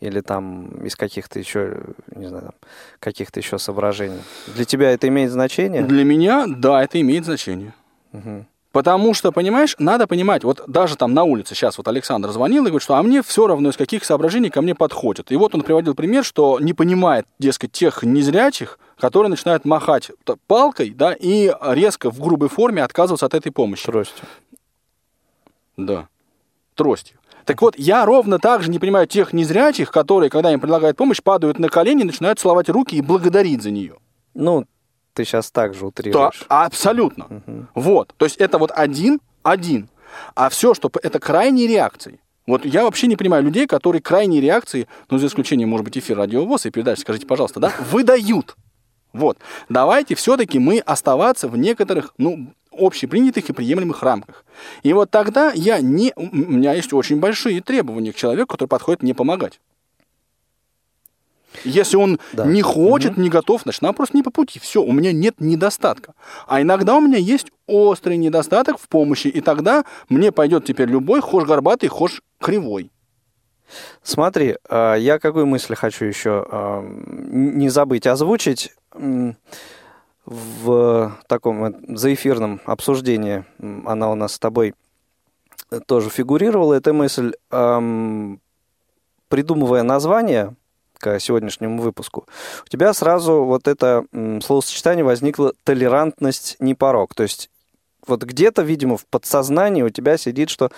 Или 0.00 0.20
там 0.20 0.84
из 0.84 0.96
каких-то 0.96 1.38
еще, 1.38 1.80
не 2.14 2.26
знаю, 2.26 2.52
каких-то 2.98 3.40
еще 3.40 3.58
соображений? 3.58 4.20
Для 4.54 4.64
тебя 4.64 4.90
это 4.90 5.08
имеет 5.08 5.30
значение? 5.30 5.82
Для 5.82 6.04
меня, 6.04 6.46
да, 6.46 6.82
это 6.82 7.00
имеет 7.00 7.24
значение. 7.24 7.72
Мгм. 8.12 8.46
Потому 8.74 9.14
что, 9.14 9.30
понимаешь, 9.30 9.76
надо 9.78 10.08
понимать, 10.08 10.42
вот 10.42 10.64
даже 10.66 10.96
там 10.96 11.14
на 11.14 11.22
улице 11.22 11.54
сейчас 11.54 11.78
вот 11.78 11.86
Александр 11.86 12.30
звонил 12.30 12.64
и 12.64 12.70
говорит, 12.70 12.82
что 12.82 12.96
а 12.96 13.02
мне 13.04 13.22
все 13.22 13.46
равно 13.46 13.68
из 13.68 13.76
каких 13.76 14.04
соображений 14.04 14.50
ко 14.50 14.62
мне 14.62 14.74
подходят. 14.74 15.30
И 15.30 15.36
вот 15.36 15.54
он 15.54 15.62
приводил 15.62 15.94
пример, 15.94 16.24
что 16.24 16.58
не 16.58 16.74
понимает, 16.74 17.24
дескать, 17.38 17.70
тех 17.70 18.02
незрячих, 18.02 18.80
которые 19.04 19.28
начинают 19.28 19.66
махать 19.66 20.10
палкой, 20.46 20.88
да, 20.88 21.12
и 21.12 21.52
резко 21.60 22.10
в 22.10 22.18
грубой 22.20 22.48
форме 22.48 22.82
отказываться 22.82 23.26
от 23.26 23.34
этой 23.34 23.52
помощи. 23.52 23.84
Тростью. 23.84 24.24
Да, 25.76 26.08
тростью. 26.74 27.18
Так 27.44 27.60
вот, 27.60 27.74
я 27.76 28.06
ровно 28.06 28.38
так 28.38 28.62
же 28.62 28.70
не 28.70 28.78
понимаю 28.78 29.06
тех 29.06 29.34
незрячих, 29.34 29.90
которые, 29.90 30.30
когда 30.30 30.50
им 30.50 30.58
предлагают 30.58 30.96
помощь, 30.96 31.20
падают 31.22 31.58
на 31.58 31.68
колени, 31.68 32.04
начинают 32.04 32.38
целовать 32.38 32.70
руки 32.70 32.96
и 32.96 33.02
благодарить 33.02 33.62
за 33.62 33.70
нее. 33.70 33.96
Ну, 34.32 34.64
ты 35.12 35.26
сейчас 35.26 35.50
так 35.50 35.74
же 35.74 35.80
Да, 35.80 35.86
утрируешь. 35.88 36.46
абсолютно. 36.48 37.42
Вот. 37.74 38.14
То 38.16 38.24
есть 38.24 38.38
это 38.38 38.56
вот 38.56 38.70
один, 38.74 39.20
один. 39.42 39.90
А 40.34 40.48
все, 40.48 40.72
что 40.72 40.90
это 41.02 41.18
крайние 41.20 41.66
реакции. 41.66 42.20
Вот 42.46 42.64
я 42.64 42.84
вообще 42.84 43.06
не 43.06 43.16
понимаю 43.16 43.42
людей, 43.42 43.66
которые 43.66 44.00
крайние 44.00 44.40
реакции, 44.40 44.88
ну, 45.10 45.18
за 45.18 45.26
исключением, 45.26 45.68
может 45.68 45.84
быть, 45.84 45.98
эфир 45.98 46.16
радиовоз 46.16 46.64
и 46.64 46.70
передач, 46.70 47.00
скажите, 47.00 47.26
пожалуйста, 47.26 47.60
да, 47.60 47.70
выдают. 47.90 48.56
Вот. 49.14 49.38
Давайте 49.68 50.14
все-таки 50.16 50.58
мы 50.58 50.80
оставаться 50.80 51.48
в 51.48 51.56
некоторых, 51.56 52.12
ну, 52.18 52.52
общепринятых 52.76 53.48
и 53.48 53.52
приемлемых 53.52 54.02
рамках. 54.02 54.44
И 54.82 54.92
вот 54.92 55.10
тогда 55.10 55.52
я 55.54 55.80
не... 55.80 56.12
У 56.16 56.26
меня 56.34 56.74
есть 56.74 56.92
очень 56.92 57.20
большие 57.20 57.62
требования 57.62 58.12
к 58.12 58.16
человеку, 58.16 58.52
который 58.52 58.68
подходит 58.68 59.02
мне 59.02 59.14
помогать. 59.14 59.60
Если 61.62 61.96
он 61.96 62.18
Да. 62.32 62.44
не 62.44 62.62
хочет, 62.62 63.16
не 63.16 63.30
готов, 63.30 63.62
значит, 63.62 63.82
нам 63.82 63.94
просто 63.94 64.16
не 64.16 64.24
по 64.24 64.32
пути. 64.32 64.58
Все, 64.58 64.82
у 64.82 64.90
меня 64.90 65.12
нет 65.12 65.36
недостатка. 65.38 66.14
А 66.48 66.60
иногда 66.60 66.96
у 66.96 67.00
меня 67.00 67.18
есть 67.18 67.52
острый 67.68 68.16
недостаток 68.16 68.80
в 68.80 68.88
помощи, 68.88 69.28
и 69.28 69.40
тогда 69.40 69.84
мне 70.08 70.32
пойдет 70.32 70.64
теперь 70.64 70.88
любой, 70.88 71.20
хошь 71.20 71.44
горбатый, 71.44 71.88
хошь 71.88 72.20
кривой. 72.40 72.90
Смотри, 74.02 74.56
а, 74.68 74.94
я 74.96 75.18
какую 75.18 75.46
мысль 75.46 75.74
хочу 75.74 76.04
еще 76.04 76.44
а, 76.50 76.84
не 76.84 77.68
забыть 77.68 78.06
озвучить. 78.06 78.72
В 80.24 81.18
таком 81.26 81.64
э, 81.64 81.72
заэфирном 81.88 82.60
обсуждении 82.64 83.44
она 83.86 84.10
у 84.10 84.14
нас 84.14 84.34
с 84.34 84.38
тобой 84.38 84.74
тоже 85.86 86.08
фигурировала, 86.10 86.74
эта 86.74 86.92
мысль. 86.92 87.34
Ам, 87.50 88.40
Придумывая 89.28 89.82
название 89.82 90.54
к 90.98 91.18
сегодняшнему 91.18 91.82
выпуску, 91.82 92.26
у 92.64 92.68
тебя 92.68 92.92
сразу 92.94 93.42
вот 93.42 93.66
это 93.66 94.04
м, 94.12 94.40
словосочетание 94.40 95.04
возникло 95.04 95.54
«толерантность 95.64 96.56
не 96.60 96.74
порог». 96.74 97.14
То 97.14 97.24
есть 97.24 97.50
вот 98.06 98.22
где-то, 98.22 98.62
видимо, 98.62 98.96
в 98.96 99.06
подсознании 99.06 99.82
у 99.82 99.90
тебя 99.90 100.18
сидит, 100.18 100.50
что 100.50 100.70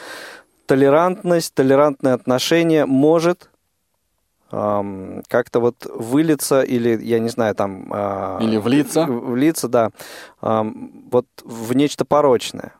толерантность, 0.65 1.55
толерантное 1.55 2.15
отношение 2.15 2.87
может 2.87 3.51
как-то 4.51 5.61
вот 5.61 5.87
вылиться 5.93 6.63
или, 6.63 7.03
я 7.03 7.19
не 7.19 7.29
знаю, 7.29 7.55
там... 7.55 7.89
а, 7.93 8.39
Или 8.41 8.57
влиться. 8.59 9.05
Влиться, 9.07 9.69
да. 9.69 9.91
вот 10.41 11.27
в 11.45 11.75
нечто 11.75 12.05
порочное. 12.05 12.73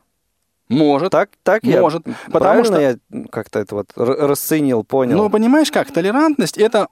Может. 0.69 1.11
Так, 1.11 1.29
так 1.43 1.63
Может, 1.63 2.05
я 2.05 2.13
потому 2.25 2.39
правильно 2.39 2.65
что- 2.65 2.81
я 2.81 3.25
как-то 3.31 3.59
это 3.59 3.75
вот 3.75 3.87
расценил, 3.95 4.83
понял? 4.83 5.15
Ну, 5.17 5.29
понимаешь 5.29 5.71
как, 5.71 5.91
толерантность 5.91 6.57
это 6.57 6.87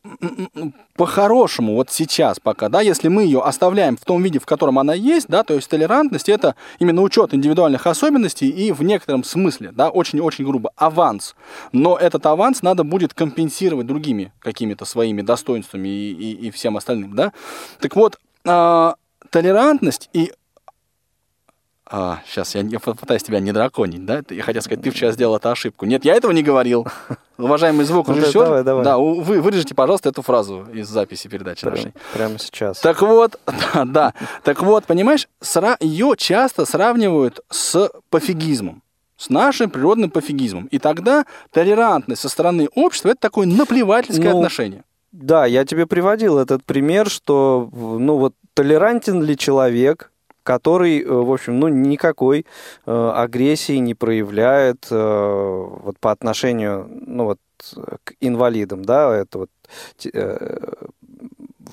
по-хорошему, 0.95 1.75
вот 1.75 1.89
сейчас 1.91 2.39
пока, 2.39 2.69
да, 2.69 2.79
если 2.81 3.09
мы 3.09 3.23
ее 3.23 3.41
оставляем 3.41 3.97
в 3.97 4.05
том 4.05 4.23
виде, 4.23 4.39
в 4.39 4.45
котором 4.45 4.79
она 4.79 4.93
есть, 4.93 5.27
да, 5.27 5.43
то 5.43 5.53
есть 5.53 5.69
толерантность 5.69 6.29
это 6.29 6.55
именно 6.79 7.01
учет 7.01 7.33
индивидуальных 7.33 7.85
особенностей 7.85 8.47
и 8.49 8.71
в 8.71 8.81
некотором 8.81 9.23
смысле, 9.25 9.71
да, 9.73 9.89
очень-очень 9.89 10.45
грубо, 10.45 10.71
аванс. 10.77 11.35
Но 11.73 11.97
этот 11.97 12.25
аванс 12.25 12.61
надо 12.61 12.85
будет 12.85 13.13
компенсировать 13.13 13.87
другими 13.87 14.31
какими-то 14.39 14.85
своими 14.85 15.21
достоинствами 15.21 15.89
и, 15.89 16.11
и- 16.13 16.47
и 16.47 16.51
всем 16.51 16.77
остальным, 16.77 17.13
да. 17.13 17.33
Так 17.81 17.95
вот, 17.97 18.17
а, 18.45 18.95
толерантность 19.31 20.09
и 20.13 20.31
а, 21.89 22.19
сейчас 22.25 22.55
я, 22.55 22.61
не- 22.63 22.77
пытаюсь 22.79 23.23
тебя 23.23 23.39
не 23.39 23.51
драконить, 23.51 24.05
да? 24.05 24.21
Я 24.29 24.43
хотел 24.43 24.61
сказать, 24.61 24.83
ты 24.83 24.89
вчера 24.91 25.11
сделал 25.11 25.35
эту 25.37 25.49
ошибку. 25.49 25.85
Нет, 25.85 26.03
я 26.05 26.15
этого 26.15 26.31
не 26.31 26.41
говорил. 26.43 26.87
Уважаемый 27.37 27.85
звукорежиссер, 27.85 28.33
Ну, 28.39 28.45
давай, 28.45 28.63
давай. 28.63 28.83
да, 28.83 28.97
вы 28.97 29.41
вырежите, 29.41 29.75
пожалуйста, 29.75 30.09
эту 30.09 30.21
фразу 30.21 30.65
из 30.73 30.87
записи 30.87 31.27
передачи 31.27 31.61
Прям- 31.61 31.75
нашей. 31.75 31.93
прямо 32.13 32.39
сейчас. 32.39 32.79
Так 32.79 33.01
вот, 33.01 33.39
да, 33.73 33.85
да. 33.85 34.13
Так 34.43 34.61
вот, 34.63 34.85
понимаешь, 34.85 35.27
ее 35.79 36.13
часто 36.17 36.65
сравнивают 36.65 37.41
с 37.51 37.91
пофигизмом, 38.09 38.81
с 39.17 39.29
нашим 39.29 39.69
природным 39.69 40.09
пофигизмом. 40.09 40.65
И 40.67 40.79
тогда 40.79 41.25
толерантность 41.51 42.21
со 42.21 42.29
стороны 42.29 42.67
общества 42.75 43.09
это 43.09 43.19
такое 43.19 43.45
наплевательское 43.47 44.31
Ну, 44.31 44.37
отношение. 44.37 44.83
Да, 45.11 45.45
я 45.45 45.63
тебе 45.65 45.85
приводил 45.85 46.37
этот 46.39 46.63
пример, 46.65 47.09
что, 47.09 47.69
ну 47.71 48.17
вот, 48.17 48.33
толерантен 48.53 49.21
ли 49.23 49.37
человек, 49.37 50.11
который, 50.45 51.01
э, 51.01 51.07
в 51.07 51.31
общем, 51.31 51.59
ну, 51.59 51.67
никакой 51.67 52.45
э, 52.85 53.11
агрессии 53.15 53.77
не 53.77 53.95
проявляет 53.95 54.87
э, 54.91 55.65
вот 55.83 55.99
по 55.99 56.11
отношению, 56.11 56.87
ну, 56.89 57.25
вот, 57.25 57.39
к 58.03 58.13
инвалидам, 58.21 58.85
да, 58.85 59.15
это 59.15 59.39
вот 59.39 59.49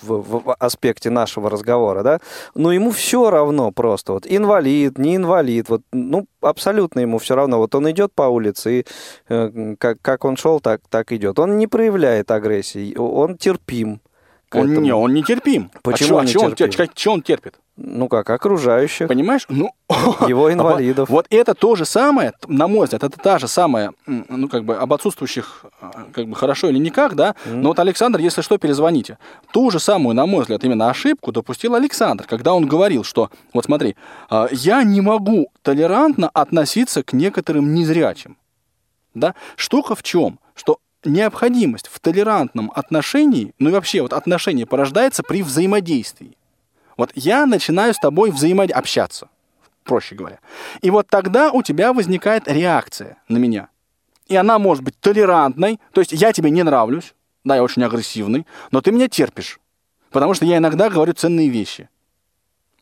в, 0.02 0.22
в 0.22 0.54
аспекте 0.58 1.10
нашего 1.10 1.50
разговора, 1.50 2.02
да, 2.02 2.18
но 2.54 2.72
ему 2.72 2.90
все 2.90 3.30
равно 3.30 3.70
просто, 3.72 4.12
вот, 4.12 4.26
инвалид, 4.26 4.98
не 4.98 5.16
инвалид, 5.16 5.68
вот, 5.68 5.82
ну, 5.92 6.26
абсолютно 6.40 7.00
ему 7.00 7.18
все 7.18 7.34
равно, 7.34 7.58
вот 7.58 7.74
он 7.74 7.90
идет 7.90 8.12
по 8.14 8.22
улице, 8.22 8.80
и 8.80 8.86
э, 9.28 9.74
как, 9.78 9.98
как 10.00 10.24
он 10.24 10.36
шел, 10.36 10.60
так, 10.60 10.80
так 10.88 11.12
идет, 11.12 11.38
он 11.38 11.58
не 11.58 11.66
проявляет 11.66 12.30
агрессии, 12.30 12.96
он 12.96 13.36
терпим, 13.36 14.00
к 14.52 14.56
Он, 14.56 14.70
этому. 14.70 14.80
не, 14.84 14.92
он 14.92 15.14
не 15.14 15.22
терпим. 15.22 15.70
Почему 15.82 16.18
а 16.18 16.26
чё- 16.26 16.40
а 16.40 16.54
чё 16.54 16.66
он, 16.84 16.90
чё 16.94 17.12
он 17.12 17.22
терпит? 17.22 17.54
ну 17.78 18.06
как, 18.08 18.28
окружающих, 18.28 19.08
Понимаешь? 19.08 19.46
Ну, 19.48 19.70
его 20.28 20.52
инвалидов. 20.52 21.08
Вот 21.08 21.26
это 21.30 21.54
то 21.54 21.74
же 21.74 21.86
самое, 21.86 22.32
на 22.46 22.68
мой 22.68 22.84
взгляд, 22.84 23.02
это 23.02 23.18
та 23.18 23.38
же 23.38 23.48
самая, 23.48 23.92
ну, 24.06 24.48
как 24.48 24.64
бы, 24.64 24.76
об 24.76 24.92
отсутствующих, 24.92 25.64
а, 25.80 26.04
как 26.12 26.26
бы, 26.28 26.34
хорошо 26.36 26.68
или 26.68 26.76
никак, 26.78 27.14
да, 27.14 27.34
но 27.46 27.70
вот, 27.70 27.78
Александр, 27.78 28.20
если 28.20 28.42
что, 28.42 28.58
перезвоните. 28.58 29.16
Ту 29.54 29.70
же 29.70 29.80
самую, 29.80 30.14
на 30.14 30.26
мой 30.26 30.42
взгляд, 30.42 30.62
именно 30.64 30.90
ошибку 30.90 31.32
допустил 31.32 31.74
Александр, 31.74 32.24
когда 32.28 32.52
он 32.52 32.66
говорил, 32.66 33.04
что, 33.04 33.30
вот 33.54 33.64
смотри, 33.64 33.96
а, 34.28 34.48
я 34.52 34.82
не 34.84 35.00
могу 35.00 35.48
толерантно 35.62 36.28
относиться 36.28 37.02
к 37.02 37.14
некоторым 37.14 37.72
незрячим, 37.74 38.36
да, 39.14 39.34
штука 39.56 39.94
в 39.94 40.02
чем, 40.02 40.38
необходимость 41.04 41.88
в 41.88 42.00
толерантном 42.00 42.72
отношении, 42.74 43.54
ну 43.58 43.70
и 43.70 43.72
вообще 43.72 44.02
вот 44.02 44.12
отношение 44.12 44.66
порождается 44.66 45.22
при 45.22 45.42
взаимодействии. 45.42 46.36
Вот 46.96 47.10
я 47.14 47.46
начинаю 47.46 47.94
с 47.94 47.98
тобой 47.98 48.30
взаимодействовать, 48.30 48.84
общаться, 48.84 49.28
проще 49.84 50.14
говоря. 50.14 50.38
И 50.80 50.90
вот 50.90 51.08
тогда 51.08 51.50
у 51.50 51.62
тебя 51.62 51.92
возникает 51.92 52.46
реакция 52.46 53.16
на 53.28 53.38
меня. 53.38 53.68
И 54.26 54.36
она 54.36 54.58
может 54.58 54.84
быть 54.84 54.98
толерантной, 55.00 55.80
то 55.92 56.00
есть 56.00 56.12
я 56.12 56.32
тебе 56.32 56.50
не 56.50 56.62
нравлюсь, 56.62 57.14
да, 57.44 57.56
я 57.56 57.62
очень 57.62 57.82
агрессивный, 57.82 58.46
но 58.70 58.80
ты 58.80 58.92
меня 58.92 59.08
терпишь, 59.08 59.58
потому 60.10 60.34
что 60.34 60.44
я 60.44 60.58
иногда 60.58 60.88
говорю 60.88 61.12
ценные 61.12 61.48
вещи. 61.48 61.88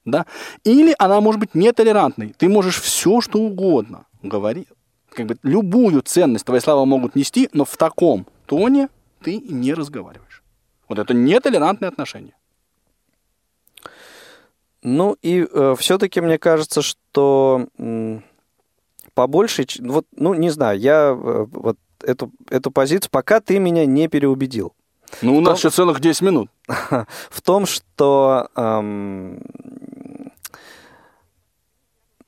Да? 0.05 0.27
Или 0.65 0.95
она 0.99 1.21
может 1.21 1.41
быть 1.41 1.55
нетолерантной. 1.55 2.35
Ты 2.37 2.49
можешь 2.49 2.81
все, 2.81 3.21
что 3.21 3.39
угодно 3.39 4.07
говорить. 4.23 4.69
Как 5.11 5.27
бы 5.27 5.37
любую 5.43 6.03
ценность 6.03 6.45
твои 6.45 6.61
слова 6.61 6.85
могут 6.85 7.15
нести, 7.17 7.49
но 7.53 7.65
в 7.65 7.77
таком 7.77 8.27
тоне 8.47 8.89
ты 9.23 9.39
не 9.39 9.75
разговариваешь. 9.75 10.43
Вот 10.89 10.99
это 10.99 11.15
нетолерантные 11.15 11.89
отношения. 11.89 12.35
Ну 14.83 15.17
и 15.21 15.47
все-таки 15.79 16.21
мне 16.21 16.39
кажется, 16.39 16.81
что 16.83 17.67
м, 17.79 18.25
по 19.15 19.27
большей, 19.27 19.67
вот, 19.81 20.07
ну 20.17 20.33
не 20.35 20.51
знаю, 20.51 20.79
я 20.79 21.11
э, 21.11 21.47
вот 21.51 21.77
эту, 22.03 22.33
эту 22.49 22.71
позицию, 22.71 23.11
пока 23.11 23.41
ты 23.41 23.59
меня 23.59 23.85
не 23.85 24.09
переубедил. 24.09 24.73
Ну, 25.23 25.37
у 25.37 25.41
нас 25.41 25.61
том- 25.61 25.69
еще 25.69 25.71
целых 25.71 26.01
10 26.01 26.23
минут. 26.23 26.49
в 26.69 27.43
том, 27.43 27.67
что 27.67 28.49
эм, 28.57 29.43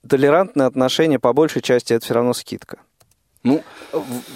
толерантное 0.09 0.67
отношение 0.67 1.19
по 1.19 1.33
большей 1.33 1.63
части 1.63 1.93
это 1.95 2.05
все 2.05 2.15
равно 2.15 2.33
скидка. 2.35 2.79
Ну, 3.45 3.63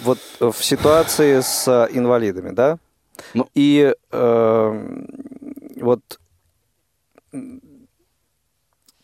Вот 0.03 0.19
в 0.39 0.53
ситуации 0.63 1.39
с 1.39 1.67
э, 1.67 1.87
инвалидами, 1.97 2.51
да? 2.51 2.77
Ну. 3.33 3.47
И 3.55 3.93
эм, 4.11 5.07
вот 5.77 6.01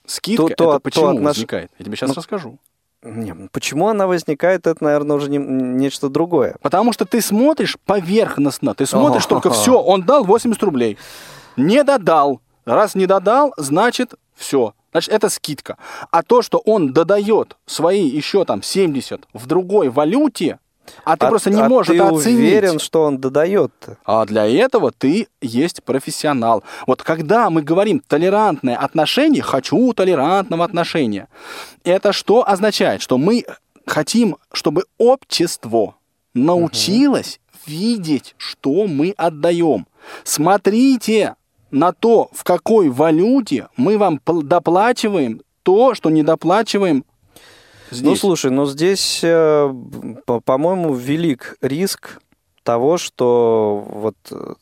скидка, 0.06 0.44
То- 0.48 0.48
то- 0.56 0.64
это 0.66 0.74
то 0.74 0.80
почему 0.80 1.12
отнош- 1.12 1.24
возникает? 1.24 1.72
Я 1.80 1.86
тебе 1.86 1.96
сейчас 1.96 2.10
Ну, 2.10 2.16
расскажу. 2.16 2.60
не, 3.04 3.34
почему 3.52 3.88
она 3.90 4.08
возникает, 4.08 4.68
это, 4.68 4.84
наверное, 4.84 5.16
уже 5.18 5.30
не- 5.30 5.38
нечто 5.38 6.10
другое. 6.10 6.56
Потому 6.62 6.94
что 6.94 7.06
ты 7.06 7.22
смотришь 7.22 7.78
поверхностно. 7.86 8.74
Ты 8.76 8.86
смотришь 8.86 9.26
только 9.26 9.50
все, 9.52 9.80
он 9.82 10.04
дал 10.04 10.24
80 10.26 10.62
рублей. 10.64 10.98
Не 11.58 11.84
додал. 11.84 12.42
Раз 12.66 12.96
не 12.96 13.06
додал, 13.08 13.54
значит 13.58 14.14
все. 14.36 14.74
Значит, 14.94 15.12
это 15.12 15.30
скидка. 15.30 15.78
А 16.12 16.24
то, 16.24 16.42
что 16.42 16.60
он 16.60 16.94
додает 16.94 17.58
свои 17.66 18.08
еще 18.08 18.46
там 18.46 18.64
70 18.64 19.26
в 19.34 19.46
другой 19.48 19.90
валюте, 19.90 20.60
А 21.04 21.18
ты 21.18 21.28
просто 21.28 21.50
не 21.50 21.62
а 21.62 21.68
можешь 21.70 21.88
ты 21.88 21.96
это 21.96 22.10
оценить. 22.10 22.38
уверен, 22.40 22.80
что 22.80 23.04
он 23.04 23.18
додает-то? 23.18 23.98
А 24.06 24.26
для 24.26 24.46
этого 24.46 24.92
ты 24.92 25.28
есть 25.42 25.84
профессионал. 25.84 26.64
Вот 26.88 27.02
когда 27.04 27.50
мы 27.50 27.62
говорим 27.62 28.02
толерантное 28.08 28.76
отношение, 28.78 29.42
хочу 29.42 29.92
толерантного 29.94 30.64
отношения, 30.66 31.28
это 31.84 32.14
что 32.14 32.48
означает? 32.48 33.02
Что 33.02 33.18
мы 33.18 33.46
хотим, 33.86 34.38
чтобы 34.52 34.84
общество 34.98 35.96
научилось 36.34 37.40
видеть, 37.66 38.36
что 38.38 38.86
мы 38.88 39.14
отдаем. 39.18 39.88
Смотрите 40.26 41.36
на 41.74 41.92
то, 41.92 42.30
в 42.32 42.44
какой 42.44 42.90
валюте 42.90 43.68
мы 43.76 43.98
вам 43.98 44.20
пл- 44.24 44.44
доплачиваем 44.44 45.42
то, 45.64 45.96
что 45.96 46.10
не 46.10 46.24
доплачиваем 46.24 47.04
здесь. 47.92 48.04
Ну, 48.06 48.16
слушай, 48.16 48.52
ну 48.52 48.66
здесь, 48.66 49.22
э, 49.24 49.74
по- 50.26 50.40
по-моему, 50.40 50.94
велик 50.94 51.58
риск 51.62 52.20
того, 52.64 52.98
что 52.98 53.84
вот 53.90 54.16
э, 54.32 54.54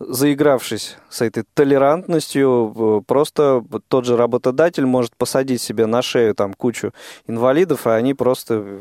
заигравшись 0.00 0.96
с 1.08 1.20
этой 1.22 1.44
толерантностью, 1.54 2.74
э, 2.76 3.00
просто 3.06 3.64
тот 3.88 4.04
же 4.04 4.16
работодатель 4.16 4.86
может 4.86 5.16
посадить 5.16 5.62
себе 5.62 5.86
на 5.86 6.02
шею 6.02 6.34
там 6.34 6.52
кучу 6.54 6.92
инвалидов, 7.26 7.86
и 7.86 7.90
они 7.90 8.14
просто 8.14 8.80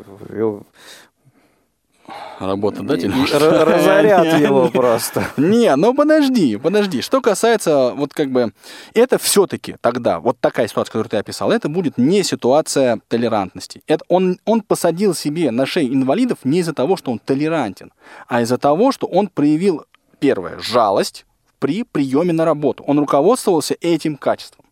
Работодатель. 2.39 3.11
разорят 3.33 4.39
его 4.39 4.69
просто. 4.69 5.27
Не, 5.37 5.75
ну 5.75 5.93
подожди, 5.93 6.57
подожди. 6.57 7.01
Что 7.01 7.21
касается, 7.21 7.93
вот 7.95 8.13
как 8.13 8.31
бы, 8.31 8.53
это 8.93 9.17
все-таки 9.17 9.75
тогда, 9.81 10.19
вот 10.19 10.39
такая 10.39 10.67
ситуация, 10.67 10.91
которую 10.91 11.09
ты 11.09 11.17
описал, 11.17 11.51
это 11.51 11.67
будет 11.67 11.97
не 11.97 12.23
ситуация 12.23 13.01
толерантности. 13.07 13.81
Это 13.87 14.05
он, 14.07 14.39
он 14.45 14.61
посадил 14.61 15.15
себе 15.15 15.51
на 15.51 15.65
шею 15.65 15.93
инвалидов 15.93 16.39
не 16.43 16.59
из-за 16.59 16.73
того, 16.73 16.95
что 16.95 17.11
он 17.11 17.19
толерантен, 17.19 17.91
а 18.27 18.41
из-за 18.41 18.57
того, 18.57 18.91
что 18.91 19.07
он 19.07 19.27
проявил, 19.27 19.85
первое, 20.19 20.59
жалость 20.59 21.25
при 21.59 21.83
приеме 21.83 22.33
на 22.33 22.45
работу. 22.45 22.83
Он 22.85 22.99
руководствовался 22.99 23.75
этим 23.81 24.15
качеством. 24.15 24.65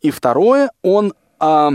И 0.00 0.10
второе, 0.10 0.70
он 0.82 1.12
а, 1.38 1.72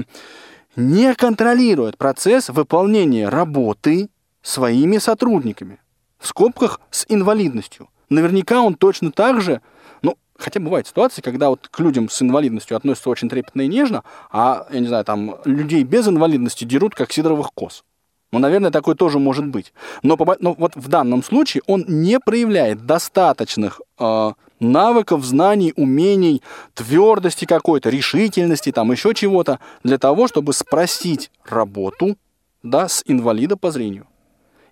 не 0.75 1.13
контролирует 1.15 1.97
процесс 1.97 2.49
выполнения 2.49 3.29
работы 3.29 4.09
своими 4.45 4.99
сотрудниками. 4.99 5.79
В 6.19 6.27
скобках 6.27 6.79
с 6.91 7.05
инвалидностью. 7.09 7.89
Наверняка 8.09 8.61
он 8.61 8.75
точно 8.75 9.11
так 9.11 9.41
же, 9.41 9.61
ну, 10.03 10.17
хотя 10.37 10.59
бывают 10.59 10.87
ситуации, 10.87 11.21
когда 11.21 11.49
вот 11.49 11.67
к 11.67 11.79
людям 11.79 12.09
с 12.09 12.21
инвалидностью 12.21 12.77
относятся 12.77 13.09
очень 13.09 13.27
трепетно 13.27 13.63
и 13.63 13.67
нежно, 13.67 14.03
а, 14.31 14.67
я 14.69 14.79
не 14.79 14.87
знаю, 14.87 15.03
там, 15.03 15.37
людей 15.45 15.83
без 15.83 16.07
инвалидности 16.07 16.63
дерут, 16.63 16.93
как 16.93 17.11
сидоровых 17.11 17.51
коз. 17.53 17.83
Ну, 18.31 18.39
наверное, 18.39 18.69
такое 18.69 18.95
тоже 18.95 19.17
может 19.17 19.47
быть. 19.47 19.73
Но, 20.03 20.17
но 20.39 20.53
вот 20.53 20.75
в 20.75 20.87
данном 20.89 21.23
случае 21.23 21.63
он 21.67 21.85
не 21.87 22.19
проявляет 22.19 22.85
достаточных 22.85 23.81
э, 23.97 24.31
навыков, 24.59 25.23
знаний, 25.23 25.73
умений, 25.75 26.43
твердости 26.73 27.45
какой-то, 27.45 27.89
решительности, 27.89 28.71
там 28.71 28.91
еще 28.91 29.13
чего-то, 29.13 29.59
для 29.83 29.97
того, 29.97 30.27
чтобы 30.27 30.53
спросить 30.53 31.31
работу 31.45 32.17
да, 32.61 32.87
с 32.87 33.03
инвалида 33.07 33.57
по 33.57 33.71
зрению. 33.71 34.05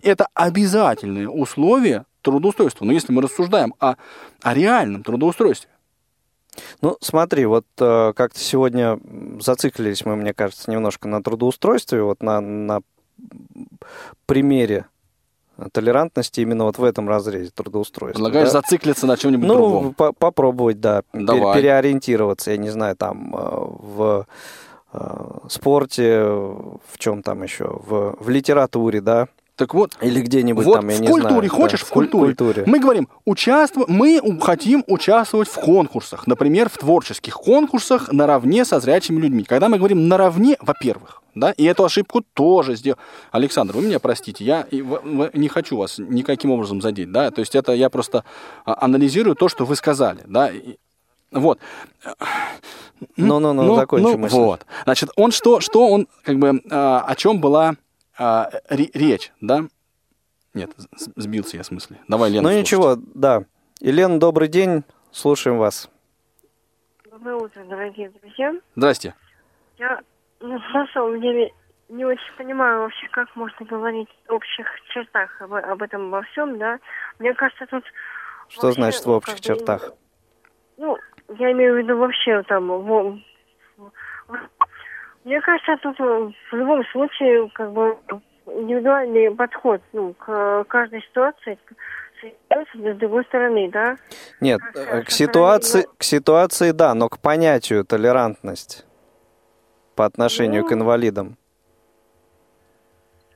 Это 0.04 0.28
обязательное 0.34 1.28
условие 1.28 2.04
трудоустройства. 2.22 2.84
Но 2.84 2.92
если 2.92 3.12
мы 3.12 3.22
рассуждаем 3.22 3.74
о, 3.80 3.94
о 4.42 4.54
реальном 4.54 5.02
трудоустройстве, 5.02 5.70
Ну, 6.82 6.96
смотри, 7.00 7.46
вот 7.46 7.66
э, 7.80 8.12
как-то 8.14 8.38
сегодня 8.38 8.98
зациклились 9.40 10.04
мы, 10.04 10.14
мне 10.16 10.32
кажется, 10.34 10.70
немножко 10.70 11.08
на 11.08 11.22
трудоустройстве, 11.22 12.02
вот 12.02 12.22
на, 12.22 12.40
на 12.40 12.80
примере 14.26 14.86
толерантности 15.72 16.40
именно 16.40 16.64
вот 16.64 16.78
в 16.78 16.84
этом 16.84 17.08
разрезе 17.08 17.50
трудоустройства. 17.50 18.14
предлагаешь 18.14 18.48
да? 18.52 18.60
зациклиться 18.60 19.06
на 19.06 19.16
чем-нибудь 19.16 19.46
Ну, 19.46 19.54
другом. 19.54 19.94
по- 19.94 20.12
попробовать, 20.12 20.80
да, 20.80 21.02
Давай. 21.12 21.54
переориентироваться, 21.60 22.50
я 22.50 22.56
не 22.56 22.70
знаю, 22.70 22.96
там, 22.96 23.34
э, 23.34 23.38
в 23.40 24.26
э, 24.92 25.38
спорте, 25.48 26.22
в 26.24 26.98
чем 26.98 27.22
там 27.22 27.42
еще, 27.42 27.64
в, 27.66 28.16
в 28.18 28.28
литературе, 28.28 29.00
да, 29.00 29.28
Так 29.56 29.72
вот, 29.72 29.92
или 30.00 30.20
где-нибудь 30.20 30.64
вот 30.64 30.74
там, 30.74 30.88
я 30.88 30.96
в 30.96 31.00
не 31.00 31.06
культуре, 31.06 31.48
знаю. 31.48 31.50
хочешь 31.50 31.80
да, 31.80 31.86
в 31.86 31.90
куль- 31.90 32.08
культуре? 32.08 32.34
культуре. 32.34 32.64
Мы 32.66 32.80
говорим, 32.80 33.08
участву... 33.24 33.84
мы 33.86 34.20
хотим 34.40 34.82
участвовать 34.88 35.48
в 35.48 35.54
конкурсах, 35.54 36.26
например, 36.26 36.68
в 36.68 36.76
творческих 36.76 37.36
конкурсах 37.36 38.10
наравне 38.10 38.64
со 38.64 38.80
зрячими 38.80 39.20
людьми. 39.20 39.44
Когда 39.44 39.68
мы 39.68 39.78
говорим 39.78 40.08
наравне, 40.08 40.56
во-первых, 40.60 41.22
да, 41.36 41.52
и 41.52 41.64
эту 41.64 41.84
ошибку 41.84 42.22
тоже 42.34 42.74
сделал. 42.74 42.98
Александр, 43.30 43.76
вы 43.76 43.82
меня 43.82 44.00
простите, 44.00 44.44
я 44.44 44.66
не 44.70 45.48
хочу 45.48 45.76
вас 45.76 45.98
никаким 45.98 46.50
образом 46.50 46.80
задеть, 46.80 47.12
да, 47.12 47.30
то 47.30 47.40
есть 47.40 47.54
это 47.54 47.72
я 47.72 47.90
просто 47.90 48.24
а, 48.64 48.84
анализирую 48.84 49.36
то, 49.36 49.48
что 49.48 49.64
вы 49.64 49.76
сказали, 49.76 50.22
да, 50.26 50.50
вот. 51.30 51.58
Ну-ну-ну, 53.16 53.74
закончи 53.76 54.16
мысль. 54.16 54.36
Вот. 54.36 54.66
Значит, 54.84 55.10
он 55.16 55.32
что, 55.32 55.60
что 55.60 55.88
он, 55.88 56.06
как 56.22 56.38
бы, 56.38 56.62
а, 56.70 57.00
о 57.00 57.14
чем 57.16 57.40
была 57.40 57.74
а, 58.18 58.50
ре- 58.68 58.90
речь, 58.94 59.32
да? 59.40 59.64
Нет, 60.54 60.70
с- 60.96 61.10
сбился 61.16 61.56
я 61.56 61.62
в 61.62 61.66
смысле. 61.66 61.98
Давай, 62.08 62.30
Лена. 62.30 62.42
Ну 62.42 62.48
слушать. 62.48 62.60
ничего, 62.60 62.96
да. 63.14 63.44
Елена, 63.80 64.18
добрый 64.20 64.48
день, 64.48 64.84
слушаем 65.10 65.58
вас. 65.58 65.90
Доброе 67.10 67.36
утро, 67.36 67.64
дорогие 67.64 68.10
друзья. 68.10 68.54
Здрасте. 68.76 69.14
Я 69.78 70.00
ну, 70.40 70.58
на 70.58 70.86
самом 70.92 71.20
деле 71.20 71.52
не 71.88 72.04
очень 72.04 72.36
понимаю 72.36 72.82
вообще, 72.82 73.08
как 73.08 73.34
можно 73.36 73.64
говорить 73.66 74.08
в 74.28 74.32
общих 74.32 74.66
чертах 74.92 75.40
об, 75.42 75.54
об 75.54 75.82
этом 75.82 76.10
во 76.10 76.22
всем, 76.22 76.58
да. 76.58 76.78
Мне 77.18 77.34
кажется, 77.34 77.66
тут... 77.66 77.84
Что 78.48 78.66
вообще, 78.66 78.80
значит 78.82 79.02
в 79.02 79.06
ну, 79.06 79.14
общих 79.14 79.34
бы, 79.34 79.40
чертах? 79.40 79.92
Ну, 80.76 80.98
я 81.38 81.52
имею 81.52 81.74
в 81.74 81.78
виду 81.78 81.96
вообще 81.96 82.42
там... 82.44 82.68
во- 82.68 83.18
мне 85.24 85.40
кажется, 85.40 85.76
тут 85.82 85.98
э, 86.00 86.30
в 86.50 86.56
любом 86.56 86.84
случае 86.86 87.48
как 87.54 87.72
бы 87.72 87.96
индивидуальный 88.46 89.34
подход 89.34 89.80
ну, 89.92 90.12
к 90.14 90.64
каждой 90.68 91.02
ситуации 91.02 91.58
с 92.50 92.96
другой 92.96 93.24
стороны, 93.24 93.68
да. 93.70 93.96
Нет, 94.40 94.60
э, 94.74 95.02
к 95.02 95.10
ситуации, 95.10 95.82
ну- 95.86 95.94
к 95.98 96.02
ситуации, 96.02 96.70
да, 96.70 96.94
но 96.94 97.08
к 97.08 97.18
понятию 97.18 97.84
толерантность 97.84 98.86
по 99.96 100.04
отношению 100.04 100.64
к 100.64 100.70
Ну, 100.70 100.78
инвалидам. 100.78 101.36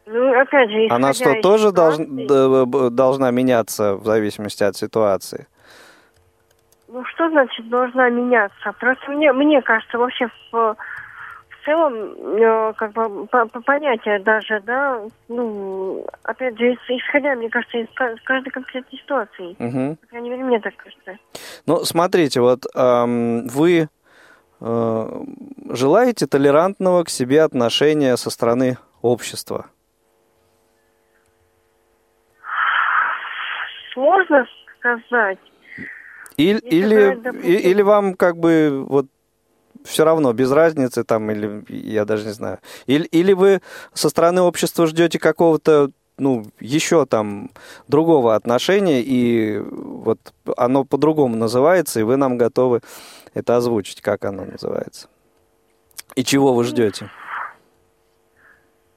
Ну, 0.07 0.41
опять 0.41 0.71
же, 0.71 0.87
Она 0.91 1.13
что, 1.13 1.35
тоже 1.43 1.69
ситуации- 1.69 2.65
б- 2.65 2.91
должна 2.91 3.31
меняться 3.31 3.95
в 3.97 4.05
зависимости 4.07 4.65
от 4.65 4.75
ситуации? 4.75 5.47
Ну, 6.89 7.05
что 7.05 7.29
значит 7.29 7.69
должна 7.69 8.09
меняться? 8.09 8.73
Просто 8.81 9.11
мне, 9.11 9.33
мне 9.35 9.61
кажется, 9.61 9.99
вообще 9.99 10.29
в 10.51 10.77
целом, 11.69 11.95
э, 12.41 12.73
как 12.77 12.93
бы, 12.93 13.27
по, 13.27 13.47
по 13.47 13.61
понятие 13.61 14.19
даже, 14.21 14.61
да, 14.61 15.03
ну, 15.29 16.07
опять 16.23 16.59
же, 16.59 16.73
ис- 16.73 16.79
исходя, 16.89 17.35
мне 17.35 17.51
кажется, 17.51 17.79
из 17.79 17.89
ка- 17.95 18.15
каждой 18.25 18.51
конкретной 18.51 18.99
ситуации. 18.99 19.55
Мгм. 19.59 19.97
По 19.97 20.07
крайней 20.07 20.31
мере, 20.31 20.45
мне 20.45 20.61
так 20.61 20.75
кажется. 20.77 21.19
Ну, 21.67 21.85
смотрите, 21.85 22.41
вот 22.41 22.65
ам, 22.75 23.47
вы 23.49 23.89
э, 24.61 25.25
желаете 25.71 26.27
толерантного 26.27 27.05
к 27.05 27.11
себе 27.11 27.43
отношения 27.43 28.17
со 28.17 28.31
стороны 28.31 28.79
общества? 29.03 29.67
Сложно 33.93 34.47
сказать. 34.79 35.39
Или, 36.39 36.59
или, 36.61 37.67
или 37.69 37.83
вам 37.83 38.15
как 38.15 38.37
бы 38.37 38.85
вот 38.89 39.07
все 39.89 40.05
равно, 40.05 40.33
без 40.33 40.53
разницы 40.53 41.03
там, 41.05 41.31
или 41.31 41.65
я 41.69 42.05
даже 42.05 42.27
не 42.27 42.33
знаю. 42.33 42.59
Или, 42.87 43.05
или 43.05 43.33
вы 43.33 43.61
со 43.95 44.09
стороны 44.09 44.43
общества 44.43 44.87
ждете 44.87 45.19
какого-то, 45.19 45.91
ну, 46.19 46.45
еще 46.61 47.07
там 47.07 47.51
другого 47.89 48.35
отношения, 48.35 49.01
и 49.03 49.59
вот 49.59 50.19
оно 50.57 50.85
по-другому 50.85 51.37
называется, 51.37 52.01
и 52.01 52.03
вы 52.05 52.17
нам 52.17 52.37
готовы 52.39 52.81
это 53.35 53.57
озвучить, 53.57 54.01
как 54.01 54.25
оно 54.25 54.45
называется. 54.45 55.09
И 56.17 56.25
чего 56.25 56.55
вы 56.55 56.65
ждете? 56.65 57.09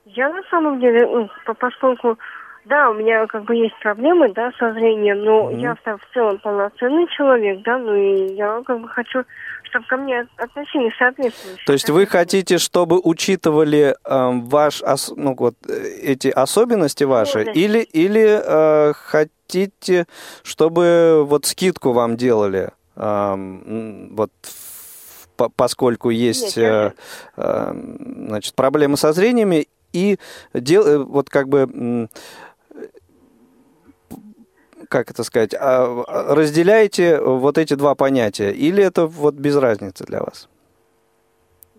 Я 0.05 0.29
на 0.29 0.43
самом 0.49 0.79
деле, 0.79 1.05
ну, 1.07 1.29
по- 1.45 1.53
поскольку, 1.53 2.17
да, 2.65 2.89
у 2.89 2.95
меня 2.95 3.27
как 3.27 3.43
бы 3.45 3.55
есть 3.55 3.77
проблемы, 3.81 4.33
да, 4.33 4.51
со 4.57 4.73
зрением, 4.73 5.23
но 5.23 5.49
Мгм. 5.51 5.59
я 5.59 5.75
в 5.75 6.13
целом 6.13 6.39
полноценный 6.39 7.07
человек, 7.15 7.61
да, 7.63 7.77
ну 7.77 7.95
и 7.95 8.33
я 8.33 8.61
как 8.65 8.81
бы 8.81 8.89
хочу, 8.89 9.23
чтобы 9.71 9.85
ко 9.87 9.97
мне 9.97 10.27
относились 10.37 10.93
соответствующе. 10.97 11.63
То 11.65 11.73
есть 11.73 11.89
вы 11.89 12.05
хотите, 12.05 12.57
чтобы 12.59 12.99
учитывали 13.03 13.95
эм, 14.05 14.47
ваш, 14.47 14.83
ос- 14.83 15.13
ну, 15.15 15.35
вот, 15.37 15.55
э, 15.67 15.73
эти 16.03 16.27
особенности 16.27 17.03
ваши, 17.03 17.45
да. 17.45 17.51
или, 17.51 17.79
или 17.79 18.41
э, 18.43 18.93
хотите, 18.93 20.05
чтобы 20.43 21.23
вот 21.25 21.45
скидку 21.45 21.91
вам 21.93 22.15
делали, 22.17 22.71
м, 22.95 24.15
вот 24.15 24.31
по- 25.37 25.49
поскольку 25.49 26.09
есть 26.09 26.57
Нет, 26.57 26.93
э, 27.37 27.37
э, 27.37 27.73
значит, 28.27 28.53
проблемы 28.55 28.97
со 28.97 29.13
зрениями, 29.13 29.67
и 29.93 30.17
дел, 30.53 30.85
э, 30.87 30.97
вот 30.99 31.29
как 31.29 31.49
бы 31.49 31.59
м, 31.73 32.09
как 34.91 35.09
это 35.09 35.23
сказать, 35.23 35.53
а, 35.53 36.03
а, 36.07 36.35
разделяете 36.35 37.19
вот 37.19 37.57
эти 37.57 37.75
два 37.75 37.95
понятия, 37.95 38.51
или 38.51 38.83
это 38.83 39.07
вот 39.07 39.35
без 39.35 39.55
разницы 39.55 40.03
для 40.03 40.19
вас? 40.19 40.49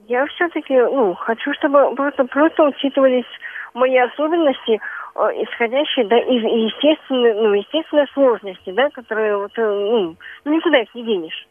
Я 0.09 0.27
все-таки, 0.27 0.75
ну, 0.75 1.15
хочу, 1.15 1.53
чтобы 1.53 1.95
просто, 1.95 2.25
просто 2.25 2.65
учитывались 2.65 3.27
мои 3.75 3.97
особенности, 3.99 4.81
э, 5.15 5.19
исходящие, 5.45 6.07
да, 6.07 6.19
из 6.19 6.43
естественной, 6.43 7.35
ну, 7.35 7.53
естественной 7.53 8.07
сложности, 8.15 8.73
да, 8.73 8.89
которые 8.91 9.37
вот, 9.37 9.53
э, 9.57 9.63
ну, 9.63 10.17
никуда 10.45 10.81
их 10.81 10.95
не 10.95 11.05
денешь. 11.05 11.49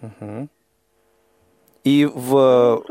Мгм. 0.00 0.48
И 1.84 2.04
в, 2.12 2.82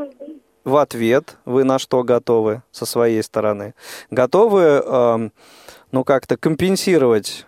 в 0.64 0.76
ответ 0.76 1.36
вы 1.44 1.64
на 1.64 1.78
что 1.78 2.02
готовы 2.02 2.62
со 2.70 2.86
своей 2.86 3.22
стороны? 3.22 3.74
Готовы, 4.10 4.62
эм, 4.62 5.32
ну, 5.92 6.02
как-то 6.02 6.38
компенсировать 6.38 7.46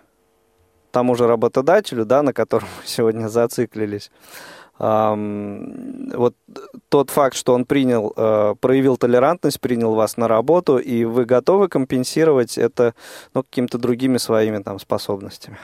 тому 0.91 1.15
же 1.15 1.27
работодателю, 1.27 2.05
да, 2.05 2.23
на 2.23 2.33
котором 2.33 2.67
мы 2.79 2.87
сегодня 2.87 3.27
зациклились, 3.27 4.11
вот 4.79 6.35
тот 6.87 7.09
факт, 7.09 7.35
что 7.35 7.53
он 7.53 7.65
принял, 7.65 8.13
э, 8.15 8.55
проявил 8.61 8.95
толерантность, 8.95 9.59
принял 9.59 9.93
вас 9.93 10.15
на 10.15 10.29
работу, 10.29 10.77
и 10.77 11.03
вы 11.03 11.25
готовы 11.25 11.67
компенсировать 11.67 12.57
это, 12.57 12.93
ну, 13.33 13.43
какими-то 13.43 13.77
другими 13.77 14.17
своими 14.17 14.63
там 14.63 14.79
способностями? 14.79 15.57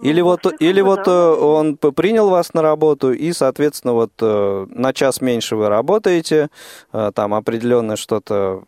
Или 0.00 0.20
вот, 0.20 0.46
или 0.60 0.80
вот 0.80 1.08
э, 1.08 1.10
он 1.10 1.76
принял 1.76 2.28
вас 2.28 2.54
на 2.54 2.62
работу, 2.62 3.12
и, 3.12 3.32
соответственно, 3.32 3.94
вот 3.94 4.12
э, 4.20 4.66
на 4.70 4.92
час 4.92 5.20
меньше 5.20 5.56
вы 5.56 5.68
работаете, 5.68 6.50
там 6.92 7.34
определенное 7.34 7.96
что-то, 7.96 8.62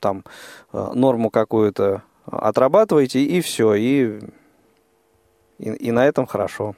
там 0.00 0.24
норму 0.72 1.30
какую-то 1.30 2.02
отрабатываете, 2.30 3.20
и 3.20 3.40
все, 3.40 3.74
и, 3.74 4.18
и, 5.58 5.70
и 5.70 5.90
на 5.90 6.06
этом 6.06 6.26
хорошо. 6.26 6.74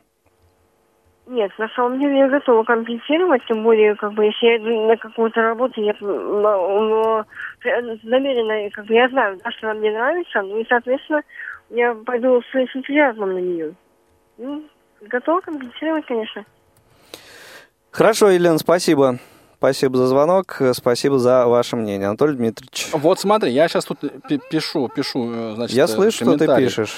Нет, 1.26 1.53
на 1.59 1.68
самом 1.68 2.01
деле 2.01 2.18
я 2.18 2.28
готова 2.28 2.64
компенсировать, 2.64 3.42
тем 3.46 3.62
более, 3.62 3.94
как 3.94 4.14
бы, 4.14 4.24
если 4.24 4.46
я 4.46 4.57
иду 4.57 4.88
на 4.88 4.96
какую-то 4.96 5.40
работу, 5.40 5.80
я 5.80 5.94
но, 6.01 7.24
э, 7.64 7.80
намеренно, 8.03 8.68
как 8.70 8.86
бы, 8.86 8.94
я 8.94 9.09
знаю, 9.11 9.38
да, 9.44 9.51
что 9.53 9.70
она 9.70 9.78
мне 9.78 9.92
нравится, 9.92 10.42
ну 10.42 10.59
и, 10.59 10.66
соответственно, 10.68 11.22
я 11.70 11.94
пойду 11.94 12.42
с 12.42 12.55
энтузиазмом 12.57 13.34
на 13.34 13.38
нее. 13.38 13.74
Ну, 14.38 14.64
готова 15.03 15.40
компенсировать, 15.40 16.05
конечно. 16.07 16.44
Хорошо, 17.92 18.30
Елена, 18.30 18.59
спасибо. 18.59 19.20
Спасибо 19.61 19.98
за 19.98 20.06
звонок, 20.06 20.62
спасибо 20.72 21.18
за 21.18 21.46
ваше 21.46 21.76
мнение. 21.76 22.08
Анатолий 22.08 22.34
Дмитриевич, 22.34 22.88
Вот 22.94 23.20
смотри, 23.20 23.52
я 23.52 23.68
сейчас 23.68 23.84
тут 23.84 23.98
пи- 24.26 24.40
пишу, 24.50 24.88
пишу, 24.88 25.30
э, 25.30 25.52
значит, 25.54 25.76
я 25.76 25.84
э, 25.84 25.86
слышу, 25.86 26.24
что 26.24 26.38
ты 26.38 26.46
пишешь. 26.56 26.96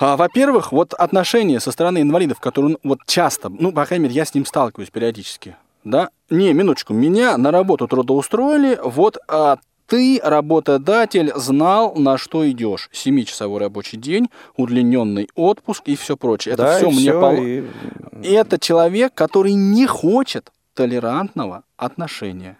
А, 0.00 0.16
во-первых, 0.16 0.72
вот 0.72 0.92
отношения 0.94 1.60
со 1.60 1.70
стороны 1.70 2.00
инвалидов, 2.00 2.40
которые 2.40 2.72
ну, 2.72 2.78
вот 2.82 2.98
часто, 3.06 3.48
ну, 3.48 3.70
по 3.70 3.86
крайней 3.86 4.06
мере, 4.06 4.16
я 4.16 4.24
с 4.24 4.34
ним 4.34 4.44
сталкиваюсь 4.44 4.90
периодически, 4.90 5.54
да? 5.84 6.08
Не, 6.30 6.52
минуточку, 6.52 6.94
меня 6.94 7.36
на 7.36 7.52
работу 7.52 7.86
трудоустроили, 7.86 8.76
вот 8.82 9.18
а, 9.28 9.58
ты, 9.86 10.20
работодатель, 10.20 11.32
знал, 11.36 11.94
на 11.94 12.18
что 12.18 12.50
идешь. 12.50 12.88
Семичасовой 12.90 13.60
рабочий 13.60 13.98
день, 13.98 14.30
удлиненный 14.56 15.28
отпуск 15.36 15.84
и 15.86 15.94
все 15.94 16.16
прочее. 16.16 16.54
Это 16.54 16.62
да, 16.64 16.76
все 16.76 16.90
мне 16.90 17.12
пол- 17.12 17.36
И 18.24 18.32
это 18.32 18.58
человек, 18.58 19.14
который 19.14 19.52
не 19.52 19.86
хочет 19.86 20.50
толерантного 20.74 21.64
отношения. 21.76 22.58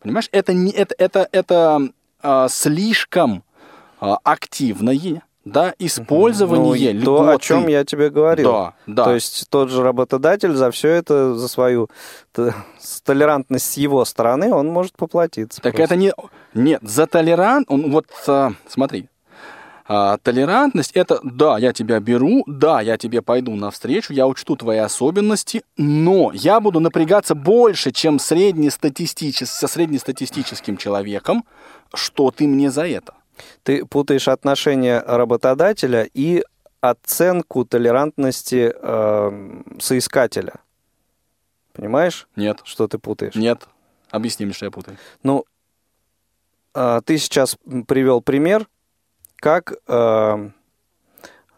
Понимаешь, 0.00 0.28
это, 0.32 0.52
не, 0.52 0.70
это, 0.70 0.94
это, 0.98 1.28
это 1.32 1.88
а, 2.22 2.48
слишком 2.48 3.42
а, 4.00 4.18
активное 4.22 5.22
да, 5.44 5.74
использование 5.78 6.92
Ну, 6.92 7.04
то, 7.04 7.30
о 7.30 7.38
чем 7.38 7.68
я 7.68 7.84
тебе 7.84 8.10
говорил. 8.10 8.52
Да, 8.52 8.74
да. 8.86 9.04
То 9.04 9.14
есть 9.14 9.48
тот 9.48 9.70
же 9.70 9.82
работодатель 9.82 10.52
за 10.52 10.70
все 10.70 10.88
это, 10.90 11.34
за 11.34 11.48
свою 11.48 11.88
толерантность 13.04 13.72
с 13.72 13.76
его 13.76 14.04
стороны, 14.04 14.52
он 14.52 14.68
может 14.68 14.96
поплатиться. 14.96 15.60
Так 15.62 15.74
просто. 15.74 15.94
это 15.94 16.00
не... 16.00 16.12
Нет, 16.54 16.80
за 16.82 17.06
толерант... 17.06 17.66
Он, 17.70 17.90
вот 17.90 18.06
а, 18.26 18.52
смотри. 18.68 19.08
А, 19.90 20.18
толерантность 20.18 20.92
это 20.92 21.18
да, 21.22 21.56
я 21.56 21.72
тебя 21.72 21.98
беру, 21.98 22.44
да, 22.46 22.82
я 22.82 22.98
тебе 22.98 23.22
пойду 23.22 23.56
навстречу, 23.56 24.12
я 24.12 24.26
учту 24.26 24.54
твои 24.54 24.76
особенности, 24.76 25.62
но 25.78 26.30
я 26.34 26.60
буду 26.60 26.78
напрягаться 26.78 27.34
больше, 27.34 27.90
чем 27.90 28.18
среднестатистичес... 28.18 29.50
со 29.50 29.66
среднестатистическим 29.66 30.76
человеком. 30.76 31.44
Что 31.94 32.30
ты 32.30 32.46
мне 32.46 32.70
за 32.70 32.86
это? 32.86 33.14
Ты 33.62 33.86
путаешь 33.86 34.28
отношения 34.28 35.00
работодателя 35.00 36.06
и 36.12 36.44
оценку 36.82 37.64
толерантности 37.64 38.74
эм, 38.82 39.64
соискателя. 39.80 40.54
Понимаешь, 41.72 42.28
Нет, 42.36 42.60
что 42.64 42.88
ты 42.88 42.98
путаешь? 42.98 43.34
нет. 43.34 43.66
Объясни 44.10 44.44
мне, 44.44 44.54
что 44.54 44.66
я 44.66 44.70
путаю. 44.70 44.98
Ну, 45.22 45.44
э, 46.74 47.00
ты 47.04 47.18
сейчас 47.18 47.56
привел 47.86 48.20
пример, 48.20 48.66
как 49.40 49.74
э, 49.86 50.50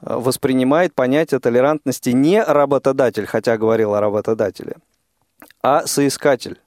воспринимает 0.01 0.95
понятие 0.95 1.41
толерантности 1.41 2.11
не 2.11 2.43
работодатель, 2.43 3.27
хотя 3.27 3.57
говорил 3.57 3.95
о 3.95 4.01
работодателе, 4.01 4.77
а 5.63 5.87
соискатель. 5.87 6.61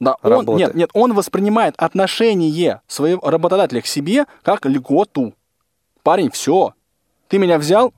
Да, 0.00 0.16
он, 0.22 0.30
Работы. 0.30 0.58
нет, 0.58 0.74
нет, 0.74 0.90
он 0.92 1.14
воспринимает 1.14 1.74
отношение 1.78 2.82
своего 2.88 3.28
работодателя 3.28 3.80
к 3.80 3.86
себе 3.86 4.26
как 4.42 4.66
льготу. 4.66 5.34
Парень, 6.02 6.30
все, 6.30 6.74
ты 7.28 7.38
меня 7.38 7.58
взял, 7.58 7.94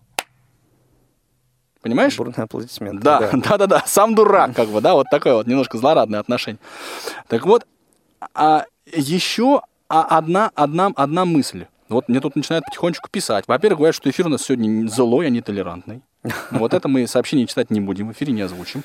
понимаешь? 1.80 2.16
Бурные 2.16 2.44
аплодисменты. 2.44 3.02
Да, 3.02 3.30
да, 3.32 3.56
да, 3.58 3.66
да, 3.66 3.82
сам 3.86 4.14
дурак, 4.14 4.54
как 4.54 4.68
бы, 4.68 4.80
да, 4.80 4.94
вот 4.94 5.06
такое 5.10 5.34
вот 5.34 5.46
немножко 5.46 5.78
злорадное 5.78 6.20
отношение. 6.20 6.60
Так 7.28 7.46
вот, 7.46 7.66
а 8.34 8.66
еще 8.86 9.62
а, 9.88 10.02
одна, 10.18 10.50
одна, 10.54 10.92
одна 10.94 11.24
мысль. 11.24 11.66
Вот 11.88 12.08
мне 12.08 12.20
тут 12.20 12.34
начинают 12.34 12.64
потихонечку 12.64 13.08
писать. 13.10 13.44
Во-первых, 13.46 13.78
говорят, 13.78 13.94
что 13.94 14.10
эфир 14.10 14.26
у 14.26 14.28
нас 14.28 14.42
сегодня 14.42 14.88
злой, 14.88 15.26
а 15.26 15.30
не 15.30 15.40
толерантный. 15.40 16.02
Вот 16.50 16.74
это 16.74 16.88
мы 16.88 17.06
сообщение 17.06 17.46
читать 17.46 17.70
не 17.70 17.80
будем, 17.80 18.08
в 18.08 18.12
эфире 18.12 18.32
не 18.32 18.42
озвучим. 18.42 18.82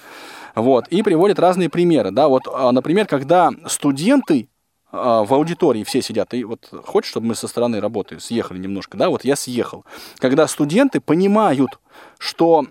Вот. 0.56 0.88
И 0.89 1.02
приводят 1.02 1.39
разные 1.39 1.70
примеры. 1.70 2.12
Да? 2.12 2.28
Вот, 2.28 2.43
а, 2.47 2.72
например, 2.72 3.08
когда 3.08 3.49
студенты 3.68 4.49
а, 4.91 5.24
в 5.24 5.34
аудитории 5.34 5.84
все 5.84 6.02
сидят, 6.02 6.34
и 6.34 6.43
вот 6.43 6.70
хочешь, 6.86 7.10
чтобы 7.10 7.28
мы 7.28 7.36
со 7.36 7.47
стороны 7.47 7.80
работы 7.80 8.20
съехали 8.20 8.60
немножко, 8.60 8.97
да, 8.97 9.10
вот 9.10 9.24
я 9.24 9.36
съехал. 9.36 9.86
Когда 10.20 10.47
студенты 10.47 10.99
понимают, 10.99 11.80
что 12.20 12.66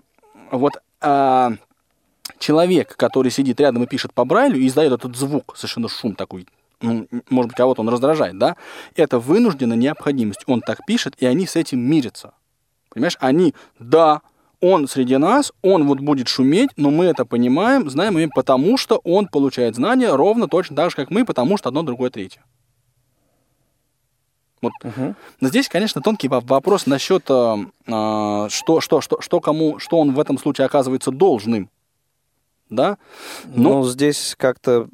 вот 0.51 0.81
а, 1.01 1.53
человек, 2.39 2.95
который 2.95 3.31
сидит 3.31 3.59
рядом 3.59 3.83
и 3.83 3.87
пишет 3.87 4.13
по 4.13 4.23
Брайлю 4.23 4.59
и 4.59 4.67
издает 4.67 4.93
этот 4.93 5.15
звук, 5.15 5.55
совершенно 5.57 5.89
шум 5.89 6.15
такой, 6.15 6.47
ну, 6.81 7.07
может 7.29 7.49
быть, 7.49 7.57
кого-то 7.57 7.81
он 7.81 7.89
раздражает, 7.89 8.37
да, 8.37 8.55
это 8.95 9.19
вынужденная 9.19 9.77
необходимость. 9.77 10.41
Он 10.47 10.61
так 10.61 10.85
пишет, 10.85 11.15
и 11.19 11.25
они 11.25 11.45
с 11.45 11.55
этим 11.55 11.79
мирятся. 11.79 12.33
Понимаешь, 12.89 13.17
они, 13.19 13.53
да, 13.79 14.21
он 14.59 14.87
среди 14.87 15.17
нас, 15.17 15.51
он 15.61 15.87
вот 15.87 15.99
будет 15.99 16.27
шуметь, 16.27 16.69
но 16.77 16.91
мы 16.91 17.05
это 17.05 17.25
понимаем, 17.25 17.89
знаем 17.89 18.17
именно 18.17 18.31
потому, 18.33 18.77
что 18.77 19.01
он 19.03 19.27
получает 19.27 19.75
знания 19.75 20.13
ровно 20.13 20.47
точно 20.47 20.75
так 20.75 20.91
же, 20.91 20.95
как 20.95 21.09
мы, 21.09 21.25
потому 21.25 21.57
что 21.57 21.69
одно, 21.69 21.83
другое, 21.83 22.09
третье. 22.09 22.43
Вот. 24.61 24.73
Но 25.39 25.49
здесь, 25.49 25.67
конечно, 25.67 26.01
тонкий 26.01 26.27
во- 26.27 26.41
вопрос 26.41 26.85
насчет, 26.85 27.25
э, 27.29 27.55
э, 27.87 28.47
что, 28.49 28.79
что, 28.79 29.01
что, 29.01 29.19
что 29.19 29.39
кому, 29.39 29.79
что 29.79 29.97
он 29.97 30.13
в 30.13 30.19
этом 30.19 30.37
случае 30.37 30.65
оказывается 30.65 31.09
должным. 31.09 31.69
Да? 32.69 32.97
Ну, 33.45 33.83
здесь 33.83 34.35
как-то 34.37 34.87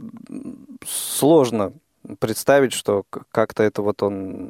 сложно 0.85 1.73
представить, 2.19 2.73
что 2.73 3.03
как-то 3.31 3.63
это 3.63 3.81
вот 3.81 4.01
он 4.03 4.49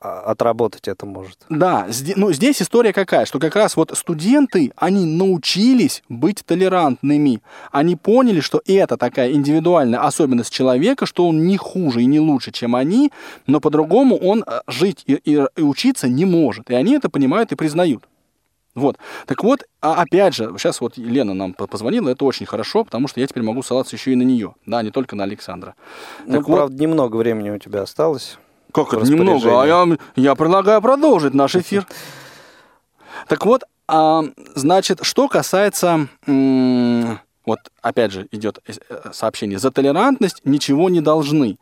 а, 0.00 0.20
отработать 0.32 0.88
это 0.88 1.06
может. 1.06 1.38
Да, 1.48 1.86
ну 2.16 2.32
здесь 2.32 2.60
история 2.60 2.92
какая, 2.92 3.24
что 3.26 3.38
как 3.38 3.54
раз 3.54 3.76
вот 3.76 3.96
студенты, 3.96 4.72
они 4.76 5.04
научились 5.04 6.02
быть 6.08 6.42
толерантными. 6.44 7.40
Они 7.70 7.94
поняли, 7.96 8.40
что 8.40 8.60
это 8.66 8.96
такая 8.96 9.32
индивидуальная 9.32 10.00
особенность 10.04 10.52
человека, 10.52 11.06
что 11.06 11.28
он 11.28 11.46
не 11.46 11.56
хуже 11.56 12.02
и 12.02 12.06
не 12.06 12.18
лучше, 12.20 12.50
чем 12.50 12.74
они, 12.74 13.12
но 13.46 13.60
по-другому 13.60 14.16
он 14.16 14.44
э, 14.46 14.60
жить 14.66 15.04
и, 15.06 15.14
и- 15.14 15.46
и 15.56 15.62
учиться 15.62 16.08
не 16.08 16.24
может. 16.24 16.70
И 16.70 16.74
они 16.74 16.94
это 16.94 17.08
понимают 17.08 17.52
и 17.52 17.56
признают. 17.56 18.04
Вот. 18.74 18.98
Так 19.26 19.44
вот, 19.44 19.64
а 19.80 20.02
опять 20.02 20.34
же, 20.34 20.52
сейчас 20.58 20.80
вот 20.80 20.96
Лена 20.96 21.32
нам 21.34 21.54
по- 21.54 21.66
позвонила, 21.66 22.08
это 22.08 22.24
очень 22.24 22.46
хорошо, 22.46 22.84
потому 22.84 23.06
что 23.08 23.20
я 23.20 23.26
теперь 23.26 23.42
могу 23.44 23.62
ссылаться 23.62 23.94
еще 23.94 24.12
и 24.12 24.16
на 24.16 24.22
нее, 24.22 24.54
да, 24.66 24.82
не 24.82 24.90
только 24.90 25.14
на 25.14 25.24
Александра. 25.24 25.74
Ну, 26.26 26.38
Так 26.38 26.48
вот- 26.48 26.56
правда, 26.56 26.82
немного 26.82 27.16
времени 27.16 27.50
у 27.50 27.58
тебя 27.58 27.82
осталось. 27.82 28.38
Как 28.72 28.92
это 28.92 29.04
немного? 29.04 29.62
А 29.62 29.66
я, 29.66 29.86
я 30.16 30.34
предлагаю 30.34 30.82
продолжить 30.82 31.34
наш 31.34 31.54
эфир. 31.56 31.86
Так 33.28 33.46
вот, 33.46 33.62
а, 33.86 34.22
значит, 34.56 34.98
что 35.02 35.28
касается 35.28 36.08
вот 36.26 37.58
опять 37.80 38.10
же 38.10 38.26
идет 38.32 38.58
э, 38.66 38.72
сообщение, 39.12 39.58
за 39.58 39.70
толерантность 39.70 40.40
ничего 40.44 40.88
не 40.90 41.00
должны. 41.00 41.58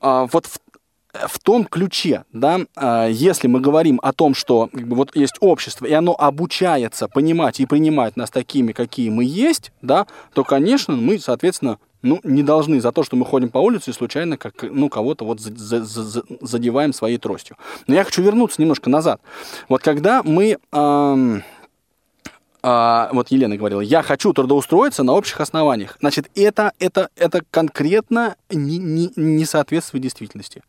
А, 0.00 0.26
вот 0.32 0.46
в, 0.46 0.58
в 1.28 1.38
том 1.38 1.64
ключе, 1.64 2.24
да, 2.32 2.60
а, 2.76 3.06
если 3.08 3.46
мы 3.46 3.60
говорим 3.60 4.00
о 4.02 4.12
том, 4.12 4.34
что 4.34 4.68
вот 4.72 5.14
есть 5.14 5.36
общество, 5.40 5.86
и 5.86 5.92
оно 5.92 6.14
обучается 6.18 7.08
понимать 7.08 7.60
и 7.60 7.66
принимать 7.66 8.16
нас 8.16 8.30
такими, 8.30 8.72
какие 8.72 9.10
мы 9.10 9.24
есть, 9.24 9.72
да, 9.82 10.06
то, 10.32 10.44
конечно, 10.44 10.96
мы, 10.96 11.18
соответственно, 11.18 11.78
ну, 12.02 12.20
не 12.22 12.42
должны 12.42 12.80
за 12.80 12.92
то, 12.92 13.02
что 13.02 13.16
мы 13.16 13.24
ходим 13.24 13.48
по 13.48 13.58
улице 13.58 13.90
и 13.90 13.94
случайно 13.94 14.36
как, 14.36 14.62
ну, 14.62 14.88
кого-то 14.90 15.24
вот 15.24 15.40
за, 15.40 15.82
за, 15.82 16.02
за, 16.02 16.22
задеваем 16.40 16.92
своей 16.92 17.16
тростью. 17.16 17.56
Но 17.86 17.94
я 17.94 18.04
хочу 18.04 18.22
вернуться 18.22 18.60
немножко 18.60 18.90
назад. 18.90 19.20
Вот 19.68 19.82
когда 19.82 20.22
мы... 20.22 20.58
Эм, 20.72 21.42
а, 22.62 23.08
вот 23.12 23.28
Елена 23.30 23.56
говорила, 23.56 23.80
я 23.80 24.02
хочу 24.02 24.32
трудоустроиться 24.34 25.02
на 25.02 25.12
общих 25.12 25.40
основаниях. 25.40 25.96
Значит, 26.00 26.30
это, 26.34 26.72
это, 26.78 27.08
это 27.16 27.42
конкретно 27.50 28.36
не, 28.50 28.78
не, 28.78 29.10
не 29.16 29.44
соответствует 29.46 30.02
действительности. 30.02 30.62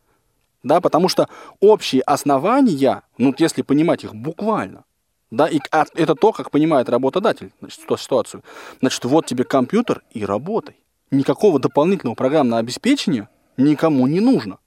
Да, 0.66 0.80
потому 0.80 1.08
что 1.08 1.28
общие 1.60 2.02
основания, 2.02 3.02
ну, 3.18 3.32
если 3.38 3.62
понимать 3.62 4.02
их 4.02 4.16
буквально, 4.16 4.84
да, 5.30 5.46
и 5.46 5.60
это 5.94 6.16
то, 6.16 6.32
как 6.32 6.50
понимает 6.50 6.88
работодатель 6.88 7.52
значит, 7.60 7.82
ситуацию. 8.00 8.42
Значит, 8.80 9.04
вот 9.04 9.26
тебе 9.26 9.44
компьютер 9.44 10.02
и 10.10 10.24
работай. 10.24 10.74
Никакого 11.12 11.60
дополнительного 11.60 12.16
программного 12.16 12.58
обеспечения 12.58 13.28
никому 13.56 14.08
не 14.08 14.18
нужно. 14.18 14.58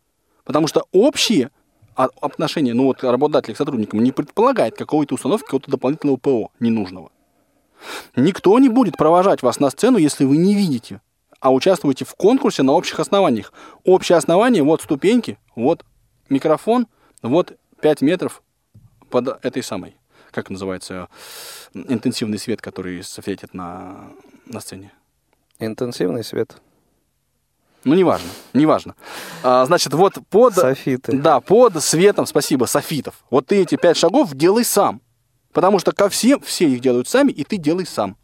Потому 0.46 0.68
что 0.68 0.86
общие 0.94 1.52
отношения, 1.96 2.74
ну 2.74 2.86
вот 2.86 3.04
работодатель 3.04 3.54
к 3.54 3.58
сотрудникам 3.58 4.02
не 4.02 4.14
предполагает 4.14 4.78
какой-то 4.78 5.16
установки 5.16 5.48
какого-то 5.48 5.70
дополнительного 5.70 6.16
ПО 6.16 6.52
ненужного. 6.62 7.12
Никто 8.16 8.58
не 8.58 8.70
будет 8.70 8.96
провожать 8.96 9.44
вас 9.44 9.60
на 9.60 9.70
сцену, 9.70 9.98
если 9.98 10.24
вы 10.24 10.38
не 10.38 10.56
видите, 10.56 11.02
а 11.40 11.52
участвуете 11.52 12.06
в 12.06 12.16
конкурсе 12.16 12.64
на 12.64 12.74
общих 12.74 13.00
основаниях. 13.00 13.54
Общее 13.84 14.18
основание, 14.18 14.64
вот 14.64 14.82
ступеньки, 14.82 15.38
вот 15.56 15.86
микрофон, 16.30 16.88
вот 17.22 17.58
5 17.82 18.02
метров 18.02 18.42
под 19.10 19.44
этой 19.44 19.64
самой, 19.64 19.96
как 20.32 20.50
называется, 20.50 21.08
интенсивный 21.74 22.38
свет, 22.38 22.62
который 22.62 23.04
светит 23.04 23.54
на, 23.54 24.12
на 24.46 24.60
сцене. 24.60 24.92
Интенсивный 25.60 26.24
свет. 26.24 26.62
Ну, 27.86 27.96
неважно, 27.96 28.30
неважно. 28.54 28.96
А, 29.42 29.66
значит, 29.66 29.94
вот 29.94 30.16
под... 30.30 30.54
Софиты. 30.54 31.18
Да, 31.18 31.40
под 31.40 31.82
светом, 31.82 32.26
спасибо, 32.26 32.66
софитов. 32.66 33.24
Вот 33.30 33.48
ты 33.48 33.62
эти 33.62 33.76
пять 33.76 33.96
шагов 33.96 34.34
делай 34.34 34.66
сам. 34.66 35.02
Потому 35.54 35.80
что 35.80 35.94
ко 35.94 36.10
всем 36.10 36.42
все 36.42 36.70
их 36.70 36.82
делают 36.82 37.08
сами, 37.08 37.32
и 37.32 37.44
ты 37.44 37.58
делай 37.58 37.86
сам. 37.86 38.18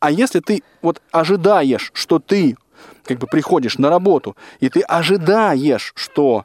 А 0.00 0.10
если 0.10 0.40
ты 0.40 0.62
вот 0.82 1.02
ожидаешь, 1.10 1.90
что 1.94 2.18
ты 2.18 2.56
как 3.04 3.18
бы 3.18 3.26
приходишь 3.26 3.78
на 3.78 3.88
работу, 3.88 4.36
и 4.60 4.68
ты 4.68 4.80
ожидаешь, 4.80 5.92
что 5.96 6.44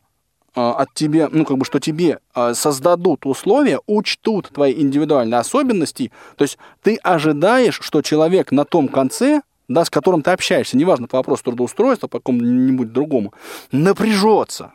э, 0.55 0.61
от 0.61 0.93
тебя, 0.93 1.29
ну 1.31 1.45
как 1.45 1.57
бы, 1.57 1.65
что 1.65 1.79
тебе 1.79 2.19
э, 2.35 2.53
создадут 2.53 3.25
условия, 3.25 3.79
учтут 3.85 4.49
твои 4.49 4.73
индивидуальные 4.73 5.39
особенности, 5.39 6.11
то 6.37 6.43
есть 6.43 6.57
ты 6.81 6.95
ожидаешь, 7.03 7.79
что 7.81 8.01
человек 8.01 8.51
на 8.51 8.65
том 8.65 8.87
конце, 8.87 9.41
да, 9.67 9.85
с 9.85 9.89
которым 9.89 10.21
ты 10.21 10.31
общаешься, 10.31 10.77
неважно 10.77 11.07
по 11.07 11.17
вопросу 11.17 11.43
трудоустройства, 11.43 12.07
по 12.07 12.19
какому-нибудь 12.19 12.91
другому, 12.91 13.33
напряжется, 13.71 14.73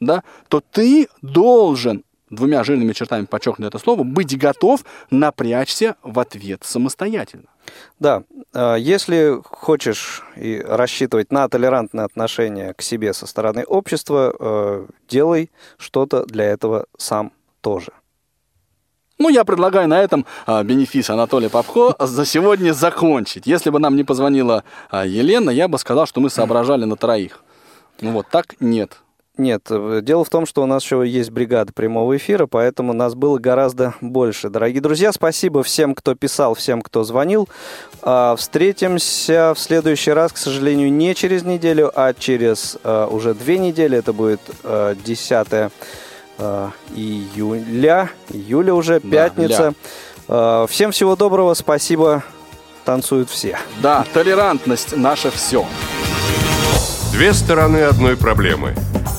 да, 0.00 0.22
то 0.48 0.60
ты 0.60 1.08
должен 1.22 2.02
двумя 2.30 2.64
жирными 2.64 2.92
чертами 2.92 3.24
подчеркнуто 3.24 3.68
это 3.68 3.78
слово, 3.78 4.02
быть 4.02 4.36
готов 4.38 4.84
напрячься 5.10 5.96
в 6.02 6.18
ответ 6.18 6.64
самостоятельно. 6.64 7.48
Да, 7.98 8.22
а, 8.52 8.76
если 8.76 9.40
хочешь 9.42 10.22
и 10.36 10.62
рассчитывать 10.64 11.32
на 11.32 11.48
толерантное 11.48 12.04
отношение 12.04 12.74
к 12.74 12.82
себе 12.82 13.12
со 13.12 13.26
стороны 13.26 13.64
общества, 13.64 14.34
э, 14.38 14.86
делай 15.08 15.50
что-то 15.78 16.24
для 16.26 16.44
этого 16.44 16.86
сам 16.96 17.32
тоже. 17.60 17.92
Ну, 19.18 19.30
я 19.30 19.44
предлагаю 19.44 19.88
на 19.88 20.00
этом 20.00 20.26
а, 20.46 20.62
бенефис 20.62 21.08
Анатолия 21.08 21.48
Попко 21.48 21.96
за 21.98 22.26
сегодня 22.26 22.72
закончить. 22.72 23.46
Если 23.46 23.70
бы 23.70 23.78
нам 23.78 23.96
не 23.96 24.04
позвонила 24.04 24.62
а, 24.90 25.06
Елена, 25.06 25.50
я 25.50 25.68
бы 25.68 25.78
сказал, 25.78 26.06
что 26.06 26.20
мы 26.20 26.28
соображали 26.28 26.84
на 26.84 26.96
троих. 26.96 27.42
Ну 28.02 28.12
вот 28.12 28.28
так 28.28 28.56
нет. 28.60 28.98
Нет, 29.38 29.66
э, 29.68 30.00
дело 30.02 30.24
в 30.24 30.30
том, 30.30 30.46
что 30.46 30.62
у 30.62 30.66
нас 30.66 30.82
еще 30.82 31.04
есть 31.06 31.30
бригада 31.30 31.70
прямого 31.72 32.16
эфира, 32.16 32.46
поэтому 32.46 32.94
нас 32.94 33.14
было 33.14 33.38
гораздо 33.38 33.94
больше. 34.00 34.48
Дорогие 34.48 34.80
друзья, 34.80 35.12
спасибо 35.12 35.62
всем, 35.62 35.94
кто 35.94 36.14
писал, 36.14 36.54
всем, 36.54 36.80
кто 36.80 37.04
звонил. 37.04 37.46
А, 38.00 38.34
встретимся 38.36 39.52
в 39.54 39.58
следующий 39.58 40.12
раз, 40.12 40.32
к 40.32 40.38
сожалению, 40.38 40.90
не 40.90 41.14
через 41.14 41.42
неделю, 41.42 41.92
а 41.94 42.14
через 42.14 42.78
а, 42.82 43.08
уже 43.08 43.34
две 43.34 43.58
недели. 43.58 43.98
Это 43.98 44.14
будет 44.14 44.40
а, 44.64 44.94
10 44.94 45.70
а, 46.38 46.70
июля. 46.94 48.10
Июля 48.30 48.72
уже, 48.72 49.00
пятница. 49.00 49.74
Да, 50.28 50.66
всем 50.66 50.92
всего 50.92 51.14
доброго, 51.14 51.52
спасибо. 51.54 52.24
Танцуют 52.84 53.28
все. 53.28 53.58
Да, 53.82 54.06
толерантность 54.14 54.96
наше 54.96 55.30
все. 55.30 55.66
Две 57.12 57.32
стороны 57.32 57.78
одной 57.78 58.16
проблемы– 58.16 58.74